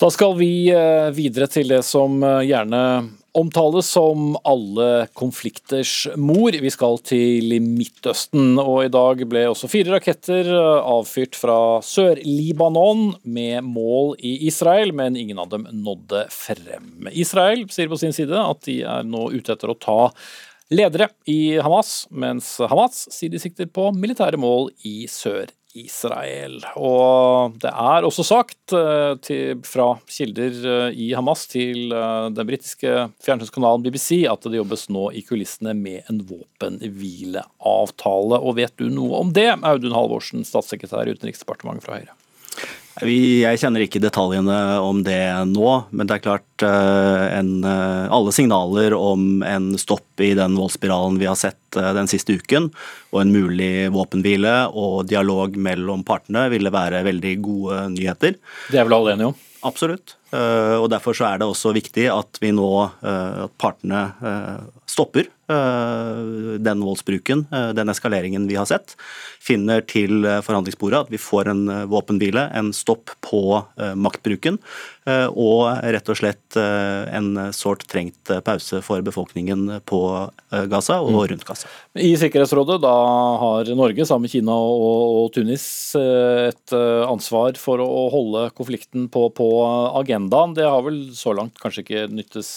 Da 0.00 0.08
skal 0.08 0.32
vi 0.38 0.70
eh, 0.72 1.10
videre 1.12 1.44
til 1.52 1.68
det 1.68 1.82
som 1.84 2.22
eh, 2.24 2.46
gjerne 2.48 2.78
omtales 3.36 3.90
som 3.92 4.32
alle 4.48 5.10
konflikters 5.12 6.06
mor. 6.16 6.56
Vi 6.56 6.70
skal 6.72 6.96
til 7.04 7.52
Midtøsten, 7.60 8.54
og 8.62 8.86
i 8.86 8.92
dag 8.94 9.20
ble 9.28 9.42
også 9.50 9.68
fire 9.68 9.98
raketter 9.98 10.48
eh, 10.48 10.88
avfyrt 10.94 11.36
fra 11.36 11.58
Sør-Libanon 11.84 13.10
med 13.28 13.68
mål 13.68 14.14
i 14.24 14.38
Israel, 14.48 14.94
men 14.96 15.20
ingen 15.20 15.44
av 15.44 15.52
dem 15.52 15.68
nådde 15.68 16.30
frem. 16.32 17.10
Israel 17.12 17.66
sier 17.68 17.92
på 17.92 18.00
sin 18.00 18.16
side 18.16 18.40
at 18.40 18.64
de 18.64 18.80
er 18.88 19.04
nå 19.04 19.28
ute 19.36 19.52
etter 19.52 19.68
å 19.68 19.76
ta 19.76 20.00
ledere 20.72 21.12
i 21.28 21.58
Hamas, 21.60 22.06
mens 22.08 22.54
Hamas 22.72 23.04
sier 23.12 23.36
de 23.36 23.42
sikter 23.42 23.68
på 23.68 23.90
militære 23.92 24.40
mål 24.40 24.70
i 24.80 25.02
Sør-Libanon. 25.12 25.59
Israel. 25.78 26.58
Og 26.78 27.54
det 27.62 27.70
er 27.70 28.04
også 28.06 28.24
sagt 28.26 28.72
eh, 28.76 29.14
til, 29.22 29.60
fra 29.66 29.98
kilder 30.10 30.52
eh, 30.72 30.98
i 30.98 31.14
Hamas 31.16 31.46
til 31.50 31.92
eh, 31.94 32.30
den 32.34 32.46
britiske 32.48 33.08
fjernsynskanalen 33.24 33.82
BBC 33.86 34.08
at 34.30 34.42
det 34.46 34.58
jobbes 34.58 34.88
nå 34.90 35.10
i 35.14 35.22
kulissene 35.26 35.72
med 35.78 35.98
en 36.10 36.18
våpenhvileavtale. 36.26 38.36
Og 38.40 38.56
vet 38.58 38.74
du 38.80 38.86
noe 38.90 39.14
om 39.22 39.32
det, 39.36 39.50
Audun 39.60 39.96
Halvorsen, 39.96 40.44
statssekretær 40.46 41.06
i 41.06 41.12
Utenriksdepartementet 41.14 41.84
fra 41.86 41.96
Høyre? 42.00 42.14
Jeg 43.00 43.56
kjenner 43.62 43.84
ikke 43.84 44.00
detaljene 44.02 44.56
om 44.84 45.00
det 45.06 45.22
nå, 45.48 45.68
men 45.88 46.08
det 46.08 46.18
er 46.18 46.24
klart 46.24 46.64
eh, 46.66 47.24
en, 47.38 47.52
eh, 47.64 48.04
alle 48.12 48.34
signaler 48.36 48.92
om 48.96 49.40
en 49.46 49.70
stopp 49.80 50.20
i 50.20 50.34
den 50.36 50.58
voldsspiralen 50.58 51.16
vi 51.20 51.28
har 51.30 51.38
sett 51.40 51.78
eh, 51.80 51.92
den 51.96 52.10
siste 52.10 52.36
uken, 52.36 52.68
og 53.14 53.22
en 53.22 53.32
mulig 53.32 53.88
våpenhvile 53.94 54.54
og 54.76 55.08
dialog 55.08 55.56
mellom 55.56 56.04
partene, 56.04 56.48
ville 56.52 56.72
være 56.74 57.04
veldig 57.08 57.34
gode 57.44 57.82
nyheter. 57.96 58.36
Det 58.68 58.82
er 58.82 58.88
vel 58.88 58.98
alle 58.98 59.16
enige 59.16 59.32
om? 59.32 59.40
Absolutt. 59.70 60.18
Og 60.30 60.86
Derfor 60.92 61.16
så 61.16 61.26
er 61.26 61.40
det 61.40 61.48
også 61.50 61.72
viktig 61.74 62.04
at 62.12 62.38
vi 62.42 62.52
nå, 62.54 62.68
at 63.02 63.54
partene 63.58 64.04
stopper 64.86 65.26
den 65.50 66.84
voldsbruken, 66.86 67.42
den 67.74 67.90
eskaleringen 67.90 68.46
vi 68.46 68.54
har 68.60 68.68
sett 68.70 68.94
finner 69.40 69.82
til 69.88 70.24
eh, 70.28 70.40
forhandlingsbordet 70.44 71.06
at 71.06 71.12
vi 71.12 71.20
får 71.20 71.50
en 71.50 71.64
eh, 71.72 71.84
våpenhvile, 71.90 72.46
en 72.56 72.70
stopp 72.76 73.12
på 73.24 73.42
eh, 73.58 73.96
maktbruken, 73.96 74.60
og 75.10 75.62
rett 75.90 76.10
og 76.12 76.16
slett 76.20 76.54
en 76.60 77.32
sårt 77.56 77.86
trengt 77.90 78.30
pause 78.44 78.78
for 78.84 79.00
befolkningen 79.02 79.80
på 79.88 80.00
Gaza 80.70 80.98
og 81.00 81.08
mm. 81.16 81.20
rundt 81.32 81.46
Gaza. 81.48 81.70
I 81.98 82.12
Sikkerhetsrådet 82.20 82.76
da 82.84 82.92
har 83.40 83.72
Norge 83.74 84.04
sammen 84.06 84.28
med 84.28 84.34
Kina 84.36 84.54
og 84.54 85.32
Tunis 85.34 85.64
et 85.96 86.76
ansvar 86.76 87.58
for 87.58 87.82
å 87.82 88.04
holde 88.12 88.44
konflikten 88.54 89.08
på, 89.10 89.24
på 89.34 89.48
agendaen. 89.98 90.19
Det 90.28 90.66
har 90.66 90.82
vel 90.84 91.00
så 91.16 91.32
langt 91.36 91.58
kanskje 91.62 91.84
ikke 91.84 92.04
nyttes 92.12 92.50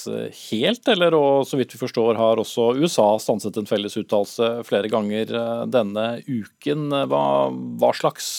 helt, 0.50 0.88
eller? 0.92 1.16
Og 1.16 1.48
så 1.48 1.60
vidt 1.60 1.76
vi 1.76 1.82
forstår 1.82 2.20
har 2.20 2.42
også 2.42 2.74
USA 2.82 3.08
stanset 3.22 3.58
en 3.60 3.70
felles 3.70 3.96
uttalelse 4.00 4.50
flere 4.68 4.92
ganger 4.92 5.32
denne 5.72 6.08
uken. 6.28 6.90
Hva, 7.12 7.26
hva 7.80 7.94
slags 7.98 8.34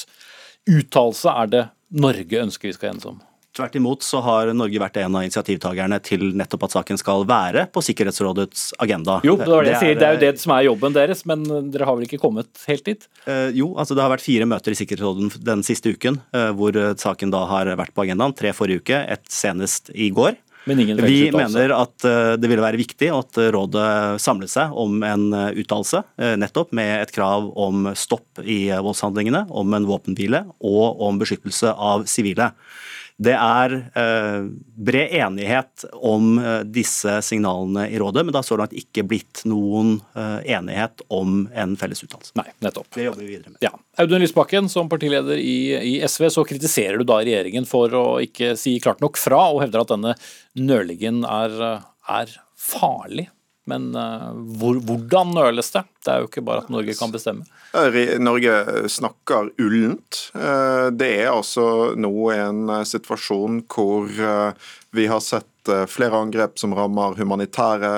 uttalelse 0.69 1.33
er 1.33 1.53
det 1.53 1.65
Norge 1.95 2.43
ønsker 2.43 2.71
vi 2.71 2.77
skal 2.77 2.95
enes 2.95 3.07
om? 3.09 3.23
Tvert 3.55 3.77
imot 3.79 4.03
så 4.03 4.19
har 4.25 4.51
Norge 4.57 4.81
vært 4.83 4.97
en 4.99 5.15
av 5.15 5.23
initiativtakerne 5.27 6.01
til 6.03 6.33
nettopp 6.35 6.67
at 6.67 6.75
saken 6.75 6.99
skal 6.99 7.23
være 7.29 7.69
på 7.71 7.83
Sikkerhetsrådets 7.87 8.73
agenda. 8.83 9.21
Jo, 9.27 9.37
det, 9.39 9.47
det, 9.47 9.77
det, 10.01 10.09
er, 10.09 10.17
jo 10.17 10.23
det 10.25 10.33
som 10.43 10.57
er 10.57 10.67
jobben 10.67 10.97
deres, 10.97 11.23
men 11.31 11.45
dere 11.71 11.87
har 11.87 11.95
vel 11.95 12.09
ikke 12.09 12.19
kommet 12.23 12.51
helt 12.67 12.87
dit? 12.89 13.07
Uh, 13.29 13.53
jo, 13.55 13.73
altså 13.79 13.95
det 13.95 14.03
har 14.03 14.11
vært 14.11 14.27
fire 14.27 14.49
møter 14.51 14.75
i 14.75 14.79
Sikkerhetsrådet 14.81 15.45
den 15.47 15.63
siste 15.67 15.95
uken 15.95 16.19
uh, 16.35 16.51
hvor 16.59 16.75
saken 16.99 17.31
da 17.35 17.45
har 17.53 17.71
vært 17.79 17.95
på 17.95 18.09
agendaen. 18.09 18.35
Tre 18.35 18.51
forrige 18.57 18.83
uke, 18.83 19.05
ett 19.15 19.31
senest 19.31 19.95
i 19.95 20.11
går. 20.15 20.35
Vi 20.65 21.29
mener 21.33 21.73
at 21.77 22.05
eh, 22.09 22.35
det 22.41 22.49
ville 22.49 22.65
være 22.65 22.81
viktig 22.81 23.11
at 23.13 23.37
rådet 23.53 24.21
samlet 24.23 24.53
seg 24.53 24.73
om 24.81 25.03
en 25.05 25.27
eh, 25.37 25.59
uttalelse, 25.61 26.01
eh, 26.17 26.37
nettopp 26.41 26.73
med 26.77 27.03
et 27.03 27.13
krav 27.13 27.51
om 27.61 27.91
stopp 27.99 28.41
i 28.41 28.71
voldshandlingene, 28.73 29.45
om 29.53 29.77
en 29.77 29.89
våpenhvile 29.89 30.45
og 30.65 31.05
om 31.05 31.21
beskyttelse 31.21 31.75
av 31.75 32.07
sivile. 32.09 32.51
Det 33.15 33.35
er 33.39 33.75
eh, 33.95 34.47
bred 34.75 35.13
enighet 35.15 35.85
om 35.95 36.39
eh, 36.41 36.63
disse 36.67 37.21
signalene 37.23 37.87
i 37.87 37.99
rådet, 38.03 38.25
men 38.25 38.35
det 38.35 38.41
har 38.41 38.47
så 38.49 38.59
langt 38.59 38.75
ikke 38.75 39.05
blitt 39.07 39.45
noen 39.47 40.01
eh, 40.19 40.41
enighet 40.57 41.05
om 41.15 41.45
en 41.55 41.77
felles 41.79 42.03
uttalelse. 42.03 42.35
Nei, 42.41 42.49
nettopp. 42.65 42.89
Det 42.97 43.07
jobber 43.07 43.23
vi 43.23 43.37
videre 43.37 43.55
med. 43.55 43.61
Ja. 43.63 43.71
Audun 44.03 44.25
Lysbakken, 44.25 44.67
som 44.73 44.91
partileder 44.91 45.39
i, 45.39 45.59
i, 45.79 45.95
SV, 46.03 46.27
så 46.35 46.47
kritiserer 46.49 46.99
du 46.99 47.07
da 47.07 47.21
regjeringen 47.23 47.69
for 47.71 47.95
å 47.95 48.05
ikke 48.25 48.57
si 48.59 48.81
klart 48.83 49.05
nok 49.05 49.21
fra, 49.21 49.45
og 49.55 49.63
hevder 49.63 49.85
at 49.85 49.95
denne 49.95 50.17
nølingen 50.59 51.23
er, 51.29 51.57
er 52.19 52.35
farlig. 52.59 53.29
Men 53.71 53.95
uh, 53.97 54.33
hvor, 54.61 54.77
hvordan 54.85 55.33
nøles 55.37 55.71
det? 55.73 55.85
Det 56.05 56.13
er 56.13 56.23
jo 56.23 56.29
ikke 56.29 56.45
bare 56.45 56.65
at 56.65 56.71
Norge 56.73 56.97
kan 56.99 57.13
bestemme. 57.13 57.47
Norge 58.21 58.89
snakker 58.93 59.49
ullent. 59.59 60.19
Eh, 60.37 60.91
det 60.93 61.09
er 61.25 61.31
altså 61.33 61.95
nå 61.99 62.13
en 62.35 62.69
eh, 62.71 62.85
situasjon 62.87 63.63
hvor 63.73 64.07
vi 64.95 65.07
har 65.11 65.23
sett 65.25 65.73
flere 65.89 66.21
angrep 66.21 66.61
som 66.61 66.75
rammer 66.77 67.17
humanitære 67.17 67.89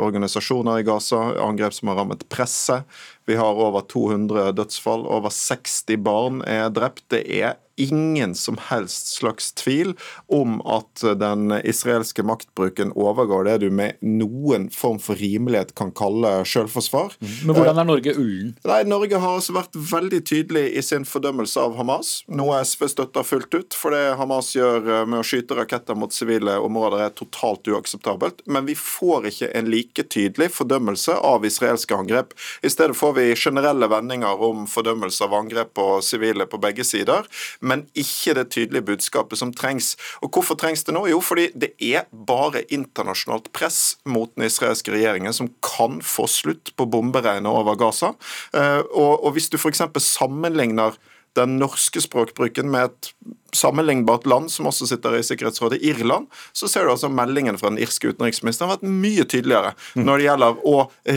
organisasjoner 0.00 0.80
i 0.80 0.86
Gaza, 0.88 1.20
angrep 1.44 1.76
som 1.76 1.92
har 1.92 2.00
rammet 2.00 2.24
presse. 2.32 2.80
Vi 3.28 3.36
har 3.36 3.60
over 3.60 3.84
200 3.92 4.54
dødsfall, 4.56 5.04
over 5.04 5.30
60 5.30 6.00
barn 6.00 6.40
er 6.48 6.72
drept. 6.72 7.04
Det 7.12 7.20
er 7.28 7.60
ingen 7.76 8.34
som 8.34 8.58
helst 8.70 9.14
slags 9.16 9.52
tvil 9.52 9.94
om 10.32 10.60
at 10.66 11.02
den 11.18 11.52
israelske 11.64 12.22
maktbruken 12.22 12.92
overgår 12.94 13.44
det 13.48 13.58
du 13.64 13.70
med 13.74 13.98
noen 14.04 14.68
form 14.74 15.00
for 15.02 15.18
rimelighet 15.18 15.74
kan 15.78 15.92
kalle 15.94 16.30
selvforsvar. 16.48 17.16
Mm. 17.18 17.34
Men 17.46 17.58
hvordan 17.58 17.80
er 17.82 17.88
Norge 17.88 18.14
ullen? 18.18 18.54
Nei, 18.66 18.80
Norge 18.88 19.20
har 19.20 19.38
altså 19.38 19.56
vært 19.56 19.74
veldig 19.74 20.20
tydelig 20.26 20.64
i 20.78 20.82
sin 20.84 21.06
fordømmelse 21.08 21.60
av 21.60 21.76
Hamas, 21.78 22.14
noe 22.28 22.60
SV 22.64 22.86
støtter 22.92 23.26
fullt 23.26 23.58
ut. 23.58 23.78
For 23.78 23.94
det 23.94 24.16
Hamas 24.20 24.52
gjør 24.56 24.88
eh, 25.00 25.04
med 25.08 25.22
å 25.22 25.26
skyte 25.26 25.58
raketter 25.58 25.98
mot 25.98 26.14
sivile 26.14 26.56
områder 26.62 27.06
er 27.06 27.14
totalt 27.16 27.68
uakseptabelt. 27.70 28.44
Men 28.46 28.68
vi 28.68 28.76
får 28.78 29.30
ikke 29.32 29.50
en 29.58 29.70
like 29.72 30.06
tydelig 30.14 30.50
fordømmelse 30.54 31.16
av 31.16 31.46
israelske 31.46 31.96
angrep. 31.96 32.34
I 32.62 32.72
stedet 32.72 32.96
får 32.98 33.16
vi 33.18 33.28
generelle 33.38 33.88
vendinger 33.90 34.42
om 34.48 34.64
fordømmelse 34.70 35.26
av 35.26 35.36
angrep 35.40 35.74
på 35.76 35.88
sivile 36.04 36.46
på 36.50 36.60
begge 36.62 36.86
sider 36.86 37.26
men 37.64 37.86
ikke 37.98 38.36
det 38.38 38.48
tydelige 38.54 38.86
budskapet 38.92 39.40
som 39.40 39.52
trengs. 39.56 39.94
Og 40.22 40.30
Hvorfor 40.34 40.58
trengs 40.60 40.84
det 40.84 40.94
nå? 40.96 41.06
Jo, 41.10 41.20
fordi 41.24 41.48
det 41.54 41.72
er 41.82 42.08
bare 42.12 42.64
internasjonalt 42.74 43.50
press 43.56 43.96
mot 44.04 44.32
den 44.34 44.48
israelske 44.48 44.94
regjeringen 44.94 45.34
som 45.36 45.50
kan 45.64 46.00
få 46.04 46.28
slutt 46.30 46.74
på 46.76 46.88
bomberegnet 46.90 47.50
over 47.50 47.78
Gaza. 47.80 48.14
Eh, 48.54 48.82
og, 48.92 49.30
hvis 49.34 49.50
du 49.52 49.58
f.eks. 49.58 49.84
sammenligner 50.04 50.98
den 51.34 51.56
norske 51.58 51.98
språkbruken 52.02 52.68
med 52.70 52.92
et 52.92 53.08
sammenlignbart 53.54 54.26
land 54.26 54.50
som 54.52 54.68
også 54.70 54.86
sitter 54.90 55.16
i 55.18 55.22
Sikkerhetsrådet, 55.26 55.80
Irland, 55.82 56.28
så 56.52 56.68
ser 56.70 56.86
du 56.86 56.92
altså 56.92 57.10
meldingen 57.10 57.58
fra 57.58 57.72
den 57.72 57.80
irske 57.82 58.12
utenriksministeren 58.12 58.70
har 58.70 58.78
vært 58.78 58.94
mye 59.02 59.26
tydeligere 59.26 59.74
mm. 59.74 60.04
når 60.06 60.20
det 60.20 60.28
gjelder 60.28 60.62
å 60.70 60.76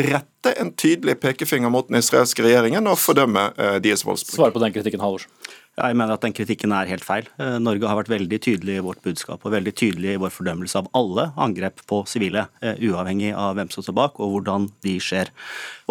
rette 0.09 0.53
en 0.61 0.73
tydelig 0.77 1.17
pekefinger 1.21 1.73
mot 1.73 1.89
den 1.89 1.99
israelske 2.01 2.45
regjeringen 2.45 2.89
og 2.89 2.99
fordømme 3.01 3.49
uh, 3.57 3.77
deres 3.83 4.05
voldsbruk. 4.07 4.37
Svar 4.39 4.55
på 4.55 4.63
den 4.63 4.73
kritikken, 4.75 5.03
Halvorsen. 5.03 5.33
Jeg 5.77 5.93
mener 5.93 6.15
at 6.15 6.23
den 6.25 6.33
kritikken 6.33 6.71
er 6.73 6.89
helt 6.89 7.05
feil. 7.05 7.27
Eh, 7.37 7.59
Norge 7.61 7.85
har 7.85 7.99
vært 7.99 8.09
veldig 8.09 8.37
tydelig 8.41 8.79
i 8.79 8.83
vårt 8.85 9.03
budskap 9.05 9.43
og 9.45 9.53
veldig 9.53 9.75
tydelig 9.77 10.15
i 10.15 10.21
vår 10.23 10.31
fordømmelse 10.33 10.79
av 10.79 10.87
alle 10.97 11.27
angrep 11.37 11.83
på 11.85 11.99
sivile, 12.09 12.47
eh, 12.65 12.79
uavhengig 12.89 13.29
av 13.37 13.53
hvem 13.59 13.69
som 13.69 13.85
står 13.85 13.93
bak 13.99 14.17
og 14.17 14.31
hvordan 14.33 14.65
de 14.81 14.95
skjer. 14.97 15.29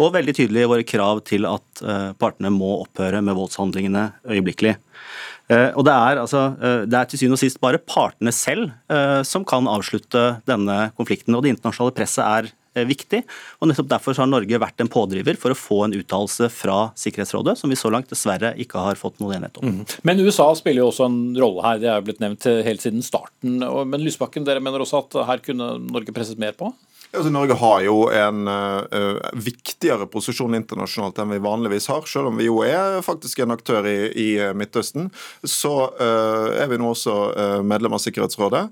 Og 0.03 0.11
veldig 0.17 0.35
tydelig 0.35 0.65
i 0.65 0.69
våre 0.73 0.83
krav 0.83 1.23
til 1.29 1.47
at 1.47 1.83
eh, 1.85 2.11
partene 2.19 2.51
må 2.51 2.81
opphøre 2.81 3.23
med 3.23 3.39
voldshandlingene 3.39 4.09
øyeblikkelig. 4.27 4.75
Og 5.47 5.85
det 5.87 5.93
er, 5.95 6.19
altså, 6.19 6.41
det 6.59 6.95
er 6.97 7.05
til 7.07 7.21
syvende 7.21 7.37
og 7.37 7.39
sist 7.39 7.61
bare 7.63 7.79
partene 7.79 8.33
selv 8.35 8.73
som 9.23 9.45
kan 9.47 9.69
avslutte 9.71 10.41
denne 10.43 10.89
konflikten. 10.97 11.37
Og 11.37 11.45
det 11.45 11.53
internasjonale 11.53 11.95
presset 11.95 12.25
er 12.25 12.49
viktig. 12.85 13.23
og 13.59 13.69
nettopp 13.69 13.89
Derfor 13.89 14.17
har 14.21 14.29
Norge 14.29 14.59
vært 14.61 14.83
en 14.83 14.91
pådriver 14.91 15.39
for 15.39 15.53
å 15.53 15.57
få 15.57 15.83
en 15.85 15.95
uttalelse 15.97 16.49
fra 16.53 16.91
Sikkerhetsrådet, 16.99 17.57
som 17.57 17.71
vi 17.71 17.79
så 17.79 17.91
langt 17.93 18.11
dessverre 18.11 18.53
ikke 18.61 18.83
har 18.83 18.99
fått 18.99 19.19
noe 19.23 19.33
enighet 19.35 19.57
om. 19.61 19.79
Mm. 19.79 19.97
Men 20.07 20.21
USA 20.21 20.49
spiller 20.59 20.83
jo 20.83 20.91
også 20.91 21.07
en 21.07 21.19
rolle 21.39 21.65
her, 21.65 21.81
det 21.81 21.89
er 21.89 21.97
jo 21.97 22.07
blitt 22.09 22.21
nevnt 22.23 22.49
helt 22.67 22.83
siden 22.83 23.05
starten. 23.05 23.57
Men 23.63 24.03
Lysbakken, 24.03 24.45
dere 24.47 24.63
mener 24.63 24.83
også 24.83 25.01
at 25.05 25.19
her 25.31 25.43
kunne 25.45 25.73
Norge 25.87 26.13
presset 26.15 26.41
mer 26.41 26.53
på? 26.57 26.73
Altså, 27.15 27.29
Norge 27.31 27.55
har 27.55 27.83
jo 27.85 27.95
en 28.11 28.49
uh, 28.51 29.35
viktigere 29.39 30.09
posisjon 30.11 30.57
internasjonalt 30.57 31.21
enn 31.21 31.31
vi 31.31 31.39
vanligvis 31.43 31.87
har. 31.87 32.03
Selv 32.09 32.31
om 32.31 32.39
vi 32.39 32.49
jo 32.49 32.59
er 32.67 32.99
faktisk 33.05 33.39
en 33.43 33.53
aktør 33.55 33.87
i, 33.87 33.95
i 34.11 34.27
Midtøsten, 34.57 35.07
så 35.47 35.73
uh, 36.01 36.49
er 36.59 36.67
vi 36.67 36.79
nå 36.81 36.91
også 36.91 37.15
uh, 37.31 37.61
medlem 37.63 37.95
av 37.95 38.03
Sikkerhetsrådet. 38.03 38.65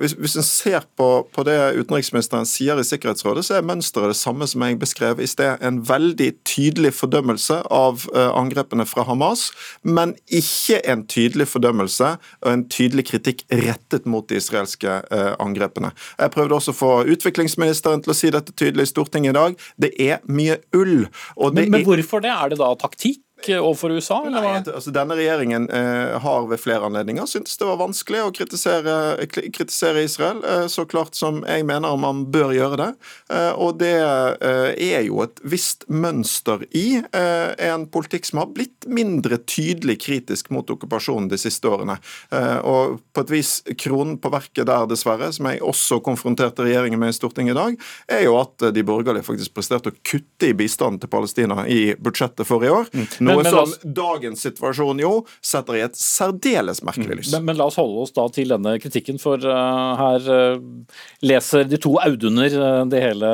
hvis, 0.00 0.14
hvis 0.20 0.36
en 0.36 0.44
ser 0.46 0.84
på, 0.96 1.06
på, 1.32 1.44
det 1.46 1.56
utenriksministeren 1.78 2.46
sier 2.48 2.78
i 2.78 2.84
Sikkerhetsrådet, 2.84 3.44
så 3.46 3.56
er 3.56 3.66
mønsteret 3.66 4.12
det 4.12 4.18
samme 4.20 4.46
som 4.48 4.62
jeg 4.66 4.78
beskrev 4.80 5.20
i 5.22 5.28
sted. 5.30 5.56
En 5.64 5.80
veldig 5.88 6.28
tydelig 6.48 6.92
fordømmelse 6.96 7.62
av 7.72 8.04
angrepene 8.12 8.84
fra 8.88 9.04
Hamas, 9.08 9.48
men 9.82 10.14
ikke 10.28 10.82
en 10.88 11.06
tydelig 11.08 11.48
fordømmelse 11.52 12.12
og 12.42 12.50
en 12.50 12.66
tydelig 12.72 13.08
kritikk 13.12 13.44
rettet 13.62 14.06
mot 14.08 14.28
de 14.28 14.38
israelske 14.40 15.00
angrepene. 15.42 15.92
Jeg 16.20 16.34
prøvde 16.34 16.58
også 16.58 16.74
å 16.74 16.78
få 16.78 16.92
utviklingsministeren 17.14 17.61
statsministeren 17.62 18.02
til 18.02 18.12
å 18.12 18.16
si 18.16 18.30
dette 18.32 18.54
tydelig 18.56 18.86
i 18.88 18.90
Stortinget 18.90 19.32
i 19.32 19.36
dag. 19.36 19.56
Det 19.76 19.92
er 20.00 20.22
mye 20.26 20.58
ull. 20.74 21.06
men, 21.52 21.70
men 21.70 21.84
hvorfor 21.86 22.22
det? 22.22 22.32
Er 22.32 22.52
det 22.52 22.58
da 22.60 22.72
taktikk? 22.78 23.22
Overfor 23.48 23.90
USA? 23.90 24.20
Eller 24.26 24.42
Nei, 24.44 24.62
altså, 24.62 24.92
denne 24.94 25.16
regjeringen 25.18 25.68
eh, 25.70 26.18
har 26.22 26.46
ved 26.50 26.60
flere 26.60 26.86
anledninger 26.88 27.26
syntes 27.28 27.58
det 27.60 27.66
var 27.68 27.80
vanskelig 27.80 28.22
å 28.24 28.32
kritisere, 28.34 28.94
kritisere 29.28 30.04
Israel, 30.06 30.42
eh, 30.44 30.66
så 30.72 30.84
klart 30.88 31.16
som 31.18 31.42
jeg 31.48 31.66
mener 31.68 31.96
man 32.00 32.24
bør 32.32 32.52
gjøre 32.56 32.78
det. 32.80 32.88
Eh, 33.32 33.50
og 33.56 33.78
det 33.82 33.94
eh, 33.98 34.70
er 34.92 35.06
jo 35.06 35.22
et 35.24 35.42
visst 35.42 35.86
mønster 35.88 36.64
i 36.76 37.02
eh, 37.02 37.50
en 37.68 37.86
politikk 37.92 38.28
som 38.28 38.42
har 38.42 38.52
blitt 38.54 38.86
mindre 38.86 39.40
tydelig 39.42 39.98
kritisk 40.04 40.52
mot 40.54 40.68
okkupasjonen 40.70 41.30
de 41.32 41.40
siste 41.40 41.68
årene. 41.68 41.98
Eh, 42.32 42.58
og 42.68 43.00
på 43.12 43.26
et 43.26 43.34
vis 43.34 43.54
kronen 43.80 44.18
på 44.22 44.32
verket 44.32 44.68
der, 44.68 44.86
dessverre, 44.90 45.32
som 45.34 45.50
jeg 45.50 45.62
også 45.64 46.00
konfronterte 46.04 46.66
regjeringen 46.66 47.00
med 47.00 47.14
i 47.14 47.16
Stortinget 47.16 47.56
i 47.56 47.60
dag, 47.60 47.78
er 48.18 48.24
jo 48.26 48.38
at 48.40 48.68
de 48.74 48.86
borgerlige 48.86 49.26
faktisk 49.26 49.56
presterte 49.56 49.92
å 49.92 49.98
kutte 50.06 50.50
i 50.50 50.56
bistanden 50.56 51.00
til 51.02 51.10
Palestina 51.12 51.66
i 51.70 51.94
budsjettet 51.98 52.48
for 52.48 52.64
i 52.64 52.70
år. 52.72 52.88
Mm. 52.92 53.31
Noe 53.32 53.42
men, 53.42 53.52
som 53.52 53.64
oss, 53.64 53.78
dagens 53.82 54.44
situasjon 54.46 55.02
jo 55.02 55.12
setter 55.44 55.78
i 55.78 55.84
et 55.86 55.98
særdeles 55.98 56.82
merkelig 56.86 57.18
lys. 57.22 57.32
Men, 57.34 57.48
men, 57.48 57.58
la 57.60 57.68
oss 57.70 57.78
holde 57.80 58.04
oss 58.04 58.14
da 58.16 58.26
til 58.34 58.52
denne 58.54 58.76
kritikken, 58.82 59.20
for 59.22 59.42
uh, 59.42 59.94
her 59.98 60.28
uh, 60.28 60.94
leser 61.24 61.66
de 61.68 61.80
to 61.82 61.96
Auduner 62.02 62.54
uh, 62.54 62.84
det 62.90 63.02
hele 63.04 63.32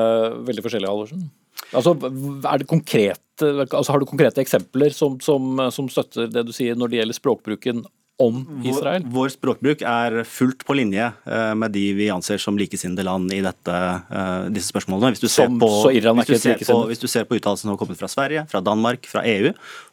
veldig 0.48 0.64
forskjellig, 0.66 0.90
Halvorsen. 0.90 1.28
Altså, 1.76 1.92
det 1.98 2.68
konkrete, 2.70 3.48
altså, 3.66 3.90
har 3.92 4.00
du 4.00 4.08
konkrete 4.08 4.40
eksempler 4.40 4.94
som, 4.94 5.18
som, 5.20 5.58
som 5.74 5.90
støtter 5.92 6.30
det 6.32 6.46
du 6.48 6.54
sier 6.56 6.78
når 6.78 6.92
det 6.92 7.00
gjelder 7.02 7.18
språkbruken 7.18 7.82
om 8.18 8.40
Israel? 8.66 9.04
Vår, 9.06 9.14
vår, 9.14 9.32
språkbruk 9.36 9.82
er 9.86 10.16
fullt 10.26 10.64
på 10.66 10.74
linje 10.76 11.06
uh, 11.28 11.54
med 11.58 11.72
de 11.74 11.84
vi 11.96 12.08
anser 12.10 12.40
som 12.42 12.58
likesinnede 12.58 13.04
land 13.06 13.30
i 13.34 13.40
dette, 13.44 13.74
uh, 14.10 14.48
disse 14.52 14.72
spørsmålene. 14.72 15.14
Hvis 15.14 15.22
du, 15.22 15.28
som, 15.30 15.58
på, 15.60 15.70
hvis, 15.92 16.02
du 16.26 16.34
ser 16.42 16.58
på, 16.62 16.78
hvis 16.90 17.02
du 17.02 17.06
ser 17.10 17.28
på 17.28 17.38
uttalelsene 17.38 17.68
som 17.68 17.74
har 17.76 17.80
kommet 17.80 18.00
fra 18.00 18.10
Sverige, 18.10 18.44
fra 18.50 18.62
Danmark, 18.64 19.06
fra 19.10 19.22
EU, 19.28 19.52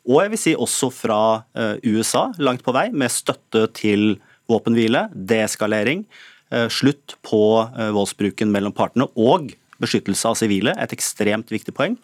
og 0.09 0.21
jeg 0.23 0.33
vil 0.33 0.41
si 0.41 0.55
også 0.67 0.89
fra 0.93 1.19
uh, 1.57 1.75
USA, 1.85 2.27
langt 2.41 2.65
på 2.65 2.73
vei, 2.75 2.87
med 2.93 3.13
støtte 3.13 3.67
til 3.77 4.15
våpenhvile, 4.49 5.07
deeskalering, 5.13 6.05
slutt 6.69 7.15
på 7.25 7.39
voldsbruken 7.95 8.51
mellom 8.53 8.71
partene 8.77 9.07
og 9.17 9.49
beskyttelse 9.81 10.29
av 10.29 10.37
sivile, 10.39 10.73
et 10.79 10.93
ekstremt 10.95 11.51
viktig 11.51 11.73
poeng. 11.75 11.97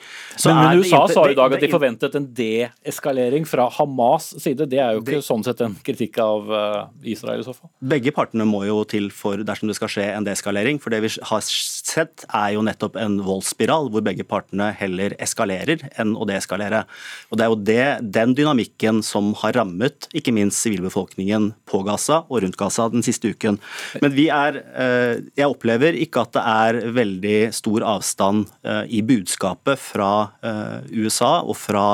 Men, 0.45 0.57
men 0.57 0.81
USA 0.81 1.03
sa 1.11 1.25
i 1.29 1.37
dag 1.37 1.55
at 1.55 1.63
de 1.63 1.69
forventet 1.71 2.15
en 2.17 2.27
deeskalering 2.35 3.47
fra 3.47 3.67
Hamas' 3.77 4.33
side. 4.41 4.67
Det 4.71 4.81
er 4.81 4.95
jo 4.95 5.03
ikke 5.03 5.19
det, 5.19 5.25
sånn 5.27 5.45
sett 5.45 5.63
en 5.63 5.77
kritikk 5.85 6.19
av 6.23 6.51
uh, 6.51 6.81
Israel 7.07 7.43
i 7.43 7.47
så 7.47 7.55
fall? 7.55 7.71
Begge 7.93 8.13
partene 8.15 8.47
må 8.47 8.63
jo 8.67 8.81
til 8.89 9.09
for 9.15 9.43
dersom 9.47 9.71
det 9.71 9.77
skal 9.79 9.91
skje 9.91 10.07
en 10.15 10.27
deeskalering. 10.27 10.81
For 10.83 10.93
det 10.93 11.01
vi 11.05 11.13
har 11.31 11.45
sett 11.45 12.25
er 12.27 12.55
jo 12.55 12.65
nettopp 12.65 12.99
en 12.99 13.19
voldsspiral 13.25 13.91
hvor 13.93 14.05
begge 14.05 14.25
partene 14.27 14.71
heller 14.77 15.15
eskalerer 15.21 15.87
enn 16.01 16.15
å 16.15 16.27
deeskalere. 16.29 16.83
Og 17.31 17.39
Det 17.39 17.45
er 17.45 17.53
jo 17.53 17.59
det, 17.71 17.85
den 18.19 18.35
dynamikken 18.37 19.01
som 19.05 19.31
har 19.41 19.55
rammet 19.59 20.09
ikke 20.17 20.33
minst 20.35 20.61
sivilbefolkningen 20.63 21.51
på 21.69 21.83
Gaza 21.87 22.23
og 22.27 22.43
rundt 22.43 22.59
Gaza 22.59 22.89
den 22.91 23.05
siste 23.05 23.31
uken. 23.31 23.59
Men 24.03 24.15
vi 24.15 24.27
er 24.33 24.61
uh, 24.75 25.19
Jeg 25.37 25.47
opplever 25.47 25.95
ikke 25.97 26.25
at 26.25 26.35
det 26.35 26.43
er 26.43 26.79
veldig 26.95 27.39
stor 27.61 27.85
avstand 27.95 28.49
eh, 28.65 28.83
i 28.89 29.01
budskapet 29.05 29.79
fra 29.79 30.11
eh, 30.43 30.91
USA 30.91 31.39
og 31.41 31.57
fra 31.59 31.85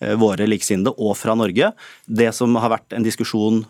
eh, 0.00 0.14
våre 0.20 0.46
likesinnede 0.48 0.94
og 0.96 1.16
fra 1.18 1.34
Norge. 1.38 1.72
Det 2.06 2.30
som 2.36 2.56
har 2.60 2.72
vært 2.76 2.96
en 2.96 3.06
diskusjon 3.06 3.64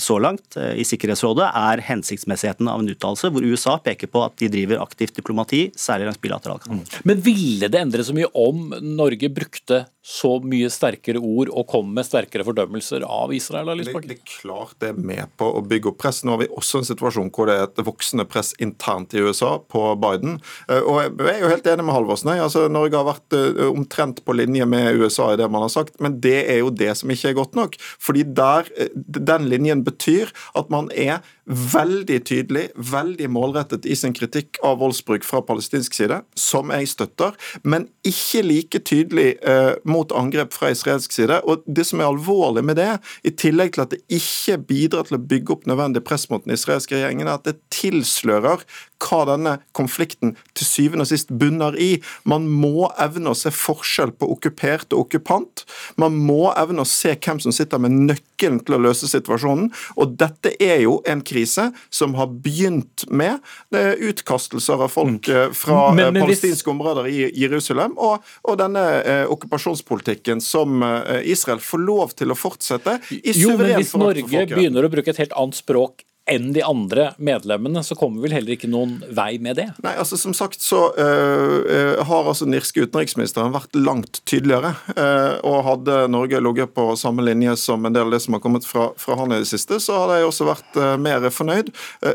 så 0.00 0.16
langt 0.18 0.56
i 0.56 0.84
Sikkerhetsrådet, 0.86 1.46
er 1.46 1.82
hensiktsmessigheten 1.84 2.68
av 2.70 2.80
en 2.82 2.90
uttalelse 2.90 3.30
hvor 3.32 3.44
USA 3.44 3.76
peker 3.82 4.10
på 4.10 4.24
at 4.26 4.36
de 4.40 4.50
driver 4.52 4.82
aktivt 4.82 5.16
diplomati, 5.18 5.66
særlig 5.78 6.08
langs 6.08 6.22
bilateralkanalen. 6.24 6.86
Men 7.08 7.22
ville 7.24 7.70
det 7.70 7.80
endre 7.80 8.06
så 8.06 8.16
mye 8.16 8.30
om 8.32 8.72
Norge 8.82 9.30
brukte 9.32 9.84
så 10.04 10.34
mye 10.44 10.68
sterkere 10.68 11.16
ord 11.16 11.48
og 11.48 11.64
kom 11.70 11.88
med 11.96 12.04
sterkere 12.04 12.44
fordømmelser 12.44 13.06
av 13.08 13.32
Israel? 13.32 13.70
Det, 13.80 13.88
det, 14.04 14.18
er 14.18 14.34
klart 14.34 14.76
det 14.84 14.90
er 14.92 14.98
med 15.00 15.32
på 15.40 15.48
å 15.48 15.62
bygge 15.64 15.88
opp 15.94 16.02
press. 16.02 16.20
Nå 16.24 16.34
har 16.34 16.42
vi 16.42 16.50
også 16.52 16.82
en 16.82 16.88
situasjon 16.90 17.30
hvor 17.32 17.48
det 17.48 17.56
er 17.56 17.64
et 17.70 17.80
voksende 17.86 18.26
press 18.28 18.52
internt 18.60 19.16
i 19.16 19.22
USA 19.24 19.54
på 19.72 19.86
Biden. 20.02 20.36
Eh, 20.68 20.82
og 20.84 21.00
Jeg 21.24 21.32
er 21.32 21.40
jo 21.46 21.52
helt 21.54 21.70
enig 21.72 21.86
med 21.88 21.96
Halvorsen. 21.96 22.34
Altså, 22.36 22.66
Norge 22.68 23.00
har 23.00 23.08
vært 23.08 23.38
eh, 23.38 23.62
omtrent 23.70 24.20
på 24.26 24.36
linje 24.36 24.68
med 24.68 25.00
USA 25.00 25.30
i 25.32 25.40
det 25.40 25.48
man 25.48 25.64
har 25.64 25.72
sagt, 25.72 25.96
men 26.04 26.20
det 26.20 26.36
er 26.52 26.60
jo 26.60 26.68
det 26.68 26.92
som 27.00 27.14
ikke 27.14 27.32
er 27.32 27.38
godt 27.40 27.56
nok. 27.56 27.80
Fordi 27.96 28.26
der, 28.36 28.68
eh, 28.76 28.92
Den 29.24 29.48
linjen 29.48 29.86
betyr 29.86 30.28
at 30.54 30.68
man 30.68 30.90
er 30.92 31.24
veldig 31.48 32.18
tydelig, 32.24 32.68
veldig 32.76 33.28
målrettet 33.32 33.86
i 33.86 33.96
sin 33.98 34.14
kritikk 34.16 34.58
av 34.64 34.78
voldsbruk 34.80 35.24
fra 35.26 35.42
palestinsk 35.44 35.96
side, 35.96 36.20
som 36.36 36.72
jeg 36.72 36.88
støtter, 36.88 37.36
men 37.62 37.88
ikke 38.06 38.44
like 38.44 38.80
tydelig 38.88 39.34
eh, 39.44 39.74
mot 39.94 40.12
angrep 40.16 40.54
fra 40.56 40.72
israelsk 40.74 41.14
side. 41.14 41.40
Og 41.48 41.64
Det 41.66 41.86
som 41.88 42.02
er 42.02 42.10
alvorlig 42.10 42.64
med 42.66 42.78
det, 42.80 42.90
i 43.24 43.32
tillegg 43.32 43.74
til 43.74 43.86
at 43.86 43.94
det 43.94 44.02
ikke 44.12 44.58
bidrar 44.68 45.08
til 45.08 45.18
å 45.18 45.24
bygge 45.32 45.56
opp 45.56 45.68
nødvendig 45.70 46.04
press 46.06 46.28
mot 46.32 46.44
den 46.44 46.56
israelske 46.56 46.98
regjeringen, 46.98 47.30
er 47.30 47.38
at 47.38 47.48
det 47.48 47.58
tilslører 47.74 48.64
hva 49.02 49.24
denne 49.28 49.56
konflikten 49.76 50.34
til 50.56 50.68
syvende 50.68 51.06
og 51.06 51.10
sist 51.10 51.32
bunner 51.32 51.76
i. 51.80 51.98
Man 52.28 52.46
må 52.48 52.88
evne 53.00 53.32
å 53.32 53.38
se 53.38 53.52
forskjell 53.54 54.14
på 54.18 54.28
okkupert 54.36 54.94
og 54.94 55.06
okkupant. 55.06 55.64
Man 56.00 56.16
må 56.16 56.52
evne 56.54 56.84
å 56.84 56.88
se 56.88 57.14
hvem 57.14 57.40
som 57.42 57.54
sitter 57.54 57.82
med 57.82 57.96
nøkkelen 58.10 58.60
til 58.64 58.78
å 58.78 58.82
løse 58.86 59.08
situasjonen. 59.10 59.70
Og 60.00 60.16
dette 60.20 60.54
er 60.62 60.84
jo 60.84 60.98
en 61.10 61.22
krise 61.24 61.70
som 61.94 62.16
har 62.18 62.30
begynt 62.44 63.06
med 63.10 63.40
utkastelser 63.74 64.84
av 64.84 64.92
folk 64.92 65.28
mm. 65.28 65.36
eh, 65.36 65.50
fra 65.56 65.90
men, 65.94 66.12
men, 66.14 66.24
palestinske 66.24 66.70
områder 66.70 67.08
i 67.10 67.28
Jerusalem, 67.38 67.96
og, 68.00 68.24
og 68.44 68.58
denne 68.60 68.84
eh, 69.02 69.24
okkupasjonspolitikken 69.32 70.42
som 70.44 70.82
eh, 70.84 71.22
Israel 71.34 71.62
får 71.62 71.84
lov 71.84 72.16
til 72.18 72.34
å 72.34 72.38
fortsette 72.38 72.98
i 73.10 73.34
jo, 73.38 73.54
men 73.58 73.76
Hvis 73.78 73.94
Norge 73.98 74.46
begynner 74.50 74.86
å 74.86 74.92
bruke 74.92 75.14
et 75.14 75.22
helt 75.22 75.34
annet 75.38 75.58
språk 75.58 76.04
enn 76.30 76.52
de 76.56 76.62
andre 76.64 77.10
medlemmene, 77.20 77.82
så 77.84 77.96
kommer 77.98 78.24
vel 78.24 78.32
heller 78.32 78.54
ikke 78.54 78.68
noen 78.70 78.96
vei 79.12 79.36
med 79.44 79.58
det? 79.60 79.66
Nei, 79.84 79.92
altså 80.00 80.16
Som 80.20 80.32
sagt 80.36 80.62
så 80.64 80.86
uh, 80.96 82.00
har 82.00 82.28
altså 82.30 82.46
den 82.48 82.56
irske 82.56 82.86
utenriksministeren 82.86 83.52
vært 83.52 83.76
langt 83.76 84.22
tydeligere. 84.28 84.72
Uh, 84.96 85.36
og 85.44 85.64
hadde 85.68 85.98
Norge 86.12 86.40
ligget 86.40 86.72
på 86.76 86.86
samme 87.00 87.24
linje 87.26 87.56
som 87.60 87.84
en 87.84 87.94
del 87.94 88.08
av 88.08 88.14
det 88.14 88.22
som 88.24 88.36
har 88.36 88.42
kommet 88.44 88.64
fra, 88.68 88.88
fra 89.00 89.18
han 89.20 89.34
i 89.36 89.42
det 89.42 89.50
siste, 89.50 89.80
så 89.82 89.98
hadde 90.00 90.20
jeg 90.20 90.30
også 90.30 90.48
vært 90.48 90.80
uh, 90.80 90.94
mer 91.00 91.28
fornøyd. 91.34 91.72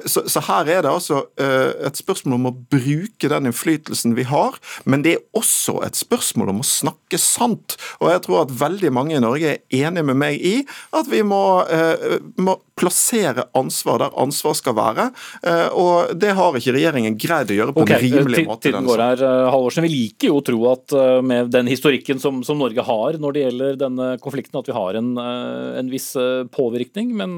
Så, 0.09 0.25
så, 0.29 0.41
her 0.49 0.69
er 0.69 0.83
det 0.85 0.91
altså 0.91 1.23
et 1.37 1.97
spørsmål 1.97 2.35
om 2.37 2.47
å 2.49 2.53
bruke 2.71 3.29
den 3.31 3.49
innflytelsen 3.49 4.13
vi 4.17 4.25
har, 4.29 4.57
men 4.89 5.03
det 5.05 5.15
er 5.15 5.23
også 5.37 5.79
et 5.85 5.97
spørsmål 5.97 6.53
om 6.53 6.61
å 6.63 6.67
snakke 6.67 7.19
sant. 7.21 7.75
Og 7.99 8.11
jeg 8.13 8.23
tror 8.25 8.43
at 8.43 8.53
veldig 8.61 8.91
mange 8.95 9.17
i 9.17 9.21
Norge 9.23 9.55
er 9.55 9.85
enig 9.87 10.05
med 10.07 10.19
meg 10.21 10.39
i 10.39 10.55
at 10.95 11.09
vi 11.11 11.21
må, 11.25 11.41
må 12.39 12.57
plassere 12.79 13.45
ansvar 13.57 14.03
der 14.03 14.15
ansvar 14.19 14.55
skal 14.57 14.75
være. 14.77 15.09
Eh, 15.43 15.67
og 15.75 16.13
det 16.19 16.31
har 16.37 16.57
ikke 16.57 16.75
regjeringen 16.75 17.17
greid 17.19 17.51
å 17.53 17.57
gjøre 17.57 17.75
på 17.75 17.83
okay, 17.85 17.99
en 17.99 18.19
rimelig 18.19 18.45
måte. 18.47 18.69
Tiden 18.69 18.87
går 18.87 19.03
her, 19.03 19.23
eh, 19.27 19.49
Halvorsen. 19.53 19.85
Vi 19.87 19.91
liker 19.93 20.31
jo 20.31 20.39
å 20.39 20.45
tro 20.45 20.59
at 20.71 20.95
eh, 20.95 21.19
med 21.25 21.51
den 21.53 21.69
historikken 21.71 22.21
som, 22.23 22.41
som, 22.47 22.59
Norge 22.59 22.83
har 22.83 23.19
når 23.21 23.35
det 23.35 23.43
gjelder 23.45 23.79
denne 23.79 24.09
konflikten, 24.23 24.59
at 24.59 24.67
vi 24.67 24.75
har 24.75 24.97
en, 24.99 25.13
en 25.19 25.91
viss 25.91 26.11
påvirkning. 26.55 27.13
Men 27.15 27.31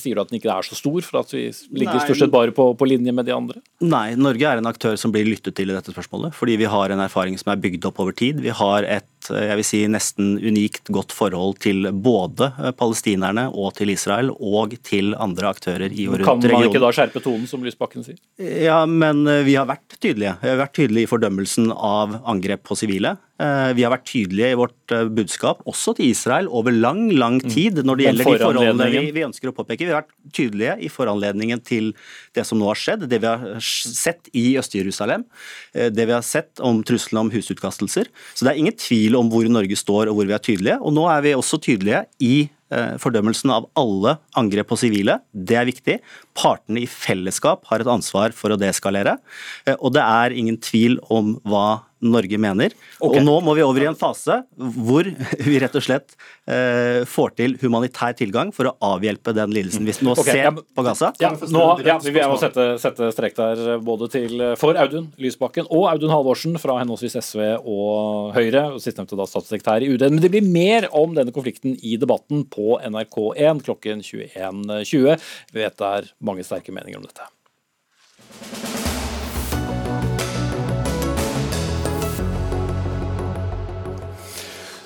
sier 0.00 0.18
du 0.18 0.24
at 0.24 0.32
den 0.32 0.40
ikke 0.40 0.50
er 0.54 0.66
så 0.66 0.78
stor, 0.78 0.98
for 1.06 1.22
at 1.22 1.34
vi 1.34 1.46
ligger 1.74 2.02
stort 2.02 2.22
sett 2.24 2.34
bare 2.34 2.54
på, 2.54 2.72
på 2.78 2.88
linje 2.88 3.14
med 3.14 3.28
de 3.28 3.36
andre? 3.36 3.62
Nei, 3.84 4.16
Norge 4.18 4.50
er 4.50 4.62
en 4.62 4.70
aktør 4.70 4.98
som 5.00 5.14
blir 5.14 5.28
lyttet 5.28 5.56
til 5.58 5.70
i 5.70 5.76
dette 5.76 5.94
spørsmålet. 5.94 6.34
Fordi 6.34 6.58
vi 6.60 6.70
har 6.70 6.94
en 6.94 7.04
erfaring 7.04 7.38
som 7.40 7.52
er 7.54 7.62
bygd 7.62 7.86
opp 7.90 8.02
over 8.02 8.16
tid. 8.16 8.42
Vi 8.42 8.54
har 8.54 8.86
et 8.88 9.08
jeg 9.32 9.56
vil 9.60 9.66
si, 9.66 9.80
nesten 9.90 10.34
unikt 10.38 10.90
godt 10.92 11.14
forhold 11.14 11.58
til 11.64 11.88
både 11.92 12.50
palestinerne 12.78 13.46
og 13.50 13.74
til 13.78 13.92
Israel, 13.94 14.32
og 14.34 14.76
til 14.84 15.14
andre 15.16 15.50
aktører 15.54 15.88
i 15.88 16.08
og 16.08 16.18
rundt 16.18 16.28
regionen. 16.28 16.44
Kan 16.44 16.58
man 16.58 16.68
ikke 16.68 16.82
da 16.84 16.92
skjerpe 16.94 17.22
tonen, 17.24 17.46
som 17.50 17.64
Lysbakken 17.64 18.06
sier? 18.06 18.18
Ja, 18.38 18.82
men 18.86 19.24
eh, 19.30 19.44
vi 19.46 19.56
har 19.58 19.68
vært 19.70 19.96
tydelige. 19.98 20.36
Vi 20.42 20.50
har 20.52 20.60
vært 20.60 20.76
tydelige 20.76 21.08
i 21.08 21.10
fordømmelsen 21.10 21.72
av 21.74 22.18
angrep 22.22 22.66
på 22.68 22.76
sivile. 22.78 23.16
Eh, 23.34 23.70
vi 23.74 23.82
har 23.82 23.90
vært 23.90 24.06
tydelige 24.06 24.52
i 24.52 24.58
vårt 24.58 24.92
eh, 24.94 25.08
budskap, 25.10 25.64
også 25.66 25.96
til 25.98 26.12
Israel, 26.12 26.46
over 26.54 26.70
lang 26.70 27.08
lang 27.10 27.40
mm. 27.42 27.50
tid 27.50 27.80
når 27.82 27.98
det 27.98 28.06
gjelder 28.06 28.22
de 28.22 28.30
forholdene 28.30 28.88
vi, 28.92 29.02
vi 29.16 29.24
ønsker 29.26 29.50
å 29.50 29.54
påpeke. 29.56 29.82
Vi 29.82 29.90
har 29.90 30.04
vært 30.04 30.34
tydelige 30.36 30.76
i 30.86 30.90
foranledningen 30.92 31.62
til 31.66 31.90
det 32.38 32.46
som 32.46 32.60
nå 32.60 32.70
har 32.70 32.78
skjedd, 32.78 33.08
det 33.10 33.18
vi 33.24 33.30
har 33.32 33.58
sett 33.64 34.30
i 34.38 34.52
Øst-Jerusalem, 34.60 35.26
det 35.74 36.06
vi 36.06 36.14
har 36.14 36.22
sett 36.22 36.62
om 36.62 36.84
trusselen 36.86 37.24
om 37.24 37.32
husutkastelser. 37.34 38.10
Så 38.34 38.46
det 38.46 38.54
er 38.54 38.62
ingen 38.62 38.78
tvil 38.78 39.18
om 39.18 39.32
hvor 39.32 39.48
Norge 39.50 39.78
står 39.78 40.12
og 40.12 40.20
hvor 40.20 40.30
vi 40.30 40.36
er 40.36 40.44
tydelige. 40.44 40.78
Og 40.82 40.94
nå 40.94 41.08
er 41.10 41.26
vi 41.26 41.34
også 41.34 41.58
tydelige 41.62 42.04
i 42.22 42.36
Eh, 42.74 42.94
fordømmelsen 42.98 43.52
av 43.52 43.66
alle 43.78 44.16
angrep 44.40 44.70
på 44.72 44.78
sivile. 44.80 45.18
Det 45.30 45.56
er 45.60 45.68
viktig. 45.68 45.98
Partene 46.34 46.80
i 46.82 46.88
fellesskap 46.90 47.66
har 47.68 47.82
et 47.82 47.90
ansvar 47.90 48.32
for 48.34 48.54
å 48.54 48.58
deeskalere. 48.58 49.18
Eh, 49.66 49.76
og 49.76 49.92
det 49.94 50.02
er 50.02 50.34
ingen 50.34 50.56
tvil 50.58 50.96
om 51.12 51.36
hva 51.44 51.84
Norge 52.04 52.38
mener. 52.40 52.74
Okay. 52.98 53.20
Og 53.20 53.26
nå 53.26 53.34
må 53.44 53.54
vi 53.56 53.64
over 53.64 53.84
i 53.84 53.88
en 53.88 53.98
fase 53.98 54.40
hvor 54.56 55.08
vi 55.44 55.58
rett 55.62 55.74
og 55.78 55.84
slett 55.84 56.14
eh, 56.50 57.02
får 57.08 57.34
til 57.38 57.56
humanitær 57.62 58.16
tilgang 58.18 58.52
for 58.54 58.70
å 58.70 58.74
avhjelpe 58.94 59.34
den 59.36 59.54
lidelsen. 59.54 59.86
Hvis 59.88 60.02
vi 60.02 60.08
nå 60.08 60.14
okay, 60.16 60.40
ser 60.40 60.50
på 60.54 60.84
Gaza. 60.86 61.12
Ja, 61.22 61.32
nå, 61.34 61.64
ja, 61.86 61.98
vi 62.04 62.14
må 62.16 62.38
sette, 62.40 62.74
sette 62.82 63.10
strek 63.14 63.36
der 63.38 63.64
eh, 63.74 63.80
både 63.84 64.10
til, 64.12 64.36
eh, 64.40 64.56
for 64.60 64.78
Audun 64.80 65.10
Lysbakken 65.20 65.68
og 65.70 65.88
Audun 65.92 66.12
Halvorsen 66.12 66.58
fra 66.62 66.78
henholdsvis 66.82 67.18
SV 67.22 67.42
og 67.60 68.34
Høyre, 68.36 68.66
og 68.74 68.82
sistnevnte 68.84 69.18
da 69.18 69.28
statssekretær 69.30 69.84
i 69.84 69.92
UD. 69.94 70.06
Men 70.10 70.22
det 70.24 70.32
blir 70.34 70.44
mer 70.44 70.88
om 70.94 71.16
denne 71.16 71.34
konflikten 71.34 71.78
i 71.80 71.96
debatten 72.00 72.44
på 72.50 72.78
NRK1 72.84 73.64
klokken 73.64 74.04
21.20. 74.04 75.28
Vi 75.54 75.64
vet 75.64 75.80
det 75.80 75.96
er 76.00 76.12
mange 76.24 76.46
sterke 76.46 76.74
meninger 76.74 77.00
om 77.00 77.08
dette. 77.08 78.73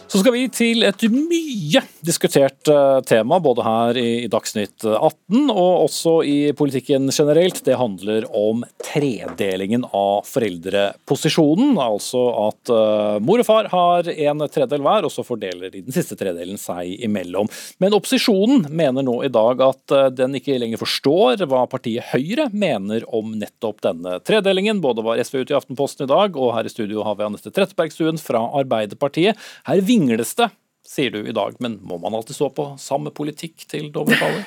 Så 0.08 0.22
skal 0.22 0.32
vi 0.32 0.46
til 0.48 0.86
et 0.88 1.02
mye 1.12 1.82
diskutert 2.00 2.68
eh, 2.72 3.00
tema, 3.04 3.36
både 3.44 3.64
her 3.66 3.98
i 4.00 4.24
Dagsnytt 4.32 4.86
18 4.88 5.50
og 5.52 5.82
også 5.82 6.14
i 6.24 6.36
politikken 6.56 7.10
generelt. 7.12 7.60
Det 7.66 7.76
handler 7.76 8.24
om 8.32 8.62
tredelingen 8.80 9.84
av 9.92 10.24
foreldreposisjonen. 10.24 11.76
Altså 11.76 12.22
at 12.46 12.72
uh, 12.72 13.18
mor 13.20 13.42
og 13.42 13.48
far 13.50 13.68
har 13.68 14.08
en 14.08 14.46
tredel 14.48 14.80
hver, 14.86 15.04
og 15.04 15.12
så 15.12 15.26
fordeler 15.26 15.74
de 15.74 15.82
den 15.84 15.92
siste 15.92 16.16
tredelen 16.16 16.56
seg 16.60 17.04
imellom. 17.04 17.50
Men 17.82 17.96
opposisjonen 17.98 18.64
mener 18.72 19.04
nå 19.04 19.18
i 19.26 19.32
dag 19.32 19.60
at 19.66 19.96
den 20.16 20.38
ikke 20.40 20.56
lenger 20.56 20.80
forstår 20.80 21.44
hva 21.50 21.66
partiet 21.68 22.08
Høyre 22.14 22.48
mener 22.56 23.04
om 23.12 23.34
nettopp 23.36 23.84
denne 23.84 24.16
tredelingen. 24.24 24.80
Både 24.80 25.04
var 25.04 25.20
SV 25.20 25.42
ute 25.42 25.52
i 25.52 25.58
Aftenposten 25.60 26.08
i 26.08 26.10
dag, 26.14 26.40
og 26.40 26.54
her 26.56 26.64
i 26.64 26.72
studio 26.72 27.04
har 27.04 27.20
vi 27.20 27.28
Anette 27.28 27.52
Trettebergstuen 27.52 28.20
fra 28.22 28.46
Arbeiderpartiet. 28.62 29.36
Her 29.68 29.84
vingles 29.98 30.34
det, 30.38 30.48
sier 30.88 31.10
du 31.10 31.26
i 31.28 31.32
dag, 31.36 31.56
men 31.60 31.76
må 31.84 31.98
man 32.00 32.14
alltid 32.16 32.36
stå 32.36 32.48
på 32.54 32.64
samme 32.80 33.10
politikk 33.12 33.66
til 33.68 33.90
Dovreballer? 33.92 34.44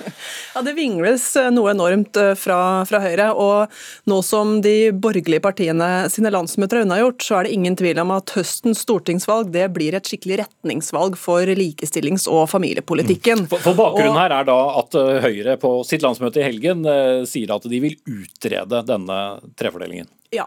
ja, 0.54 0.62
det 0.62 0.74
vingles 0.76 1.24
eh, 1.40 1.48
noe 1.50 1.72
enormt 1.72 2.18
eh, 2.20 2.34
fra, 2.38 2.58
fra, 2.86 3.00
Høyre. 3.02 3.30
Og 3.34 4.10
nå 4.10 4.18
som 4.26 4.60
de 4.62 4.92
borgerlige 4.92 5.42
partiene 5.42 5.88
sine 6.12 6.30
landsmøter 6.30 6.78
er 6.78 6.86
unnagjort, 6.86 7.24
så 7.26 7.40
er 7.40 7.48
det 7.48 7.56
ingen 7.56 7.78
tvil 7.80 7.98
om 8.04 8.12
at 8.14 8.36
høstens 8.36 8.84
stortingsvalg 8.84 9.50
det 9.56 9.66
blir 9.74 9.96
et 9.98 10.06
skikkelig 10.06 10.42
retningsvalg 10.44 11.18
for 11.18 11.50
likestillings- 11.58 12.28
og 12.30 12.46
familiepolitikken. 12.52 13.48
For, 13.50 13.64
for 13.64 13.80
bakgrunnen 13.80 14.14
og, 14.14 14.22
her 14.22 14.36
er 14.38 14.46
da 14.52 14.60
at 14.84 15.00
eh, 15.00 15.12
Høyre 15.26 15.58
på 15.64 15.74
sitt 15.88 16.06
landsmøte 16.06 16.44
i 16.44 16.46
helgen 16.46 16.86
sier 17.26 17.50
at 17.56 17.66
de 17.66 17.82
vil 17.82 17.98
utrede 18.06 18.84
denne 18.86 19.20
trefordelingen. 19.58 20.12
Ja, 20.30 20.46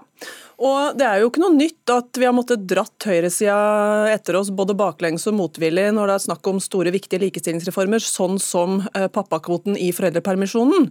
og 0.61 0.97
det 0.99 1.05
er 1.07 1.21
jo 1.21 1.29
ikke 1.29 1.41
noe 1.43 1.55
nytt 1.55 1.91
at 1.93 2.19
vi 2.19 2.27
har 2.27 2.35
måttet 2.35 2.65
dratt 2.69 3.07
høyresida 3.07 4.09
etter 4.13 4.37
oss 4.39 4.51
både 4.53 4.75
baklengs 4.77 5.25
og 5.29 5.37
motvillig 5.37 5.87
når 5.95 6.09
det 6.09 6.17
er 6.17 6.25
snakk 6.27 6.49
om 6.51 6.61
store, 6.63 6.93
viktige 6.93 7.23
likestillingsreformer, 7.25 8.03
sånn 8.03 8.37
som 8.41 8.81
eh, 8.93 9.07
pappakvoten 9.13 9.77
i 9.79 9.89
foreldrepermisjonen. 9.95 10.89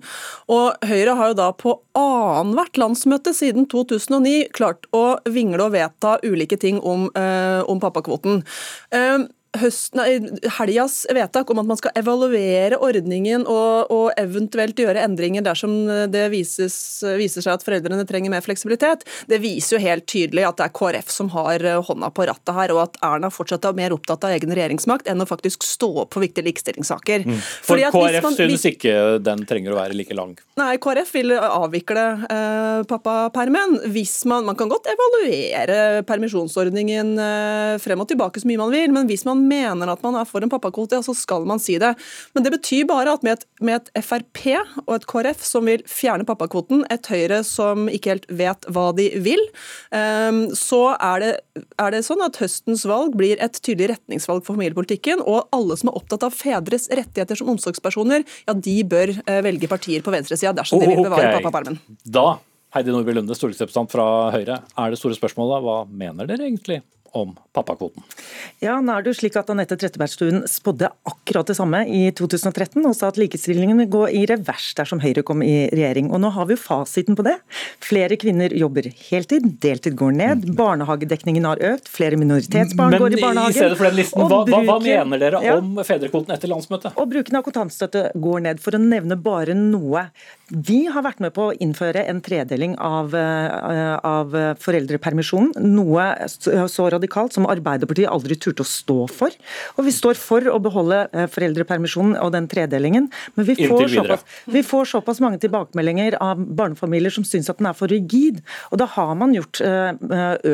Og 0.52 0.88
Høyre 0.88 1.16
har 1.18 1.32
jo 1.32 1.38
da 1.38 1.50
på 1.56 1.76
annethvert 1.98 2.80
landsmøte 2.82 3.34
siden 3.36 3.68
2009 3.70 4.48
klart 4.56 4.88
å 4.96 5.18
vingle 5.30 5.68
og 5.68 5.76
vedta 5.76 6.18
ulike 6.26 6.58
ting 6.60 6.80
om, 6.80 7.08
eh, 7.18 7.60
om 7.68 7.80
pappakvoten. 7.82 8.42
Eh, 8.90 9.28
helgas 9.52 11.06
vedtak 11.12 11.50
om 11.50 11.60
at 11.60 11.68
man 11.68 11.76
skal 11.76 11.92
evaluere 12.00 12.78
ordningen 12.80 13.44
og, 13.44 13.90
og 13.92 14.06
eventuelt 14.20 14.78
gjøre 14.80 15.02
endringer 15.04 15.44
dersom 15.44 15.74
det 16.12 16.24
vises, 16.32 16.76
viser 17.20 17.44
seg 17.44 17.58
at 17.58 17.66
foreldrene 17.66 18.06
trenger 18.08 18.32
mer 18.32 18.44
fleksibilitet, 18.44 19.04
det 19.28 19.42
viser 19.42 19.76
jo 19.76 19.82
helt 19.84 20.06
tydelig 20.08 20.46
at 20.48 20.60
det 20.60 20.68
er 20.68 20.74
KrF 20.78 21.12
som 21.12 21.28
har 21.34 21.64
hånda 21.84 22.10
på 22.16 22.26
rattet 22.30 22.54
her, 22.56 22.72
og 22.72 22.86
at 22.86 22.96
Erna 23.04 23.28
fortsatt 23.32 23.68
er 23.68 23.76
mer 23.76 23.92
opptatt 23.94 24.24
av 24.24 24.32
egen 24.36 24.54
regjeringsmakt 24.56 25.10
enn 25.10 25.20
å 25.20 25.28
faktisk 25.28 25.66
stå 25.66 25.90
opp 26.04 26.16
for 26.16 26.24
viktige 26.24 26.48
likestillingssaker. 26.48 27.26
Mm. 27.28 27.40
For 27.42 27.80
KrF 27.92 28.24
man, 28.24 28.38
synes 28.38 28.66
ikke 28.72 28.96
den 29.22 29.44
trenger 29.48 29.74
å 29.74 29.80
være 29.82 29.98
like 29.98 30.16
lang? 30.16 30.34
Nei, 30.60 30.72
KrF 30.82 31.12
vil 31.18 31.36
avvikle 31.36 32.06
eh, 32.24 32.80
pappapermen. 32.88 33.78
Hvis 33.92 34.22
man, 34.28 34.46
man 34.48 34.58
kan 34.58 34.72
godt 34.72 34.88
evaluere 34.92 36.02
permisjonsordningen 36.08 37.14
eh, 37.20 37.76
frem 37.82 38.02
og 38.02 38.08
tilbake 38.10 38.40
så 38.40 38.48
mye 38.48 38.60
man 38.60 38.72
vil, 38.72 38.96
men 38.96 39.08
hvis 39.10 39.26
man 39.28 39.41
mener 39.42 39.92
at 39.92 40.02
man 40.04 40.16
er 40.18 40.28
for 40.28 40.44
en 40.44 40.52
pappakvote, 40.52 41.00
så 41.04 41.14
skal 41.16 41.46
man 41.48 41.60
si 41.62 41.78
det. 41.82 41.92
Men 42.36 42.46
det 42.46 42.54
betyr 42.54 42.86
bare 42.90 43.16
at 43.16 43.24
med 43.26 43.38
et, 43.38 43.46
med 43.62 43.80
et 43.80 44.04
Frp 44.04 44.42
og 44.86 44.94
et 44.96 45.06
KrF 45.08 45.42
som 45.46 45.68
vil 45.68 45.82
fjerne 45.88 46.26
pappakvoten, 46.28 46.84
et 46.92 47.10
Høyre 47.12 47.42
som 47.46 47.88
ikke 47.92 48.14
helt 48.14 48.28
vet 48.32 48.68
hva 48.72 48.88
de 48.96 49.08
vil, 49.24 49.42
ehm, 49.94 50.44
så 50.58 50.94
er 50.96 51.24
det, 51.24 51.32
er 51.82 51.94
det 51.94 52.04
sånn 52.06 52.22
at 52.24 52.38
høstens 52.42 52.86
valg 52.88 53.16
blir 53.18 53.40
et 53.42 53.58
tydelig 53.60 53.92
retningsvalg 53.94 54.44
for 54.46 54.56
familiepolitikken, 54.56 55.24
og 55.24 55.50
alle 55.54 55.78
som 55.80 55.92
er 55.92 55.98
opptatt 56.00 56.26
av 56.28 56.36
fedres 56.36 56.88
rettigheter 56.92 57.38
som 57.38 57.52
omsorgspersoner, 57.52 58.24
ja, 58.48 58.56
de 58.56 58.78
bør 58.88 59.14
eh, 59.18 59.42
velge 59.44 59.70
partier 59.70 60.04
på 60.04 60.14
venstresida 60.14 60.54
dersom 60.56 60.82
de 60.82 60.90
vil 60.90 61.04
bevare 61.04 61.28
okay. 61.34 61.42
pappapermen. 61.42 61.78
Da 62.02 62.38
Heidi 62.72 62.92
Nordby 62.92 63.12
Lunde, 63.12 63.36
stortingsrepresentant 63.36 63.92
fra 63.92 64.06
Høyre. 64.32 64.62
Er 64.80 64.92
det 64.92 64.96
store 65.00 65.16
spørsmålet 65.18 65.64
hva 65.64 65.82
mener 65.88 66.28
dere 66.28 66.46
egentlig 66.46 66.80
om 67.12 67.34
pappakvoten. 67.52 68.04
Ja, 68.62 68.78
nå 68.80 68.94
er 68.94 69.04
det 69.04 69.12
jo 69.12 69.18
slik 69.18 69.36
at 69.36 69.50
Anette 69.52 69.76
Trettebergstuen 69.76 70.46
spådde 70.48 70.88
akkurat 71.08 71.48
det 71.50 71.56
samme 71.58 71.82
i 71.84 72.06
2013, 72.16 72.80
og 72.88 72.94
sa 72.96 73.10
at 73.12 73.18
likestillingen 73.20 73.82
vil 73.82 73.90
gå 73.92 74.02
i 74.16 74.22
revers 74.30 74.70
dersom 74.78 75.02
Høyre 75.02 75.24
kom 75.26 75.44
i 75.44 75.68
regjering. 75.72 76.08
Og 76.12 76.22
nå 76.22 76.30
har 76.32 76.48
vi 76.48 76.56
jo 76.56 76.62
fasiten 76.62 77.18
på 77.18 77.26
det. 77.26 77.36
Flere 77.84 78.16
kvinner 78.20 78.54
jobber 78.56 78.88
heltid, 79.10 79.48
deltid 79.62 79.96
går 79.98 80.16
ned, 80.16 80.46
mm. 80.46 80.56
barnehagedekningen 80.58 81.48
har 81.50 81.62
økt, 81.72 81.90
flere 81.92 82.18
minoritetsbarn 82.20 82.96
Men 82.96 83.04
går 83.04 83.18
i 83.18 83.20
barnehagen. 83.20 83.42
Men 83.42 83.56
i 83.56 83.60
stedet 83.60 83.80
for 83.80 83.90
den 83.90 84.00
listen, 84.00 84.24
hva, 84.24 84.40
bruken, 84.48 84.70
hva, 84.70 84.78
mener 84.86 85.22
dere 85.22 85.42
ja, 85.44 85.58
om 85.60 85.82
fedrekvoten 85.84 86.36
etter 86.36 86.52
landsmøtet? 86.52 86.96
Og 86.96 87.10
bruken 87.12 87.40
av 87.40 87.46
kontantstøtte 87.46 88.06
går 88.22 88.46
ned, 88.48 88.62
for 88.64 88.78
å 88.78 88.80
nevne 88.82 89.18
bare 89.20 89.56
noe. 89.58 90.06
Vi 90.52 90.82
har 90.92 91.04
vært 91.04 91.20
med 91.24 91.36
på 91.36 91.50
å 91.50 91.54
innføre 91.64 92.06
en 92.08 92.24
tredeling 92.24 92.78
av, 92.80 93.14
eh, 93.16 93.94
av 94.06 94.32
foreldrepermisjonen. 94.60 95.52
Noe 95.72 96.08
så 96.28 96.88
radikalt 97.02 97.36
som 97.36 97.48
Arbeiderpartiet 97.50 98.10
aldri 98.10 98.38
turte 98.40 98.64
å 98.64 98.68
stå 98.68 98.98
for. 99.12 99.34
Og 99.76 99.86
vi 99.86 99.94
står 99.94 100.18
for 100.20 100.46
å 100.48 100.58
beholde 100.62 101.04
eh, 101.12 101.28
foreldrepermisjonen 101.32 102.16
og 102.22 102.32
den 102.34 102.48
tredelingen. 102.50 103.10
Men 103.36 103.48
vi 103.48 103.56
får, 103.60 103.88
såpass, 103.92 104.26
vi 104.56 104.64
får 104.66 104.90
såpass 104.94 105.22
mange 105.24 105.40
tilbakemeldinger 105.42 106.18
av 106.22 106.40
barnefamilier 106.42 107.14
som 107.14 107.26
syns 107.28 107.50
at 107.52 107.60
den 107.60 107.70
er 107.70 107.78
for 107.78 107.92
rigid. 107.92 108.42
Og 108.70 108.80
da 108.82 108.88
har 108.96 109.14
man 109.18 109.34
gjort 109.36 109.62
eh, 109.66 109.92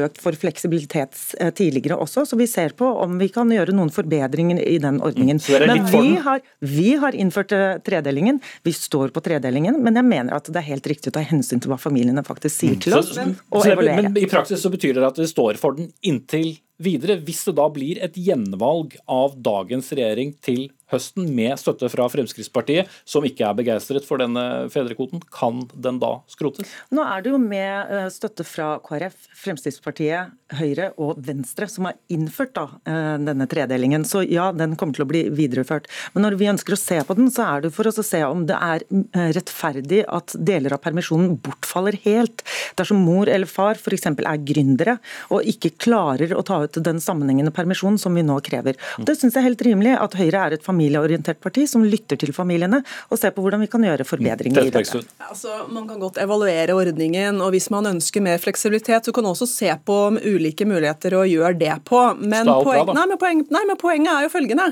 økt 0.03 0.23
for 0.23 0.37
fleksibilitet 0.39 1.17
tidligere 1.59 1.99
også, 1.99 2.25
så 2.29 2.37
vi 2.39 2.47
ser 2.51 2.75
på 2.79 2.87
om 3.03 3.19
vi 3.21 3.31
kan 3.33 3.51
gjøre 3.53 3.75
noen 3.77 3.91
forbedringer 3.95 4.61
i 4.65 4.79
den 4.83 5.01
ordningen. 5.05 5.39
Mm, 5.39 5.69
men 5.71 5.87
vi 5.93 6.15
har, 6.25 6.43
vi 6.61 6.89
har 7.01 7.17
innført 7.17 7.53
tredelingen. 7.87 8.41
Vi 8.67 8.75
står 8.75 9.13
på 9.15 9.23
tredelingen 9.25 9.79
men 9.89 9.99
jeg 9.99 10.07
mener 10.07 10.37
at 10.37 10.49
det 10.51 10.61
er 10.61 10.67
helt 10.69 10.87
riktig 10.91 11.13
å 11.13 11.17
ta 11.17 11.23
hensyn 11.25 11.63
til 11.63 11.73
hva 11.73 11.79
familiene 11.81 12.25
faktisk 12.27 12.55
sier 12.55 12.79
til 12.83 12.97
oss, 12.99 13.15
mm. 13.17 13.35
og 13.55 13.67
evaluere. 13.69 14.09
Men 14.09 14.19
i 14.21 14.29
praksis 14.31 14.63
så 14.65 14.71
betyr 14.73 14.99
det 14.99 15.07
at 15.09 15.21
det 15.21 15.29
står 15.31 15.59
for 15.61 15.79
den 15.79 15.91
inntil 16.07 16.38
videre, 16.79 17.19
hvis 17.25 17.45
det 17.49 17.57
da 17.59 17.67
blir 17.73 18.01
et 18.05 18.17
gjenvalg 18.19 18.97
av 19.11 19.37
dagens 19.43 19.91
regjering 19.95 20.35
til 20.45 20.69
høsten 20.93 21.29
med 21.37 21.59
støtte 21.61 21.91
fra 21.93 22.09
Fremskrittspartiet, 22.13 22.89
som 23.09 23.27
ikke 23.27 23.47
er 23.49 23.57
begeistret 23.59 24.07
for 24.09 24.21
denne 24.23 24.69
fedrekvoten, 24.73 25.23
kan 25.35 25.65
den 25.75 26.01
da 26.03 26.19
skrotes? 26.31 26.69
Nå 26.95 27.05
er 27.05 27.25
det 27.25 27.33
jo 27.35 27.41
med 27.43 27.93
eh, 27.93 28.09
støtte 28.13 28.47
fra 28.47 28.77
KrF, 28.85 29.29
Fremskrittspartiet, 29.43 30.35
Høyre 30.59 30.93
og 30.97 31.19
Venstre 31.21 31.67
som 31.69 31.89
har 31.89 31.99
innført 32.13 32.55
da, 32.57 32.65
eh, 32.89 33.17
denne 33.21 33.47
tredelingen. 33.51 34.07
Så 34.09 34.23
ja, 34.25 34.49
den 34.57 34.77
kommer 34.81 34.97
til 34.97 35.05
å 35.05 35.11
bli 35.11 35.27
videreført. 35.35 35.89
Men 36.15 36.25
når 36.25 36.39
vi 36.41 36.51
ønsker 36.53 36.77
å 36.77 36.81
se 36.81 37.01
på 37.05 37.17
den, 37.19 37.29
så 37.33 37.45
er 37.45 37.67
det 37.67 37.75
for 37.77 37.89
oss 37.91 38.01
å 38.01 38.07
se 38.07 38.23
om 38.25 38.47
det 38.49 38.57
er 38.57 38.85
eh, 38.89 39.29
rettferdig 39.37 40.05
at 40.09 40.37
deler 40.39 40.77
av 40.77 40.83
permisjonen 40.85 41.37
bortfaller 41.45 41.99
helt. 42.07 42.45
Dersom 42.81 43.03
mor 43.05 43.29
eller 43.29 43.51
far 43.51 43.77
f.eks. 43.77 44.09
er 44.09 44.45
gründere 44.49 44.99
og 45.35 45.45
ikke 45.49 45.75
klarer 45.77 46.33
å 46.37 46.45
ta 46.47 46.63
ut 46.65 46.81
den 46.85 47.03
sammenhengende 47.03 47.53
permisjonen 47.55 48.01
som 48.01 48.17
vi 48.17 48.25
nå 48.25 48.39
krever. 48.45 48.79
Det 48.99 49.19
syns 49.19 49.37
jeg 49.37 49.43
er 49.43 49.51
helt 49.51 49.67
rimelig 49.67 49.97
at 49.99 50.17
Høyre 50.19 50.47
er 50.47 50.57
et 50.57 50.65
familieorientert 50.79 51.41
parti 51.43 51.67
som 51.69 51.85
lytter 51.85 52.19
til 52.21 52.33
familiene 52.35 52.83
og 53.09 53.19
ser 53.19 53.33
på 53.35 53.43
hvordan 53.43 53.63
vi 53.65 53.71
kan 53.71 53.85
gjøre 53.87 54.07
forbedringer 54.07 54.69
i 54.69 54.73
dette. 54.75 55.03
Altså, 55.29 55.65
man 55.73 55.89
kan 55.89 56.01
godt 56.03 56.21
evaluere 56.23 56.77
ordningen, 56.77 57.41
og 57.43 57.53
hvis 57.55 57.71
man 57.75 57.89
ønsker 57.91 58.23
mer 58.25 58.39
fleksibilitet, 58.43 59.09
så 59.09 59.15
kan 59.15 59.27
man 59.27 59.35
også 59.35 59.49
se 59.51 59.73
på 59.89 59.97
ulike 60.19 60.67
muligheter 60.69 61.17
å 61.19 61.25
gjøre 61.29 61.57
det 61.59 61.75
på. 61.89 62.03
Men, 62.21 62.47
poeng, 62.47 62.93
nei, 62.93 63.07
men, 63.07 63.19
poen, 63.21 63.45
nei, 63.55 63.65
men 63.69 63.81
poenget 63.81 64.13
er 64.13 64.27
jo 64.27 64.33
følgende 64.35 64.69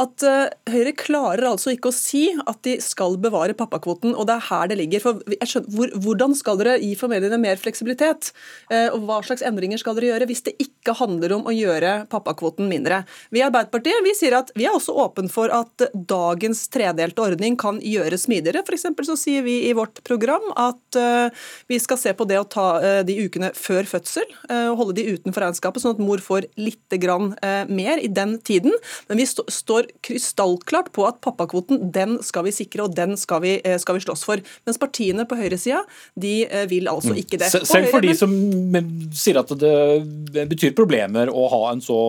at 0.00 0.26
uh, 0.26 0.46
Høyre 0.70 0.94
klarer 0.96 1.48
altså 1.50 1.74
ikke 1.74 1.90
å 1.90 1.96
si 1.96 2.28
at 2.38 2.62
de 2.66 2.76
skal 2.84 3.18
bevare 3.20 3.56
pappakvoten, 3.58 4.14
og 4.14 4.28
det 4.30 4.38
er 4.38 4.48
her 4.50 4.70
det 4.70 4.78
ligger. 4.80 5.04
For 5.04 5.20
skjønner, 5.42 5.70
hvor, 5.74 5.94
hvordan 6.06 6.36
skal 6.38 6.60
dere 6.60 6.78
gi 6.80 6.94
familiene 6.98 7.40
mer 7.42 7.60
fleksibilitet? 7.60 8.32
Uh, 8.70 8.88
og 8.94 9.04
Hva 9.08 9.20
slags 9.26 9.44
endringer 9.46 9.80
skal 9.80 9.98
dere 9.98 10.12
gjøre 10.12 10.30
hvis 10.30 10.44
det 10.46 10.56
ikke 10.62 10.94
handler 11.00 11.34
om 11.36 11.40
om 11.40 11.48
å 11.48 11.54
gjøre 11.54 11.94
pappakvoten 12.12 12.68
mindre. 12.70 13.02
Vi 13.32 13.40
i 13.40 13.46
Arbeiderpartiet 13.46 14.04
vi 14.04 14.14
sier 14.16 14.36
at 14.38 14.52
vi 14.56 14.66
er 14.68 14.76
også 14.76 14.94
åpen 15.00 15.30
for 15.32 15.49
at 15.54 15.86
dagens 15.94 16.62
tredelte 16.72 17.22
ordning 17.22 17.56
kan 17.60 17.80
gjøres 17.82 18.26
smidigere. 18.26 18.62
For 18.66 19.06
så 19.08 19.16
sier 19.18 19.44
vi 19.46 19.56
i 19.68 19.74
vårt 19.76 20.02
program 20.06 20.44
at 20.58 20.98
uh, 20.98 21.28
vi 21.70 21.78
skal 21.82 21.98
se 22.00 22.12
på 22.16 22.26
det 22.28 22.40
å 22.40 22.46
ta 22.48 22.66
uh, 22.80 23.00
de 23.06 23.16
ukene 23.24 23.52
før 23.56 23.88
fødsel, 23.88 24.26
uh, 24.50 24.72
holde 24.78 24.98
de 25.00 25.16
utenfor 25.16 25.44
regnskapet, 25.46 25.82
sånn 25.82 25.96
at 25.96 26.02
mor 26.02 26.22
får 26.22 26.48
litt 26.60 26.78
grann, 27.00 27.32
mer 27.70 28.00
i 28.02 28.08
den 28.10 28.34
tiden. 28.42 28.72
Men 29.08 29.20
vi 29.20 29.24
st 29.28 29.44
står 29.50 29.86
krystallklart 30.04 30.90
på 30.96 31.04
at 31.06 31.20
pappakvoten 31.24 31.90
den 31.94 32.16
skal 32.26 32.44
vi 32.46 32.52
sikre, 32.54 32.86
og 32.86 32.96
den 32.96 33.16
skal 33.20 33.42
vi, 33.44 33.52
skal 33.80 33.96
vi 33.96 34.02
slåss 34.04 34.24
for. 34.26 34.42
Mens 34.66 34.80
partiene 34.80 35.24
på 35.28 35.38
høyresida 35.38 35.82
de 36.18 36.34
vil 36.70 36.90
altså 36.90 37.14
mm. 37.14 37.20
ikke 37.22 37.40
det. 37.40 37.50
Selv 37.52 37.90
for 37.92 38.04
de 38.04 38.14
som 38.18 38.34
sier 39.16 39.40
at 39.40 39.52
det 39.60 40.46
betyr 40.50 40.74
problemer 40.76 41.30
å 41.30 41.46
ha 41.52 41.62
en 41.70 41.82
så 41.84 42.00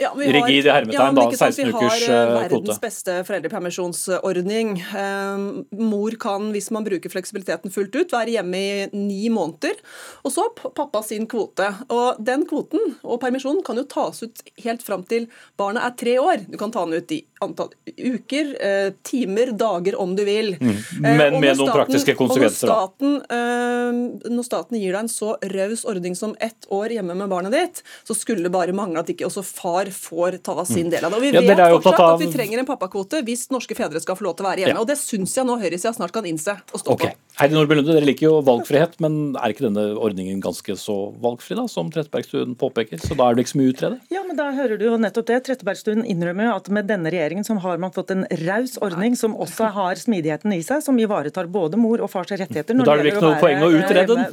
ja, 0.00 0.12
rigid 0.14 0.70
hermetegn, 0.70 1.20
ja, 1.20 1.28
16 1.36 1.74
ukers 1.74 2.06
kvote. 2.50 2.79
Beste 2.80 3.20
foreldrepermisjonsordning. 3.28 4.72
Um, 4.96 5.46
mor 5.76 6.16
kan, 6.22 6.48
hvis 6.54 6.70
man 6.74 6.86
bruker 6.86 7.12
fleksibiliteten 7.12 7.72
fullt 7.74 7.96
ut, 7.96 8.14
være 8.14 8.36
hjemme 8.38 8.60
i 8.60 8.86
ni 8.96 9.28
måneder. 9.32 9.80
Og 10.24 10.34
så 10.34 10.46
pappa 10.56 11.02
sin 11.04 11.28
kvote. 11.30 11.68
Og 11.92 12.20
den 12.24 12.46
kvoten 12.48 12.96
og 13.04 13.20
permisjonen 13.22 13.62
kan 13.66 13.80
jo 13.80 13.86
tas 13.90 14.22
ut 14.24 14.44
helt 14.64 14.84
fram 14.86 15.04
til 15.08 15.28
barnet 15.60 15.84
er 15.84 15.98
tre 16.00 16.16
år. 16.22 16.46
Du 16.48 16.56
kan 16.60 16.72
ta 16.72 16.86
den 16.86 17.00
ut 17.00 17.16
i 17.16 17.22
antall 17.44 17.70
uker, 17.96 18.52
eh, 18.60 18.92
timer, 19.06 19.52
dager 19.56 19.96
om 20.00 20.14
du 20.16 20.24
vil. 20.24 20.52
Mm. 20.60 20.76
Men 21.00 21.38
med 21.40 21.58
noen 21.58 21.72
praktiske 21.72 22.14
konsekvenser. 22.18 22.68
Når 22.68 22.90
staten, 22.90 24.34
når 24.36 24.46
staten 24.46 24.78
gir 24.80 24.92
deg 24.92 25.00
en 25.04 25.10
så 25.12 25.34
raus 25.54 25.84
ordning 25.88 26.16
som 26.18 26.34
ett 26.40 26.68
år 26.68 26.96
hjemme 26.96 27.16
med 27.16 27.30
barnet 27.32 27.54
ditt, 27.56 27.82
så 28.04 28.16
skulle 28.16 28.44
det 28.46 28.52
bare 28.54 28.74
mangle 28.76 29.02
at 29.02 29.10
ikke 29.12 29.28
også 29.28 29.44
far 29.46 29.90
får 29.94 30.40
ta 30.46 30.64
sin 30.64 30.88
mm. 30.88 30.92
del 30.94 31.08
av 31.08 31.14
det. 31.14 31.20
Og 31.20 31.26
Vi 31.26 31.32
ja, 31.34 31.44
vet 31.44 31.64
fortsatt 31.78 32.00
av... 32.00 32.14
at 32.14 32.24
vi 32.24 32.30
trenger 32.32 32.62
en 32.62 32.68
pappakvote 32.68 33.24
hvis 33.26 33.48
norske 33.54 33.76
fedre 33.78 34.02
skal 34.02 34.18
få 34.18 34.28
lov 34.28 34.38
til 34.38 34.46
å 34.46 34.50
være 34.50 34.64
hjemme. 34.64 34.76
Ja. 34.78 34.84
Og 34.84 34.90
Det 34.90 34.98
syns 35.00 35.36
jeg 35.36 35.48
nå 35.48 35.58
høyresida 35.60 35.94
snart 35.96 36.14
kan 36.14 36.28
innse 36.28 36.58
og 36.70 36.84
stå 36.84 36.96
okay. 36.96 37.14
på. 37.14 37.29
Heidi 37.38 37.54
Nordby 37.56 37.76
Lunde, 37.78 37.94
dere 37.94 38.04
liker 38.04 38.26
jo 38.26 38.32
valgfrihet, 38.44 38.98
men 39.00 39.36
er 39.38 39.52
ikke 39.52 39.64
denne 39.64 39.84
ordningen 39.96 40.42
ganske 40.44 40.74
så 40.76 40.96
valgfri, 41.22 41.56
da, 41.56 41.64
som 41.70 41.88
Trettebergstuen 41.92 42.56
påpeker? 42.58 43.00
Så 43.00 43.16
da 43.16 43.30
er 43.30 43.36
det 43.36 43.44
ikke 43.46 43.52
så 43.52 43.60
mye 43.60 43.70
å 43.70 43.74
utrede? 43.74 43.98
Ja, 44.12 44.22
men 44.26 44.36
da 44.36 44.50
hører 44.56 44.80
du 44.80 44.84
jo 44.84 44.98
nettopp 45.00 45.28
det. 45.30 45.38
Trettebergstuen 45.46 46.02
innrømmer 46.04 46.50
jo 46.50 46.56
at 46.58 46.68
med 46.74 46.88
denne 46.90 47.12
regjeringen 47.12 47.46
så 47.46 47.56
har 47.64 47.80
man 47.80 47.94
fått 47.94 48.12
en 48.12 48.26
raus 48.42 48.76
ordning 48.84 49.16
som 49.16 49.36
også 49.40 49.70
har 49.76 50.00
smidigheten 50.00 50.52
i 50.56 50.60
seg, 50.66 50.82
som 50.84 50.98
ivaretar 51.00 51.48
både 51.52 51.80
mor 51.80 52.02
og 52.04 52.10
fars 52.12 52.32
rettigheter. 52.34 52.76
Men 52.76 52.88
da 52.88 52.96
er 52.98 53.04
det 53.06 53.14
ikke 53.14 53.24
noe 53.24 53.40
poeng 53.40 53.64
å 53.64 53.70
utrede 53.78 54.18
den? 54.18 54.26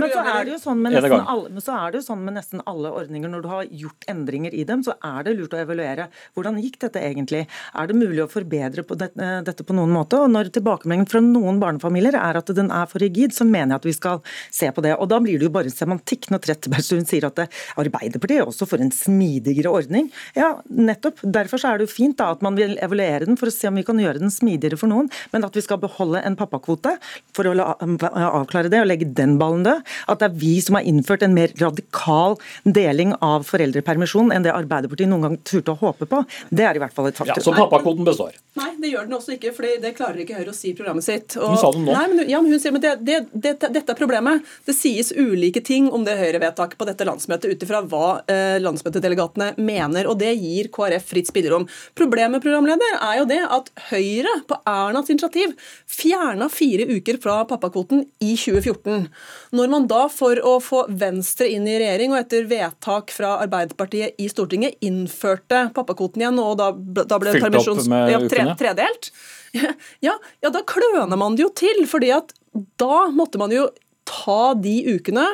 Men 0.00 0.14
så 0.14 0.24
er 0.24 0.48
det 0.48 0.54
jo 0.54 0.60
sånn 0.64 0.82
med 0.82 0.96
nesten 0.96 1.30
alle, 1.34 1.64
så 1.68 1.76
er 1.76 1.94
det 1.94 2.00
jo 2.00 2.06
sånn 2.08 2.26
med 2.26 2.38
nesten 2.40 2.64
alle 2.70 2.94
ordninger 3.02 3.30
når 3.30 3.46
du 3.46 3.50
har 3.52 3.70
gjort 3.84 4.10
endringer 4.10 4.56
i 4.56 4.66
dem, 4.66 4.82
så 4.86 4.96
er 4.98 5.28
det 5.28 5.36
lurt 5.38 5.54
å 5.54 5.62
evaluere. 5.62 6.08
Hvordan 6.34 6.58
gikk 6.62 6.80
dette 6.86 7.02
egentlig? 7.04 7.44
Er 7.78 7.90
det 7.90 7.98
mulig 7.98 8.24
å 8.24 8.28
forbedre 8.30 8.82
på 8.86 8.98
dette, 8.98 9.30
dette 9.46 9.66
på 9.66 9.76
noen 9.76 9.94
måte? 9.94 10.18
Og 10.18 10.34
når 10.34 10.50
tilbakemeldingen 10.54 11.08
fra 11.10 11.22
noen 11.24 11.62
barnefamilier 11.62 12.16
er 12.18 12.29
at 12.38 12.52
den 12.54 12.70
er 12.70 12.86
for 12.90 13.02
rigid, 13.02 13.34
så 13.34 13.46
mener 13.48 13.74
jeg 13.74 13.80
at 13.80 13.88
vi 13.88 13.96
skal 13.96 14.22
se 14.54 14.70
på 14.74 14.84
det. 14.84 14.94
Og 14.98 15.08
da 15.10 15.18
blir 15.22 15.40
det 15.40 15.48
jo 15.48 15.54
bare 15.54 15.72
semantikk 15.72 16.30
når 16.30 16.44
Trettebergstuen 16.46 17.06
sier 17.08 17.26
at 17.28 17.42
Arbeiderpartiet 17.80 18.46
også 18.46 18.68
får 18.70 18.84
en 18.84 18.94
smidigere 18.94 19.72
ordning. 19.72 20.10
Ja, 20.38 20.52
nettopp. 20.70 21.22
Derfor 21.22 21.62
er 21.66 21.80
det 21.80 21.88
jo 21.88 21.94
fint 21.94 22.18
da 22.20 22.30
at 22.34 22.44
man 22.44 22.58
vil 22.58 22.76
evaluere 22.82 23.26
den 23.26 23.38
for 23.40 23.50
å 23.50 23.54
se 23.54 23.70
om 23.70 23.78
vi 23.78 23.86
kan 23.86 24.00
gjøre 24.00 24.22
den 24.22 24.32
smidigere 24.34 24.78
for 24.80 24.90
noen, 24.92 25.10
men 25.34 25.46
at 25.46 25.56
vi 25.56 25.64
skal 25.64 25.80
beholde 25.82 26.22
en 26.24 26.38
pappakvote 26.38 26.96
for 27.36 27.50
å 27.50 27.54
avklare 27.60 28.70
det 28.72 28.82
og 28.82 28.88
legge 28.90 29.08
den 29.16 29.36
ballen 29.40 29.64
død. 29.66 29.84
At 30.10 30.22
det 30.22 30.30
er 30.30 30.38
vi 30.40 30.54
som 30.64 30.78
har 30.78 30.86
innført 30.88 31.24
en 31.26 31.36
mer 31.36 31.52
radikal 31.60 32.38
deling 32.64 33.14
av 33.24 33.46
foreldrepermisjon 33.48 34.32
enn 34.34 34.46
det 34.46 34.54
Arbeiderpartiet 34.54 35.10
noen 35.10 35.26
gang 35.28 35.38
turte 35.46 35.74
å 35.74 35.80
håpe 35.80 36.08
på. 36.10 36.22
Det 36.50 36.66
er 36.66 36.78
i 36.78 36.82
hvert 36.82 36.94
fall 36.94 37.10
et 37.10 37.18
faktum. 37.18 37.38
Ja, 37.38 37.44
Så 37.44 37.54
pappakvoten 37.56 38.06
består? 38.06 38.36
Nei, 38.58 38.72
det 38.82 38.92
gjør 38.92 39.06
den 39.08 39.16
også 39.16 39.36
ikke, 39.36 39.52
for 39.56 39.66
det 39.82 39.94
klarer 39.98 40.22
ikke 40.24 40.40
Høyre 40.40 40.52
å 40.52 40.56
si 40.56 40.72
i 40.72 40.76
programmet 40.76 41.06
sitt. 41.06 41.36
Og, 41.38 41.54
hun 41.54 41.60
sa 41.60 41.70
det 41.74 41.82
nå. 41.84 41.94
Nei, 41.94 42.06
men, 42.10 42.19
ja, 42.28 42.40
men 42.40 42.52
hun 42.52 42.60
sier, 42.62 42.74
men 42.74 42.82
det, 42.82 42.94
det, 43.06 43.18
det, 43.32 43.54
dette 43.60 43.94
er 43.94 43.98
problemet. 43.98 44.46
Det 44.66 44.74
sies 44.76 45.12
ulike 45.16 45.62
ting 45.64 45.90
om 45.94 46.04
det 46.06 46.18
Høyre-vedtaket 46.20 46.78
på 46.80 46.88
dette 46.88 47.06
landsmøtet 47.08 47.54
ut 47.54 47.66
ifra 47.66 47.82
hva 47.86 48.06
eh, 48.30 48.58
landsmøtedelegatene 48.62 49.52
mener, 49.60 50.08
og 50.10 50.18
det 50.20 50.34
gir 50.38 50.70
KrF 50.74 51.10
fritt 51.12 51.30
spillerom. 51.30 51.68
Problemet 51.98 52.44
programleder, 52.44 52.98
er 53.00 53.20
jo 53.20 53.28
det 53.30 53.40
at 53.46 53.72
Høyre 53.90 54.36
på 54.50 54.60
Ernas 54.68 55.12
initiativ 55.12 55.56
fjerna 55.90 56.50
fire 56.52 56.88
uker 56.90 57.20
fra 57.22 57.40
pappakvoten 57.48 58.04
i 58.20 58.34
2014. 58.34 59.08
Når 59.56 59.72
man 59.72 59.88
da 59.90 60.06
for 60.12 60.38
å 60.46 60.56
få 60.64 60.84
Venstre 60.90 61.48
inn 61.50 61.68
i 61.68 61.78
regjering, 61.80 62.14
og 62.14 62.22
etter 62.22 62.48
vedtak 62.50 63.14
fra 63.14 63.36
Arbeiderpartiet 63.40 63.80
Arbeiderpartiet 63.80 64.20
i 64.20 64.28
Stortinget 64.28 64.74
innførte 64.80 65.70
pappakvoten 65.74 66.22
igjen, 66.22 66.38
og 66.38 66.56
da, 66.58 66.70
da 67.04 67.18
ble 67.20 67.34
permisjons... 67.38 67.88
Ja, 67.88 68.20
tre, 68.28 68.46
tredelt. 68.58 69.10
Ja, 70.06 70.14
ja, 70.40 70.50
da 70.50 70.62
kløner 70.66 71.18
man 71.18 71.36
det 71.36 71.46
jo 71.46 71.52
til. 71.56 71.84
fordi 71.90 72.12
at 72.14 72.34
da 72.80 73.08
måtte 73.14 73.40
man 73.40 73.52
jo 73.54 73.68
ta 74.08 74.54
de 74.58 74.76
ukene 74.96 75.26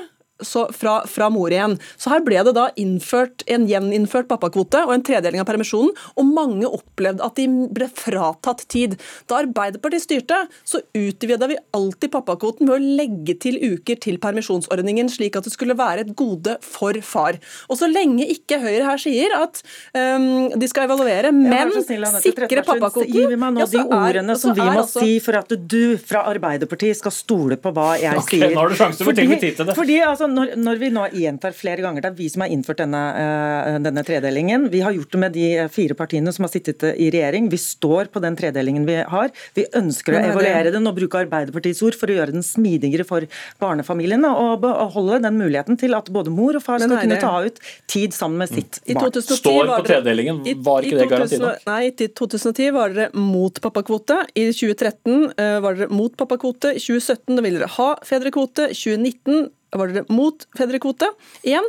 så 0.42 0.66
fra, 0.72 0.98
fra 1.08 1.30
mor 1.32 1.52
igjen. 1.52 1.76
Så 1.96 2.12
her 2.12 2.22
ble 2.24 2.42
det 2.46 2.54
da 2.56 2.68
innført 2.80 3.44
en 3.50 3.66
gjeninnført 3.68 4.28
pappakvote 4.30 4.82
og 4.86 4.92
en 4.96 5.04
tredeling 5.06 5.42
av 5.42 5.48
permisjonen, 5.48 5.92
og 6.16 6.28
mange 6.28 6.68
opplevde 6.68 7.24
at 7.24 7.38
de 7.38 7.46
ble 7.72 7.88
fratatt 7.92 8.66
tid. 8.72 8.98
Da 9.30 9.40
Arbeiderpartiet 9.42 10.04
styrte, 10.04 10.42
så 10.66 10.82
utvida 10.96 11.48
vi 11.50 11.58
alltid 11.76 12.12
pappakvoten 12.12 12.68
ved 12.68 12.76
å 12.76 12.96
legge 13.00 13.36
til 13.42 13.58
uker 13.62 14.00
til 14.02 14.20
permisjonsordningen, 14.22 15.10
slik 15.12 15.38
at 15.38 15.48
det 15.48 15.54
skulle 15.54 15.76
være 15.78 16.06
et 16.06 16.14
gode 16.18 16.58
for 16.64 16.96
far. 17.04 17.40
Og 17.70 17.80
så 17.80 17.88
lenge 17.90 18.26
ikke 18.32 18.60
Høyre 18.66 18.86
her 18.86 19.00
sier 19.00 19.32
at 19.36 19.58
um, 19.92 20.48
de 20.56 20.68
skal 20.70 20.86
evaluere, 20.86 21.32
men 21.34 21.72
sikre 21.84 22.62
pappakvoten 22.64 23.12
Gi 23.16 23.38
meg 23.38 23.54
nå 23.54 23.62
ja, 23.62 23.66
de 23.70 23.82
ordene 23.82 24.34
som 24.38 24.54
vi 24.56 24.64
må 24.64 24.80
altså, 24.82 25.02
si 25.04 25.18
for 25.22 25.38
at 25.38 25.52
du 25.56 25.96
fra 26.00 26.24
Arbeiderpartiet 26.30 26.98
skal 26.98 27.14
stole 27.14 27.58
på 27.60 27.72
hva 27.76 27.92
jeg 28.00 28.18
okay, 28.18 28.40
sier. 28.40 28.54
Nå 28.54 28.62
har 28.62 28.72
du 28.72 28.78
sjanse 28.78 29.00
til 29.00 29.10
å 29.10 29.14
med 29.30 29.42
tid 29.42 29.58
til 29.58 29.68
det. 29.68 29.76
Fordi, 29.78 29.98
altså, 30.06 30.25
altså 30.26 30.34
når, 30.34 30.52
når, 30.62 30.80
vi 30.80 30.90
nå 30.92 31.04
gjentar 31.14 31.54
flere 31.56 31.82
ganger, 31.84 32.04
det 32.04 32.10
er 32.10 32.18
vi 32.18 32.28
som 32.30 32.44
har 32.44 32.52
innført 32.52 32.80
denne, 32.82 33.02
uh, 33.16 33.78
denne, 33.82 34.04
tredelingen. 34.06 34.68
Vi 34.72 34.82
har 34.84 34.94
gjort 34.94 35.12
det 35.12 35.20
med 35.22 35.34
de 35.36 35.48
fire 35.72 35.96
partiene 35.98 36.32
som 36.34 36.46
har 36.46 36.52
sittet 36.52 36.84
i 36.92 37.08
regjering. 37.12 37.48
Vi 37.52 37.58
står 37.60 38.10
på 38.12 38.22
den 38.22 38.36
tredelingen 38.38 38.86
vi 38.88 38.98
har. 39.06 39.32
Vi 39.56 39.66
ønsker 39.76 40.16
å 40.16 40.22
evaluere 40.22 40.72
den 40.74 40.86
og 40.86 40.96
bruke 40.98 41.22
Arbeiderpartiets 41.24 41.82
ord 41.86 41.96
for 41.98 42.10
å 42.10 42.18
gjøre 42.18 42.36
den 42.36 42.46
smidigere 42.46 43.06
for 43.08 43.26
barnefamiliene 43.62 44.30
og 44.30 44.62
beholde 44.64 45.20
den 45.26 45.38
muligheten 45.40 45.78
til 45.80 45.96
at 45.98 46.10
både 46.12 46.32
mor 46.34 46.58
og 46.58 46.64
far 46.64 46.82
skal 46.82 46.96
kunne 46.98 47.20
ta 47.22 47.34
ut 47.46 47.60
tid 47.90 48.14
sammen 48.16 48.42
med 48.44 48.52
sitt 48.52 48.80
barn. 48.92 49.14
Står 49.26 49.70
på 49.70 49.82
tredelingen, 49.86 50.42
var 50.66 50.86
ikke 50.86 51.00
det 51.02 51.10
garanti 51.10 51.40
nok? 51.40 51.66
Nei, 51.68 51.80
i 51.88 52.08
2010 52.20 52.72
var 52.76 52.94
dere 52.94 53.10
mot 53.16 53.60
pappakvote. 53.62 54.18
I 54.36 54.48
2013 54.52 55.12
uh, 55.12 55.30
eh, 55.42 55.58
var 55.64 55.78
dere 55.78 55.90
mot 55.94 56.14
pappakvote. 56.18 56.74
I 56.76 56.82
2017 56.82 57.42
ville 57.42 57.60
dere 57.60 57.70
ha 57.76 57.90
fedrekvote. 58.06 58.70
I 58.72 58.76
2019 58.76 59.48
var 59.74 59.92
dere 59.92 60.06
mot 60.12 60.46
fedrekvote 60.58 61.10
igjen. 61.42 61.66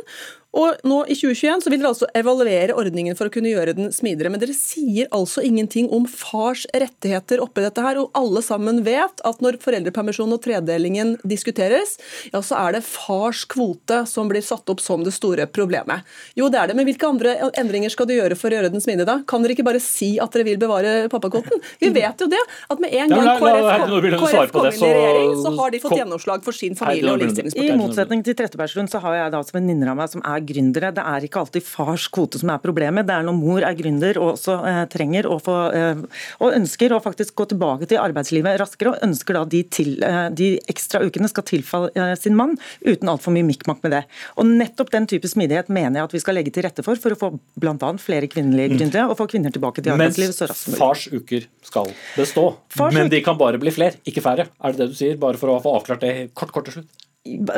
Og 0.56 0.80
nå 0.88 1.02
i 1.04 1.12
2021 1.12 1.60
så 1.64 1.70
vil 1.70 1.82
dere 1.82 1.90
altså 1.92 2.06
evaluere 2.16 2.76
ordningen 2.78 3.16
for 3.18 3.28
å 3.28 3.32
kunne 3.32 3.50
gjøre 3.50 3.74
den 3.76 3.90
smidigere. 3.92 4.32
Men 4.32 4.40
dere 4.40 4.54
sier 4.56 5.10
altså 5.14 5.42
ingenting 5.44 5.90
om 5.92 6.06
fars 6.08 6.64
rettigheter 6.72 7.42
oppi 7.44 7.64
dette 7.66 7.84
her. 7.84 8.00
Og 8.00 8.16
alle 8.16 8.40
sammen 8.44 8.80
vet 8.86 9.20
at 9.28 9.42
når 9.44 9.60
foreldrepermisjon 9.60 10.32
og 10.32 10.40
tredelingen 10.44 11.16
diskuteres, 11.28 11.98
ja 12.32 12.40
så 12.44 12.56
er 12.62 12.78
det 12.78 12.82
fars 12.86 13.44
kvote 13.50 14.00
som 14.08 14.30
blir 14.30 14.44
satt 14.44 14.72
opp 14.72 14.80
som 14.80 15.04
det 15.04 15.12
store 15.16 15.44
problemet. 15.52 16.06
Jo 16.38 16.48
det 16.52 16.62
er 16.62 16.72
det, 16.72 16.78
men 16.78 16.88
hvilke 16.88 17.10
andre 17.10 17.36
endringer 17.60 17.92
skal 17.92 18.08
du 18.08 18.14
gjøre 18.16 18.38
for 18.38 18.48
å 18.48 18.58
gjøre 18.58 18.72
den 18.72 18.84
smidig 18.84 19.04
da? 19.08 19.18
Kan 19.28 19.44
dere 19.44 19.56
ikke 19.56 19.66
bare 19.68 19.82
si 19.84 20.14
at 20.22 20.32
dere 20.32 20.48
vil 20.48 20.60
bevare 20.60 20.96
pappakvoten? 21.12 21.60
Vi 21.82 21.92
vet 21.92 22.24
jo 22.24 22.30
det, 22.32 22.40
at 22.72 22.80
med 22.80 22.96
en 22.96 23.12
gang 23.12 23.30
KrF 23.42 24.54
kom 24.54 24.70
inn 24.70 24.80
i 24.80 24.92
regjering, 24.96 25.36
så 25.44 25.52
har 25.60 25.76
de 25.76 25.82
fått 25.84 25.98
gjennomslag 26.00 26.44
for 26.46 26.56
sin 26.56 26.78
familie- 26.78 27.12
og 27.12 27.20
likestillingspolitikk. 27.20 27.76
I 27.76 27.78
motsetning 27.78 28.24
til 28.24 28.38
Trettebergstuen 28.38 28.88
så 28.90 29.02
har 29.04 29.20
jeg 29.20 29.36
da 29.36 29.44
som 29.44 29.60
venninner 29.60 29.92
av 29.92 30.00
meg 30.00 30.12
som 30.12 30.24
er 30.24 30.37
er 30.38 30.46
gründere. 30.46 30.92
Det 30.94 31.04
er 31.04 31.26
ikke 31.26 31.42
alltid 31.42 31.66
fars 31.66 32.06
kvote 32.12 32.40
som 32.40 32.52
er 32.54 32.62
problemet. 32.62 33.06
Det 33.08 33.14
er 33.14 33.26
når 33.26 33.36
mor 33.36 33.66
er 33.66 33.76
gründer 33.78 34.20
og 34.22 34.34
også 34.34 34.56
eh, 34.68 34.80
trenger 34.92 35.28
å 35.28 35.38
få, 35.42 35.56
eh, 35.76 36.02
og 36.38 36.56
ønsker 36.56 36.94
å 36.94 37.00
faktisk 37.04 37.36
gå 37.38 37.48
tilbake 37.52 37.88
til 37.90 38.00
arbeidslivet 38.02 38.58
raskere, 38.60 38.94
og 38.94 39.06
ønsker 39.06 39.38
da 39.38 39.44
de, 39.56 39.62
til, 39.74 39.94
eh, 40.04 40.28
de 40.34 40.50
ekstra 40.70 41.02
ukene 41.04 41.30
skal 41.30 41.46
tilfalle 41.48 41.92
eh, 41.94 42.14
sin 42.18 42.36
mann, 42.38 42.56
uten 42.86 43.10
altfor 43.10 43.34
mye 43.34 43.46
mikkmakk 43.48 43.82
med 43.86 43.96
det. 43.96 44.04
Og 44.38 44.48
Nettopp 44.48 44.92
den 44.94 45.08
type 45.10 45.28
smidighet 45.30 45.70
mener 45.72 46.00
jeg 46.00 46.08
at 46.08 46.16
vi 46.16 46.22
skal 46.22 46.38
legge 46.38 46.54
til 46.54 46.66
rette 46.66 46.84
for, 46.86 46.98
for 47.00 47.14
å 47.14 47.20
få 47.20 47.32
bl.a. 47.60 47.92
flere 48.02 48.30
kvinnelige 48.30 48.72
mm. 48.72 48.78
gründere 48.78 49.08
og 49.08 49.18
få 49.20 49.28
kvinner 49.30 49.54
tilbake 49.54 49.84
til 49.84 49.94
arbeidslivet 49.94 50.36
så 50.36 50.48
raskt 50.50 50.66
som 50.66 50.74
mulig. 50.74 50.82
Fars 50.82 51.04
uker 51.12 51.50
skal 51.68 51.92
bestå, 52.16 52.46
fars 52.74 52.96
men 52.96 53.12
de 53.12 53.22
kan 53.24 53.38
bare 53.40 53.60
bli 53.60 53.74
flere, 53.74 54.00
ikke 54.08 54.24
færre. 54.24 54.48
Er 54.62 54.74
det 54.74 54.84
det 54.84 54.94
du 54.94 54.98
sier? 54.98 55.20
Bare 55.20 55.40
for 55.40 55.52
å 55.52 55.60
få 55.62 55.76
avklart 55.78 56.04
det 56.04 56.14
kort, 56.38 56.54
kort 56.54 56.68
til 56.70 56.80
slutt. 56.80 57.07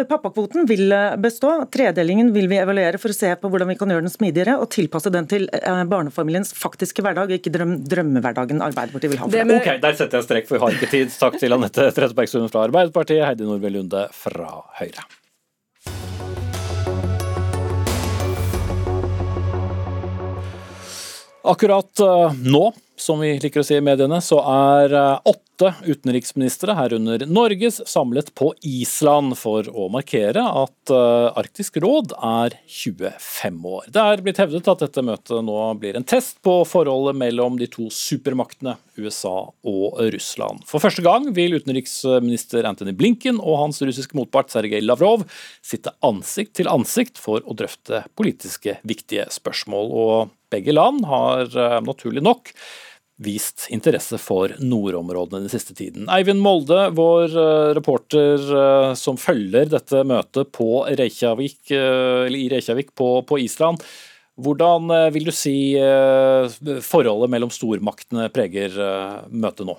Pappakvoten 0.09 0.67
vil 0.67 0.93
eh, 0.93 1.17
bestå. 1.21 1.51
Tredelingen 1.73 2.33
vil 2.33 2.49
vi 2.51 2.59
evaluere 2.59 2.99
for 2.99 3.13
å 3.13 3.17
se 3.17 3.31
på 3.39 3.51
hvordan 3.53 3.69
vi 3.71 3.77
kan 3.79 3.93
gjøre 3.93 4.07
den 4.07 4.13
smidigere 4.13 4.57
og 4.59 4.71
tilpasse 4.73 5.13
den 5.13 5.29
til 5.31 5.47
eh, 5.53 5.83
barnefamiliens 5.91 6.55
faktiske 6.57 7.05
hverdag, 7.05 7.31
ikke 7.37 7.53
drøm, 7.55 7.77
drømmehverdagen 7.91 8.65
Arbeiderpartiet 8.65 9.15
vil 9.15 9.23
ha. 9.23 9.29
For 9.29 9.51
med... 9.53 9.61
Ok, 9.61 9.71
Der 9.85 9.97
setter 10.01 10.21
jeg 10.21 10.29
strek, 10.29 10.49
for 10.49 10.59
vi 10.59 10.65
har 10.65 10.79
ikke 10.79 10.91
tid. 10.91 11.15
Takk 11.15 11.39
til 11.43 11.55
Anette 11.55 11.91
Trettebergstuen 11.95 12.51
fra 12.51 12.67
Arbeiderpartiet, 12.67 13.23
Heidi 13.29 13.47
Nordby 13.47 13.75
Lunde 13.77 14.09
fra 14.17 14.53
Høyre. 14.81 15.07
Akkurat 21.51 22.01
eh, 22.05 22.41
nå 22.49 22.71
som 23.01 23.21
vi 23.23 23.33
liker 23.41 23.63
å 23.63 23.67
si 23.67 23.79
i 23.79 23.85
mediene, 23.85 24.21
så 24.25 24.41
er 24.45 24.97
eh, 24.97 25.31
åtte 25.61 25.75
utenriksministre, 25.85 26.73
herunder 26.73 27.27
Norges, 27.27 27.89
samlet 27.89 28.35
på 28.35 28.55
Island 28.63 29.37
for 29.39 29.67
å 29.69 29.89
markere 29.93 30.41
at 30.41 30.93
eh, 30.93 31.39
Arktisk 31.41 31.77
råd 31.83 32.15
er 32.17 32.57
25 32.67 33.59
år. 33.69 33.91
Det 33.93 34.01
er 34.01 34.23
blitt 34.25 34.41
hevdet 34.41 34.71
at 34.71 34.85
dette 34.87 35.05
møtet 35.05 35.45
nå 35.45 35.59
blir 35.81 35.99
en 35.99 36.07
test 36.07 36.39
på 36.45 36.61
forholdet 36.69 37.19
mellom 37.21 37.59
de 37.61 37.69
to 37.71 37.91
supermaktene 37.93 38.79
USA 38.97 39.51
og 39.51 40.01
Russland. 40.15 40.65
For 40.69 40.83
første 40.83 41.05
gang 41.05 41.29
vil 41.37 41.59
utenriksminister 41.59 42.69
Antony 42.69 42.95
Blinken 42.97 43.41
og 43.41 43.61
hans 43.67 43.81
russiske 43.85 44.17
motpart 44.17 44.53
Sergej 44.53 44.85
Lavrov 44.85 45.27
sitte 45.61 45.93
ansikt 46.07 46.57
til 46.61 46.73
ansikt 46.73 47.21
for 47.21 47.45
å 47.45 47.57
drøfte 47.57 48.07
politiske 48.17 48.79
viktige 48.81 49.29
spørsmål. 49.33 49.91
og 49.91 50.37
begge 50.51 50.73
land 50.75 51.05
har 51.07 51.47
eh, 51.47 51.81
naturlig 51.87 52.25
nok 52.27 52.51
vist 53.21 53.67
interesse 53.69 54.19
for 54.19 54.55
nordområdene 54.59 55.45
den 55.45 55.53
siste 55.53 55.75
tiden. 55.77 56.09
Eivind 56.13 56.41
Molde, 56.41 56.89
vår 56.97 57.35
eh, 57.37 57.73
reporter 57.77 58.47
eh, 58.63 58.93
som 58.97 59.19
følger 59.21 59.69
dette 59.69 60.05
møtet 60.09 60.49
Reykjavik, 61.01 61.61
eh, 61.77 62.31
i 62.33 62.49
Reykjavik 62.53 62.95
på, 62.97 63.11
på 63.29 63.41
Island. 63.45 63.85
Hvordan 64.41 64.89
vil 65.13 65.27
du 65.29 65.35
si 65.37 65.75
forholdet 65.77 67.29
mellom 67.29 67.51
stormaktene 67.53 68.31
preger 68.33 68.73
møtet 69.29 69.69
nå? 69.69 69.75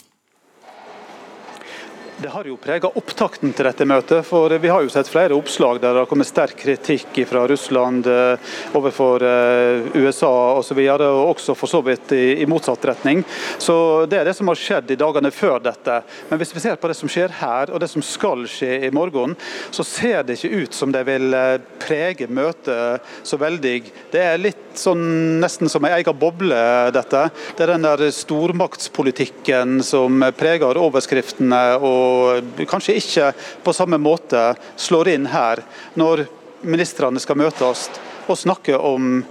Det 2.21 2.29
har 2.29 2.45
jo 2.45 2.53
prega 2.61 2.89
opptakten 2.99 3.49
til 3.57 3.65
dette 3.65 3.85
møtet. 3.89 4.21
for 4.27 4.53
Vi 4.61 4.69
har 4.69 4.83
jo 4.85 4.91
sett 4.93 5.07
flere 5.09 5.33
oppslag 5.33 5.79
der 5.81 5.95
det 5.95 6.03
har 6.03 6.09
kommet 6.09 6.29
sterk 6.29 6.53
kritikk 6.59 7.15
fra 7.25 7.47
Russland 7.49 8.05
eh, 8.05 8.51
overfor 8.77 9.23
eh, 9.25 9.87
USA 9.97 10.29
osv. 10.59 10.77
Og, 10.77 11.01
og 11.01 11.31
også 11.31 11.55
for 11.57 11.71
så 11.71 11.81
vidt 11.81 12.13
i, 12.13 12.43
i, 12.43 12.45
motsatt 12.45 12.85
retning. 12.85 13.23
Så 13.57 14.05
Det 14.05 14.19
er 14.19 14.29
det 14.29 14.35
som 14.37 14.51
har 14.51 14.59
skjedd 14.59 14.93
i 14.93 14.99
dagene 15.01 15.31
før 15.33 15.63
dette. 15.65 15.95
Men 16.29 16.37
hvis 16.37 16.53
vi 16.53 16.61
ser 16.61 16.77
på 16.77 16.91
det 16.91 16.99
som 16.99 17.09
skjer 17.09 17.33
her 17.39 17.73
og 17.73 17.81
det 17.81 17.89
som 17.89 18.05
skal 18.05 18.45
skje 18.45 18.83
i 18.85 18.93
morgen, 18.93 19.33
så 19.73 19.81
ser 19.81 20.21
det 20.21 20.37
ikke 20.37 20.61
ut 20.61 20.77
som 20.77 20.93
det 20.93 21.01
vil 21.09 21.33
eh, 21.33 21.57
prege 21.81 22.29
møtet 22.29 23.01
så 23.25 23.41
veldig. 23.41 23.73
Det 24.13 24.21
er 24.27 24.37
litt 24.43 24.77
sånn 24.77 25.41
nesten 25.41 25.73
som 25.73 25.89
ei 25.89 25.95
ega 25.97 26.13
boble, 26.13 26.61
dette. 26.93 27.25
Det 27.57 27.65
er 27.65 27.73
den 27.73 27.89
der 27.89 28.05
stormaktspolitikken 28.13 29.81
som 29.81 30.21
preger 30.37 30.77
overskriftene. 30.85 31.65
og 31.81 32.10
og 32.11 32.65
kanskje 32.69 32.97
ikke 32.99 33.31
på 33.63 33.73
samme 33.75 33.99
måte 34.01 34.51
slår 34.79 35.13
inn 35.15 35.29
her, 35.31 35.63
når 35.95 36.25
ministrene 36.61 37.21
skal 37.21 37.39
møtes 37.41 37.87
og 38.27 38.37
snakke 38.37 38.77
om 38.77 39.23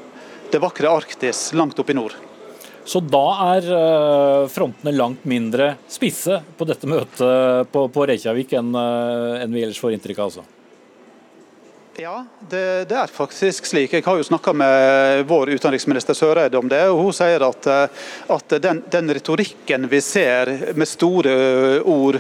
det 0.51 0.61
vakre 0.63 0.91
Arktis 0.91 1.51
langt 1.55 1.79
oppe 1.79 1.95
i 1.95 1.99
nord. 1.99 2.17
Så 2.85 3.03
da 3.05 3.27
er 3.55 3.67
eh, 3.77 4.47
frontene 4.51 4.95
langt 4.97 5.27
mindre 5.29 5.75
spisse 5.91 6.41
på 6.59 6.67
dette 6.67 6.89
møtet 6.91 7.69
på, 7.71 7.85
på 7.93 8.07
Reykjavik 8.09 8.57
enn, 8.59 8.73
eh, 8.75 9.43
enn 9.45 9.55
vi 9.55 9.63
ellers 9.67 9.79
får 9.79 9.95
inntrykk 9.95 10.23
av? 10.25 10.33
altså? 10.33 10.60
Ja, 12.01 12.25
det, 12.49 12.85
det, 12.89 12.95
er 12.97 13.11
faktisk 13.13 13.67
slik. 13.69 13.93
Jeg 13.93 14.05
har 14.07 14.17
jo 14.17 14.25
snakka 14.25 14.55
med 14.57 15.27
vår 15.29 15.51
utenriksminister 15.53 16.17
Søreide 16.17 16.57
om 16.57 16.69
det. 16.71 16.81
og 16.89 16.97
Hun 17.05 17.13
sier 17.13 17.43
at, 17.45 17.67
eh, 17.69 18.07
at 18.33 18.55
den, 18.65 18.81
den, 18.89 19.13
retorikken 19.13 19.85
vi 19.91 20.01
ser 20.01 20.49
med 20.81 20.89
store 20.89 21.35
ord 21.85 22.17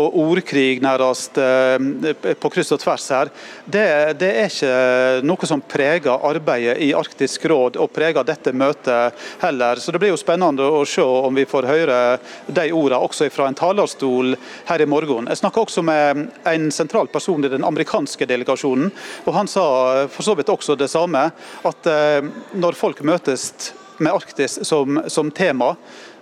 og 0.00 0.16
ordkrig 0.22 0.78
nærmest 0.80 1.36
eh, 1.42 2.32
på 2.40 2.50
kryss 2.54 2.72
og 2.72 2.80
tvers 2.80 3.08
her, 3.12 3.32
det, 3.66 3.84
det, 4.22 4.30
er 4.30 4.48
ikke 4.48 5.26
noe 5.28 5.50
som 5.50 5.60
preger 5.60 6.24
arbeidet 6.30 6.78
i 6.86 6.94
Arktisk 6.96 7.44
råd 7.52 7.76
og 7.76 7.92
preger 7.92 8.24
dette 8.24 8.56
møtet 8.56 9.28
heller. 9.44 9.76
Så 9.76 9.92
Det 9.92 10.00
blir 10.00 10.14
jo 10.14 10.22
spennende 10.22 10.70
å 10.72 10.86
se 10.88 11.04
om 11.04 11.36
vi 11.36 11.44
får 11.44 11.68
høre 11.68 12.00
de 12.46 12.66
ordene 12.72 13.02
også 13.04 13.28
fra 13.34 13.50
en 13.50 13.60
talerstol 13.60 14.38
her 14.72 14.80
i 14.80 14.88
morgen. 14.88 15.28
Jeg 15.28 15.42
snakka 15.42 15.66
også 15.66 15.84
med 15.84 16.24
en 16.48 16.70
sentral 16.72 17.12
person 17.12 17.44
i 17.44 17.52
den 17.52 17.68
amerikanske 17.68 18.24
delegasjonen. 18.32 18.88
Og 19.24 19.34
Han 19.34 19.50
sa 19.50 19.64
for 20.12 20.26
så 20.26 20.34
vidt 20.38 20.52
også 20.52 20.76
det 20.78 20.90
samme, 20.92 21.28
at 21.66 21.90
eh, 21.90 22.30
når 22.54 22.78
folk 22.78 23.02
møtes 23.06 23.72
med 23.98 24.14
Arktis 24.14 24.58
som, 24.66 25.02
som 25.10 25.30
tema, 25.34 25.74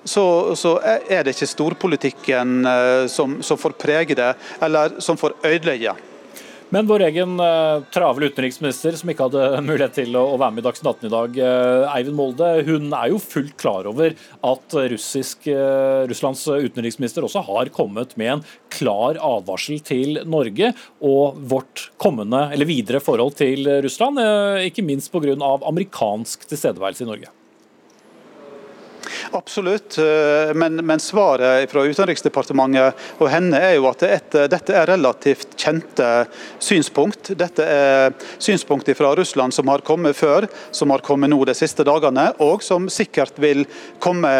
så, 0.06 0.54
så, 0.56 0.76
er 0.84 1.24
det 1.24 1.34
ikke 1.34 1.48
storpolitikken 1.50 2.66
eh, 2.70 3.06
som, 3.10 3.40
som 3.42 3.58
får 3.58 3.74
prege 3.80 4.16
det, 4.16 4.32
eller 4.62 5.00
som 5.02 5.18
får 5.18 5.34
ødelegge. 5.44 5.96
Men 6.74 6.86
vår 6.86 7.04
egen 7.06 7.38
uh, 7.38 7.84
travle 7.94 8.26
utenriksminister 8.26 8.96
som 8.98 9.10
ikke 9.10 9.28
hadde 9.28 9.60
mulighet 9.68 9.94
til 10.00 10.16
å, 10.18 10.24
være 10.34 10.56
med 10.56 10.64
i 10.64 10.66
Dagsnytt 10.66 10.90
18 10.90 11.06
i 11.06 11.12
dag, 11.12 11.38
uh, 11.38 11.94
Eivind 11.94 12.18
Molde, 12.18 12.48
hun 12.66 12.90
er 12.90 13.12
jo 13.12 13.20
fullt 13.22 13.54
klar 13.60 13.86
over 13.86 14.16
at 14.50 14.76
russisk, 14.92 15.46
uh, 15.46 16.02
Russlands 16.10 16.42
utenriksminister 16.50 17.26
også 17.26 17.44
har 17.46 17.70
kommet 17.74 18.16
med 18.18 18.34
en 18.34 18.44
klar 18.74 19.20
advarsel 19.22 19.78
til 19.86 20.20
Norge 20.26 20.72
og 21.06 21.38
vårt 21.54 21.88
kommende, 22.02 22.48
eller 22.50 22.68
videre 22.68 23.02
forhold 23.04 23.38
til 23.38 23.70
Russland, 23.86 24.18
ikke 24.66 24.84
minst 24.84 25.12
pga. 25.14 25.36
amerikansk 25.38 26.48
tilstedeværelse 26.50 27.06
i 27.06 27.12
Norge. 27.14 27.36
Absolutt, 29.36 29.98
eh, 29.98 30.52
men, 30.54 30.80
men, 30.86 31.02
svaret 31.02 31.70
fra 31.70 31.84
Utenriksdepartementet 31.86 33.20
og 33.20 33.28
henne 33.30 33.60
er 33.60 33.76
jo 33.76 33.88
at 33.90 34.04
et, 34.06 34.38
dette 34.50 34.74
er 34.74 34.88
relativt 34.90 35.56
kjente 35.60 36.08
synspunkt. 36.62 37.32
Dette 37.38 37.66
er 37.66 38.16
synspunkt 38.38 38.90
fra 38.96 39.12
Russland 39.18 39.54
som 39.54 39.68
har 39.72 39.84
kommet 39.86 40.16
før, 40.16 40.48
som 40.70 40.94
har 40.94 41.04
kommet 41.06 41.32
nå 41.32 41.42
de 41.46 41.54
siste 41.56 41.86
dagene, 41.86 42.30
og 42.42 42.64
som 42.64 42.90
sikkert 42.92 43.38
vil 43.42 43.64
komme 44.02 44.32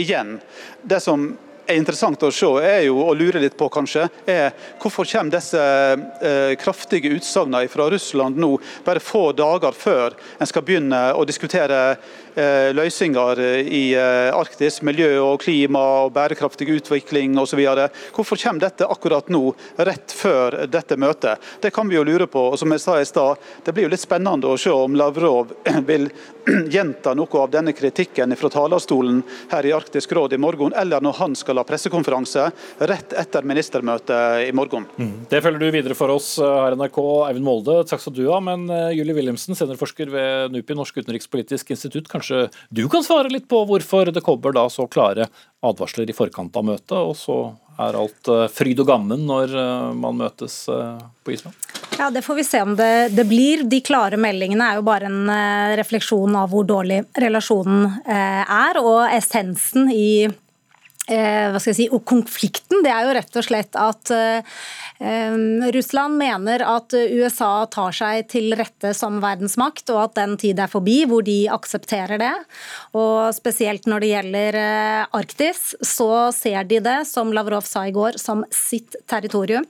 igjen. 0.00 0.38
Det 0.82 1.00
som 1.02 1.30
er 1.70 1.78
interessant 1.78 2.22
å 2.26 2.30
se, 2.34 2.48
er 2.64 2.84
jo, 2.88 2.98
og 3.04 3.16
lure 3.18 3.40
litt 3.42 3.56
på 3.58 3.68
kanskje, 3.72 4.06
er 4.28 4.50
hvorfor 4.80 5.08
kommer 5.08 5.36
disse 5.36 5.60
eh, 5.60 6.54
kraftige 6.60 7.12
utsagnene 7.16 7.70
fra 7.70 7.88
Russland 7.92 8.40
nå 8.40 8.52
bare 8.86 9.02
få 9.02 9.30
dager 9.36 9.76
før 9.76 10.16
en 10.38 10.50
skal 10.50 10.64
begynne 10.66 11.02
å 11.14 11.26
diskutere 11.28 11.80
eh, 11.92 11.98
løsninger 12.76 13.40
i 13.60 13.82
eh, 13.98 14.30
Arktis, 14.36 14.80
miljø 14.86 15.10
og 15.22 15.40
klima 15.44 15.82
og 16.04 16.14
bærekraftig 16.16 16.68
utvikling 16.76 17.38
osv. 17.40 17.62
Hvorfor 18.14 18.40
kommer 18.40 18.66
dette 18.66 18.88
akkurat 18.88 19.30
nå, 19.32 19.42
rett 19.76 20.14
før 20.14 20.62
dette 20.70 20.98
møtet? 21.00 21.40
Det 21.60 21.72
kan 21.74 21.88
vi 21.88 21.98
jo 21.98 22.04
lure 22.06 22.26
på. 22.30 22.50
og 22.52 22.58
som 22.58 22.72
jeg 22.72 22.82
sa 22.82 23.00
i 23.00 23.08
sted, 23.08 23.36
Det 23.64 23.72
blir 23.72 23.84
jo 23.88 23.92
litt 23.92 24.00
spennende 24.00 24.48
å 24.48 24.58
se 24.58 24.70
om 24.70 24.94
Lavrov 24.96 25.52
vil 25.90 26.08
gjenta 26.74 27.14
noe 27.14 27.40
av 27.42 27.50
denne 27.50 27.72
kritikken 27.72 28.36
fra 28.36 28.50
talerstolen 28.50 29.22
her 29.50 29.66
i 29.66 29.72
Arktisk 29.72 30.12
råd 30.12 30.32
i 30.32 30.40
morgen, 30.40 30.72
eller 30.76 31.00
når 31.00 31.18
han 31.20 31.36
skal 31.38 31.60
ha 31.60 31.64
pressekonferanse 31.66 32.48
rett 32.90 33.12
etter 33.18 33.46
ministermøtet 33.46 34.48
i 34.48 34.52
morgen. 34.56 34.86
Mm. 34.96 35.12
Det 35.30 35.42
følger 35.44 35.60
du 35.60 35.70
videre 35.70 35.96
for 35.98 36.12
oss 36.14 36.36
eh, 36.38 36.46
her 36.64 36.76
i 36.76 36.80
NRK, 36.80 37.00
Eivind 37.28 37.46
Molde. 37.46 37.80
Takk 37.88 38.02
skal 38.02 38.16
du 38.16 38.24
ha. 38.30 38.40
Men 38.44 38.66
eh, 38.70 38.90
Julie 38.98 39.16
Wilhelmsen, 39.16 39.56
seniorforsker 39.58 40.10
ved 40.12 40.56
NUPI, 40.56 40.76
Norsk 40.78 41.00
utenrikspolitisk 41.02 41.74
institutt. 41.74 42.08
Kanskje 42.10 42.29
du 42.68 42.84
kan 42.88 43.04
svare 43.06 43.32
litt 43.32 43.48
på 43.50 43.64
hvorfor 43.68 44.12
det 44.14 44.22
kommer 44.24 44.54
da 44.56 44.66
så 44.72 44.86
klare 44.90 45.28
advarsler 45.64 46.10
i 46.10 46.16
forkant 46.16 46.56
av 46.56 46.66
møtet, 46.66 46.96
og 46.96 47.14
så 47.18 47.38
er 47.80 47.96
alt 47.96 48.30
eh, 48.32 48.46
fryd 48.52 48.82
og 48.82 48.90
gammen 48.90 49.24
når 49.28 49.54
man 49.96 50.18
møtes 50.20 50.62
på 50.68 51.34
Island? 51.34 51.56
Ja, 51.98 52.08
Det 52.10 52.22
får 52.24 52.38
vi 52.38 52.44
se 52.48 52.60
om 52.64 52.76
det, 52.76 53.10
det, 53.12 53.26
blir. 53.28 53.64
De 53.68 53.82
klare 53.84 54.16
meldingene 54.20 54.70
er 54.70 54.78
jo 54.78 54.86
bare 54.86 55.10
en 55.10 55.32
refleksjon 55.76 56.36
av 56.38 56.48
hvor 56.52 56.64
dårlig 56.64 57.02
relasjonen 57.20 57.90
er. 58.08 58.80
Og 58.80 59.02
essensen 59.12 59.90
i 59.92 60.08
Eh, 60.24 60.49
hva 61.10 61.58
skal 61.60 61.72
jeg 61.72 61.78
si, 61.80 61.88
og 61.90 62.04
konflikten 62.08 62.84
det 62.84 62.92
er 62.92 63.06
jo 63.06 63.14
rett 63.16 63.38
og 63.40 63.46
slett 63.46 63.78
at 63.78 64.12
eh, 64.14 64.60
Russland 65.74 66.18
mener 66.20 66.62
at 66.66 66.94
USA 66.94 67.64
tar 67.72 67.94
seg 67.96 68.28
til 68.30 68.54
rette 68.58 68.92
som 68.96 69.18
verdensmakt, 69.22 69.88
og 69.94 70.02
at 70.04 70.16
den 70.20 70.36
tid 70.40 70.60
er 70.60 70.70
forbi 70.70 71.00
hvor 71.08 71.24
de 71.26 71.42
aksepterer 71.50 72.20
det. 72.20 72.34
Og 72.94 73.32
Spesielt 73.36 73.88
når 73.88 74.04
det 74.04 74.12
gjelder 74.12 74.60
eh, 74.60 75.18
Arktis, 75.18 75.74
så 75.80 76.30
ser 76.36 76.64
de 76.68 76.80
det, 76.84 76.98
som 77.08 77.32
Lavrov 77.34 77.66
sa 77.68 77.86
i 77.88 77.94
går, 77.94 78.20
som 78.20 78.44
sitt 78.54 78.98
territorium. 79.10 79.66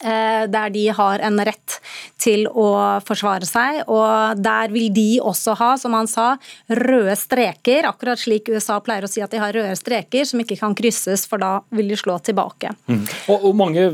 Eh, 0.00 0.46
der 0.48 0.70
de 0.72 0.86
har 0.96 1.20
en 1.20 1.36
rett 1.44 1.76
til 2.20 2.46
å 2.48 2.68
forsvare 3.04 3.44
seg. 3.48 3.82
Og 3.92 4.40
der 4.40 4.72
vil 4.72 4.88
de 4.96 5.20
også 5.20 5.52
ha, 5.60 5.74
som 5.80 5.92
han 5.96 6.08
sa, 6.08 6.32
røde 6.68 7.16
streker, 7.20 7.88
akkurat 7.90 8.20
slik 8.20 8.48
USA 8.48 8.78
pleier 8.84 9.04
å 9.04 9.10
si 9.10 9.20
at 9.24 9.32
de 9.32 9.40
har 9.42 9.52
røde 9.52 9.74
streker 9.76 10.24
som 10.28 10.40
ikke 10.40 10.56
kan 10.60 10.76
krysses, 10.76 11.26
for 11.28 11.42
da 11.42 11.58
vil 11.76 11.92
de 11.92 11.98
slå 12.00 12.16
tilbake. 12.24 12.72
Mm. 12.88 13.04
Og, 13.28 13.36
og, 13.36 13.52
Mange 13.60 13.90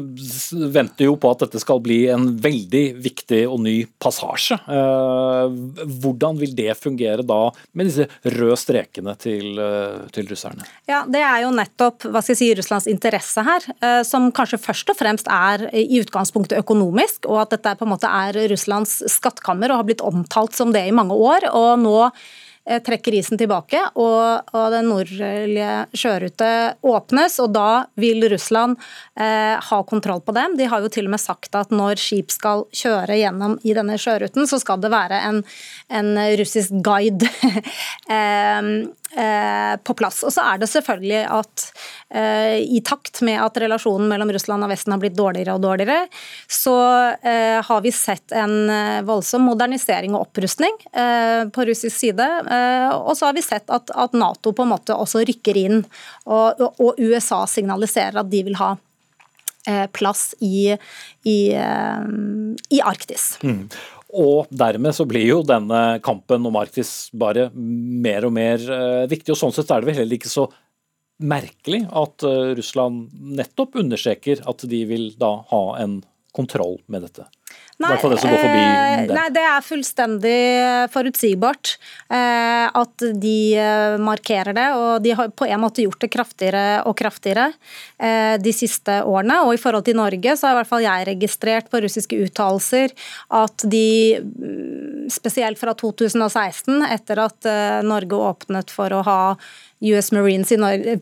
venter 0.70 1.08
jo 1.08 1.16
på 1.18 1.30
at 1.34 1.42
dette 1.42 1.58
skal 1.58 1.80
bli 1.82 2.04
en 2.12 2.28
veldig 2.38 2.84
viktig 3.02 3.42
og 3.50 3.58
ny 3.64 3.74
passasje. 3.98 4.60
Eh, 4.62 5.56
hvordan 6.04 6.38
vil 6.38 6.54
det 6.54 6.76
fungere 6.78 7.26
da 7.26 7.40
med 7.74 7.90
disse 7.90 8.06
røde 8.36 8.60
strekene 8.62 9.16
til, 9.18 9.58
eh, 9.58 10.06
til 10.14 10.30
russerne? 10.30 10.62
Ja, 10.86 11.02
Det 11.06 11.22
er 11.22 11.42
jo 11.42 11.50
nettopp 11.54 12.06
hva 12.06 12.22
skal 12.22 12.34
jeg 12.34 12.38
si, 12.38 12.54
Russlands 12.58 12.86
interesse 12.90 13.42
her, 13.42 13.66
eh, 13.82 14.02
som 14.06 14.30
kanskje 14.30 14.62
først 14.62 14.90
og 14.94 14.98
fremst 14.98 15.26
er 15.32 15.66
i 15.74 15.95
utgangspunktet 16.02 16.60
økonomisk, 16.60 17.28
og 17.30 17.44
at 17.44 17.54
dette 17.56 17.76
på 17.78 17.86
en 17.86 17.92
måte 17.94 18.10
er 18.10 18.38
Russlands 18.52 18.98
skattkammer 19.12 19.72
og 19.72 19.82
har 19.82 19.88
blitt 19.88 20.04
omtalt 20.04 20.56
som 20.56 20.74
det 20.74 20.86
i 20.86 20.94
mange 20.94 21.14
år. 21.16 21.48
og 21.52 21.78
nå 21.82 22.00
trekker 22.66 23.14
isen 23.14 23.38
tilbake, 23.38 23.80
og, 23.94 24.50
og 24.56 24.66
den 24.74 24.88
nordlige 24.90 25.70
sjørute 25.94 26.50
åpnes. 26.86 27.38
og 27.42 27.52
Da 27.54 27.68
vil 28.00 28.26
Russland 28.32 28.76
eh, 29.18 29.54
ha 29.62 29.80
kontroll 29.86 30.22
på 30.26 30.34
dem. 30.36 30.56
De 30.58 30.66
har 30.70 30.82
jo 30.82 30.90
til 30.92 31.06
og 31.06 31.14
med 31.14 31.22
sagt 31.22 31.54
at 31.58 31.70
når 31.74 32.02
skip 32.02 32.34
skal 32.34 32.66
kjøre 32.74 33.18
gjennom 33.20 33.58
i 33.62 33.74
denne 33.76 33.98
sjøruten, 34.00 34.48
så 34.50 34.60
skal 34.62 34.82
det 34.82 34.92
være 34.94 35.22
en, 35.28 35.42
en 35.94 36.12
russisk 36.40 36.74
guide 36.86 37.30
eh, 38.16 38.72
Eh, 39.16 39.76
på 39.80 39.94
plass. 39.94 40.18
Og 40.26 40.32
så 40.34 40.42
er 40.44 40.58
det 40.58 40.66
selvfølgelig 40.68 41.20
at 41.30 41.62
eh, 42.10 42.56
i 42.58 42.82
takt 42.84 43.22
med 43.24 43.38
at 43.40 43.56
relasjonen 43.62 44.10
mellom 44.10 44.32
Russland 44.34 44.66
og 44.66 44.72
Vesten 44.72 44.92
har 44.92 45.00
blitt 45.00 45.14
dårligere 45.16 45.54
og 45.54 45.62
dårligere, 45.62 46.08
så 46.50 46.74
eh, 47.22 47.62
har 47.64 47.84
vi 47.84 47.94
sett 47.94 48.34
en 48.36 48.68
voldsom 49.06 49.46
modernisering 49.46 50.12
og 50.16 50.26
opprustning 50.26 50.74
på 51.54 51.64
russisk 51.68 51.94
side. 51.94 52.26
Og 52.96 53.12
så 53.18 53.28
har 53.28 53.36
vi 53.36 53.44
sett 53.44 53.70
at, 53.72 53.90
at 53.92 54.16
Nato 54.16 54.52
på 54.56 54.64
en 54.64 54.72
måte 54.74 54.96
også 54.96 55.24
rykker 55.26 55.58
inn, 55.60 55.80
og, 56.24 56.62
og 56.82 57.00
USA 57.00 57.44
signaliserer 57.50 58.22
at 58.22 58.30
de 58.32 58.42
vil 58.46 58.58
ha 58.60 58.74
plass 59.90 60.28
i, 60.46 60.76
i, 61.26 61.38
i 61.50 62.78
Arktis. 62.86 63.24
Mm. 63.42 63.64
Og 64.14 64.52
dermed 64.54 64.94
så 64.94 65.02
blir 65.10 65.24
jo 65.26 65.40
denne 65.42 65.98
kampen 66.06 66.46
om 66.46 66.58
Arktis 66.60 67.08
bare 67.10 67.48
mer 67.56 68.28
og 68.28 68.36
mer 68.36 68.62
viktig. 69.10 69.34
og 69.34 69.40
Sånn 69.40 69.56
sett 69.56 69.72
er 69.74 69.82
det 69.82 69.90
vel 69.90 69.98
heller 70.04 70.20
ikke 70.20 70.30
så 70.30 70.46
merkelig 71.18 71.82
at 71.98 72.28
Russland 72.60 73.10
nettopp 73.40 73.74
understreker 73.82 74.44
at 74.46 74.62
de 74.70 74.84
vil 74.86 75.08
da 75.18 75.32
ha 75.50 75.64
en 75.82 75.98
kontroll 76.36 76.78
med 76.86 77.08
dette. 77.08 77.26
Nei, 77.76 77.92
det, 78.00 78.32
eh, 78.32 79.02
nei, 79.12 79.26
det 79.34 79.42
er 79.44 79.64
fullstendig 79.64 80.36
forutsigbart 80.94 81.74
eh, 82.08 82.64
at 82.72 83.04
de 83.20 83.36
eh, 83.60 83.96
markerer 84.00 84.56
det. 84.56 84.64
Og 84.80 85.04
de 85.04 85.12
har 85.18 85.28
på 85.36 85.44
en 85.44 85.60
måte 85.60 85.84
gjort 85.84 86.00
det 86.00 86.08
kraftigere 86.14 86.64
og 86.88 86.96
kraftigere 86.96 87.50
eh, 88.00 88.38
de 88.40 88.54
siste 88.56 89.02
årene. 89.04 89.42
Og 89.44 89.58
i 89.58 89.60
forhold 89.60 89.84
til 89.84 89.98
Norge 90.00 90.38
så 90.38 90.48
har 90.48 90.56
i 90.56 90.60
hvert 90.62 90.72
fall 90.72 90.86
jeg 90.86 91.08
registrert 91.10 91.68
på 91.68 91.82
russiske 91.84 92.22
uttalelser 92.24 92.96
at 93.36 93.68
de, 93.68 93.84
mm, 94.24 95.12
spesielt 95.12 95.60
fra 95.60 95.76
2016, 95.76 96.80
etter 96.88 97.24
at 97.28 97.50
eh, 97.50 97.84
Norge 97.84 98.24
åpnet 98.32 98.72
for 98.72 98.96
å 98.96 99.04
ha 99.04 99.20
US 99.80 100.12
Marines 100.12 100.52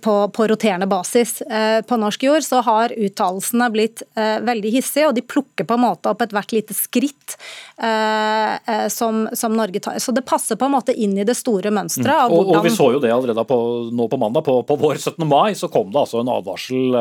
på, 0.01 0.29
på, 0.29 0.47
roterende 0.47 0.87
basis 0.87 1.43
eh, 1.43 1.83
på 1.83 1.97
norsk 1.97 2.23
jord, 2.23 2.43
så 2.43 2.59
har 2.67 2.91
uttalelsene 2.97 3.69
blitt 3.71 4.03
eh, 4.19 4.41
veldig 4.43 4.73
hissige, 4.75 5.07
og 5.09 5.15
de 5.15 5.23
plukker 5.23 5.67
på 5.69 5.77
en 5.77 5.85
måte 5.85 6.11
opp 6.11 6.25
ethvert 6.25 6.51
lite 6.53 6.75
skritt 6.75 7.37
eh, 7.79 8.89
som, 8.91 9.29
som, 9.33 9.55
Norge 9.55 9.79
tar. 9.81 10.01
Så 10.03 10.13
det 10.13 10.25
passer 10.27 10.59
på 10.59 10.67
en 10.67 10.75
måte 10.75 10.95
inn 10.95 11.15
i 11.19 11.27
det 11.27 11.37
store 11.39 11.71
mønsteret. 11.71 12.33
Mm. 12.33 12.35
Og, 12.35 12.51
og, 12.51 12.59
vi 12.67 12.75
så 12.75 12.91
jo 12.97 13.03
det 13.03 13.13
allerede 13.15 13.47
på, 13.47 13.59
nå 13.95 14.09
på 14.11 14.19
mandag, 14.19 14.43
på, 14.49 14.57
på, 14.67 14.79
vår 14.81 14.99
17. 14.99 15.23
mai, 15.23 15.55
så 15.55 15.71
kom 15.71 15.95
det 15.95 16.03
altså 16.03 16.25
en 16.25 16.33
advarsel 16.35 16.99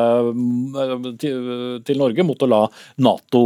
til, 1.18 1.50
til, 1.82 1.98
Norge 1.98 2.26
mot 2.26 2.46
å 2.46 2.50
la 2.50 2.62
Nato 3.02 3.42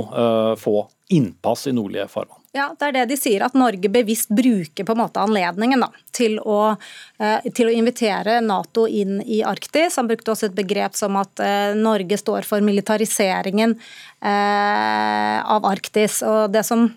få 0.60 0.82
innpass 1.16 1.68
i 1.70 1.74
nordlige 1.76 2.10
farvann. 2.12 2.37
Ja, 2.56 2.70
det 2.78 2.86
er 2.86 2.94
det 2.96 3.04
de 3.10 3.16
sier, 3.20 3.42
at 3.44 3.56
Norge 3.58 3.90
bevisst 3.92 4.30
bruker 4.32 4.86
på 4.86 4.94
en 4.94 5.00
måte 5.02 5.20
anledningen 5.20 5.82
da, 5.84 5.90
til, 6.16 6.38
å, 6.40 6.76
eh, 7.20 7.48
til, 7.52 7.68
å, 7.68 7.74
invitere 7.76 8.38
Nato 8.40 8.86
inn 8.88 9.18
i 9.20 9.42
Arktis. 9.44 9.98
Han 10.00 10.08
brukte 10.08 10.32
også 10.32 10.48
et 10.48 10.56
begrep 10.56 10.96
som 10.96 11.18
at 11.20 11.42
eh, 11.44 11.76
Norge 11.76 12.16
står 12.16 12.48
for 12.48 12.64
militariseringen 12.64 13.76
eh, 13.76 15.36
av 15.44 15.68
Arktis. 15.68 16.22
og 16.24 16.48
det 16.56 16.64
som 16.64 16.88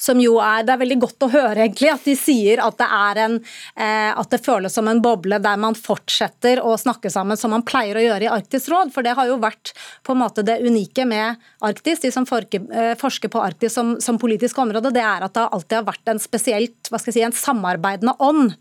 som 0.00 0.20
jo 0.22 0.38
er 0.42 0.64
Det 0.66 0.74
er 0.74 0.80
veldig 0.80 0.98
godt 1.04 1.26
å 1.26 1.30
høre 1.32 1.64
egentlig 1.64 1.90
at 1.92 2.06
de 2.08 2.16
sier 2.18 2.62
at 2.64 2.78
det 2.80 2.88
er 2.96 3.20
en 3.26 3.36
eh, 3.40 4.10
at 4.10 4.32
det 4.32 4.42
føles 4.44 4.74
som 4.74 4.88
en 4.90 5.02
boble 5.02 5.40
der 5.42 5.60
man 5.60 5.76
fortsetter 5.78 6.62
å 6.64 6.76
snakke 6.80 7.12
sammen 7.12 7.38
som 7.38 7.52
man 7.54 7.64
pleier 7.66 7.98
å 7.98 8.04
gjøre 8.04 8.26
i 8.26 8.32
Arktisk 8.32 8.70
råd. 8.72 8.92
For 8.94 9.06
det 9.06 9.14
har 9.18 9.28
jo 9.28 9.38
vært 9.42 9.74
på 10.06 10.14
en 10.14 10.22
måte 10.22 10.44
det 10.46 10.60
unike 10.64 11.06
med 11.08 11.40
Arktis, 11.66 12.02
de 12.04 12.12
som 12.14 12.26
forsker, 12.28 12.66
eh, 12.72 13.28
på 13.30 13.42
Arktis 13.42 13.76
som, 13.76 13.96
som, 14.00 14.18
politisk 14.20 14.58
område, 14.62 14.92
det 14.94 15.04
er 15.04 15.24
at 15.26 15.36
det 15.36 15.46
alltid 15.46 15.80
har 15.80 15.88
vært 15.88 16.12
en 16.12 16.22
spesielt, 16.22 16.90
hva 16.90 17.00
skal 17.00 17.12
jeg 17.12 17.20
si, 17.20 17.26
en 17.28 17.36
samarbeidende 17.36 18.16
ånd. 18.24 18.56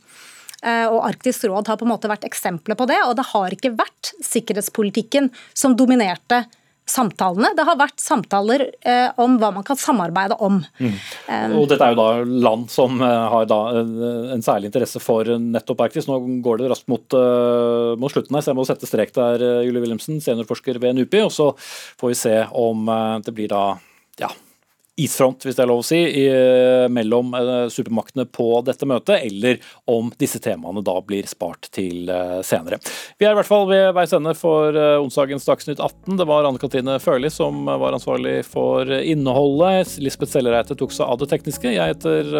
Eh, 0.63 0.85
og 0.91 1.05
Arktisk 1.07 1.47
råd 1.47 1.71
har 1.71 1.79
på 1.79 1.87
en 1.87 1.93
måte 1.93 2.11
vært 2.11 2.27
eksempler 2.27 2.77
på 2.79 2.87
det. 2.89 2.99
Og 3.07 3.15
det 3.19 3.29
har 3.31 3.55
ikke 3.55 3.75
vært 3.79 4.13
sikkerhetspolitikken 4.25 5.31
som 5.57 5.77
dominerte 5.79 6.43
samtalene. 6.89 7.51
Det 7.57 7.65
har 7.67 7.77
vært 7.79 8.01
samtaler 8.01 8.65
eh, 8.81 9.07
om 9.21 9.37
hva 9.41 9.51
man 9.55 9.65
kan 9.67 9.79
samarbeide 9.79 10.37
om. 10.43 10.59
Mm. 10.79 10.97
Um, 11.29 11.55
og 11.61 11.69
dette 11.71 11.85
er 11.85 11.93
jo 11.93 11.99
da 12.01 12.09
land 12.47 12.67
som 12.73 12.99
eh, 13.05 13.25
har 13.33 13.47
da 13.49 13.59
en, 13.81 13.93
en 14.35 14.45
særlig 14.45 14.71
interesse 14.71 15.01
for 15.03 15.29
nettopp 15.39 15.85
Arktis. 15.85 16.09
Nå 16.09 16.19
går 16.45 16.61
det 16.61 16.73
raskt 16.73 16.89
mot, 16.91 17.05
uh, 17.15 17.95
mot 17.99 18.13
slutten 18.13 18.37
her, 18.37 18.45
så 18.45 18.53
jeg 18.53 18.59
må 18.59 18.67
sette 18.67 18.89
strek 18.89 19.13
der, 19.15 19.45
Julie 19.67 19.83
Wilhelmsen, 19.83 20.19
seniorforsker 20.23 20.81
ved 20.81 20.97
NUPI. 20.99 21.23
Og 21.27 21.33
så 21.35 21.51
får 21.59 22.13
vi 22.13 22.19
se 22.19 22.37
om 22.57 22.89
det 23.25 23.35
blir 23.35 23.51
da 23.51 23.63
ja, 24.19 24.29
isfront, 25.03 25.45
hvis 25.45 25.57
det 25.57 25.63
er 25.63 25.69
lov 25.71 25.83
å 25.83 25.85
si, 25.85 25.99
i, 25.99 26.25
mellom 26.91 27.33
uh, 27.35 27.67
supermaktene 27.71 28.25
på 28.29 28.47
dette 28.67 28.87
møtet, 28.89 29.23
eller 29.29 29.59
om 29.89 30.11
disse 30.19 30.41
temaene 30.43 30.83
da 30.85 30.95
blir 31.05 31.27
spart 31.29 31.69
til 31.75 32.09
uh, 32.11 32.39
senere. 32.45 32.79
Vi 33.19 33.27
er 33.27 33.33
i 33.33 33.39
hvert 33.39 33.49
fall 33.49 33.67
ved 33.69 33.93
veis 33.97 34.15
ende 34.15 34.33
for 34.37 34.75
onsdagens 34.99 35.47
Dagsnytt 35.47 35.81
18. 35.81 36.17
Det 36.19 36.27
var 36.29 36.47
Anne 36.47 36.61
Katrine 36.61 36.97
Førli 37.03 37.31
som 37.33 37.65
var 37.69 37.95
ansvarlig 37.95 38.39
for 38.47 38.89
innholdet. 38.99 39.97
Lisbeth 40.03 40.33
Sellereite 40.33 40.77
tok 40.79 40.93
seg 40.95 41.07
av 41.07 41.21
det 41.21 41.29
tekniske. 41.31 41.73
Jeg 41.75 41.95
heter 41.95 42.33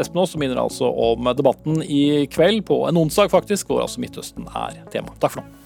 Espen 0.00 0.22
Aas 0.22 0.34
og 0.36 0.42
minner 0.42 0.62
altså 0.62 0.90
om 0.90 1.30
debatten 1.36 1.82
i 1.84 2.26
kveld, 2.32 2.64
på 2.66 2.82
en 2.88 3.04
onsdag 3.04 3.32
faktisk, 3.32 3.70
hvor 3.70 3.84
altså 3.84 4.02
Midtøsten 4.02 4.48
er 4.54 4.82
tema. 4.92 5.14
Takk 5.20 5.36
for 5.36 5.44
nå. 5.44 5.65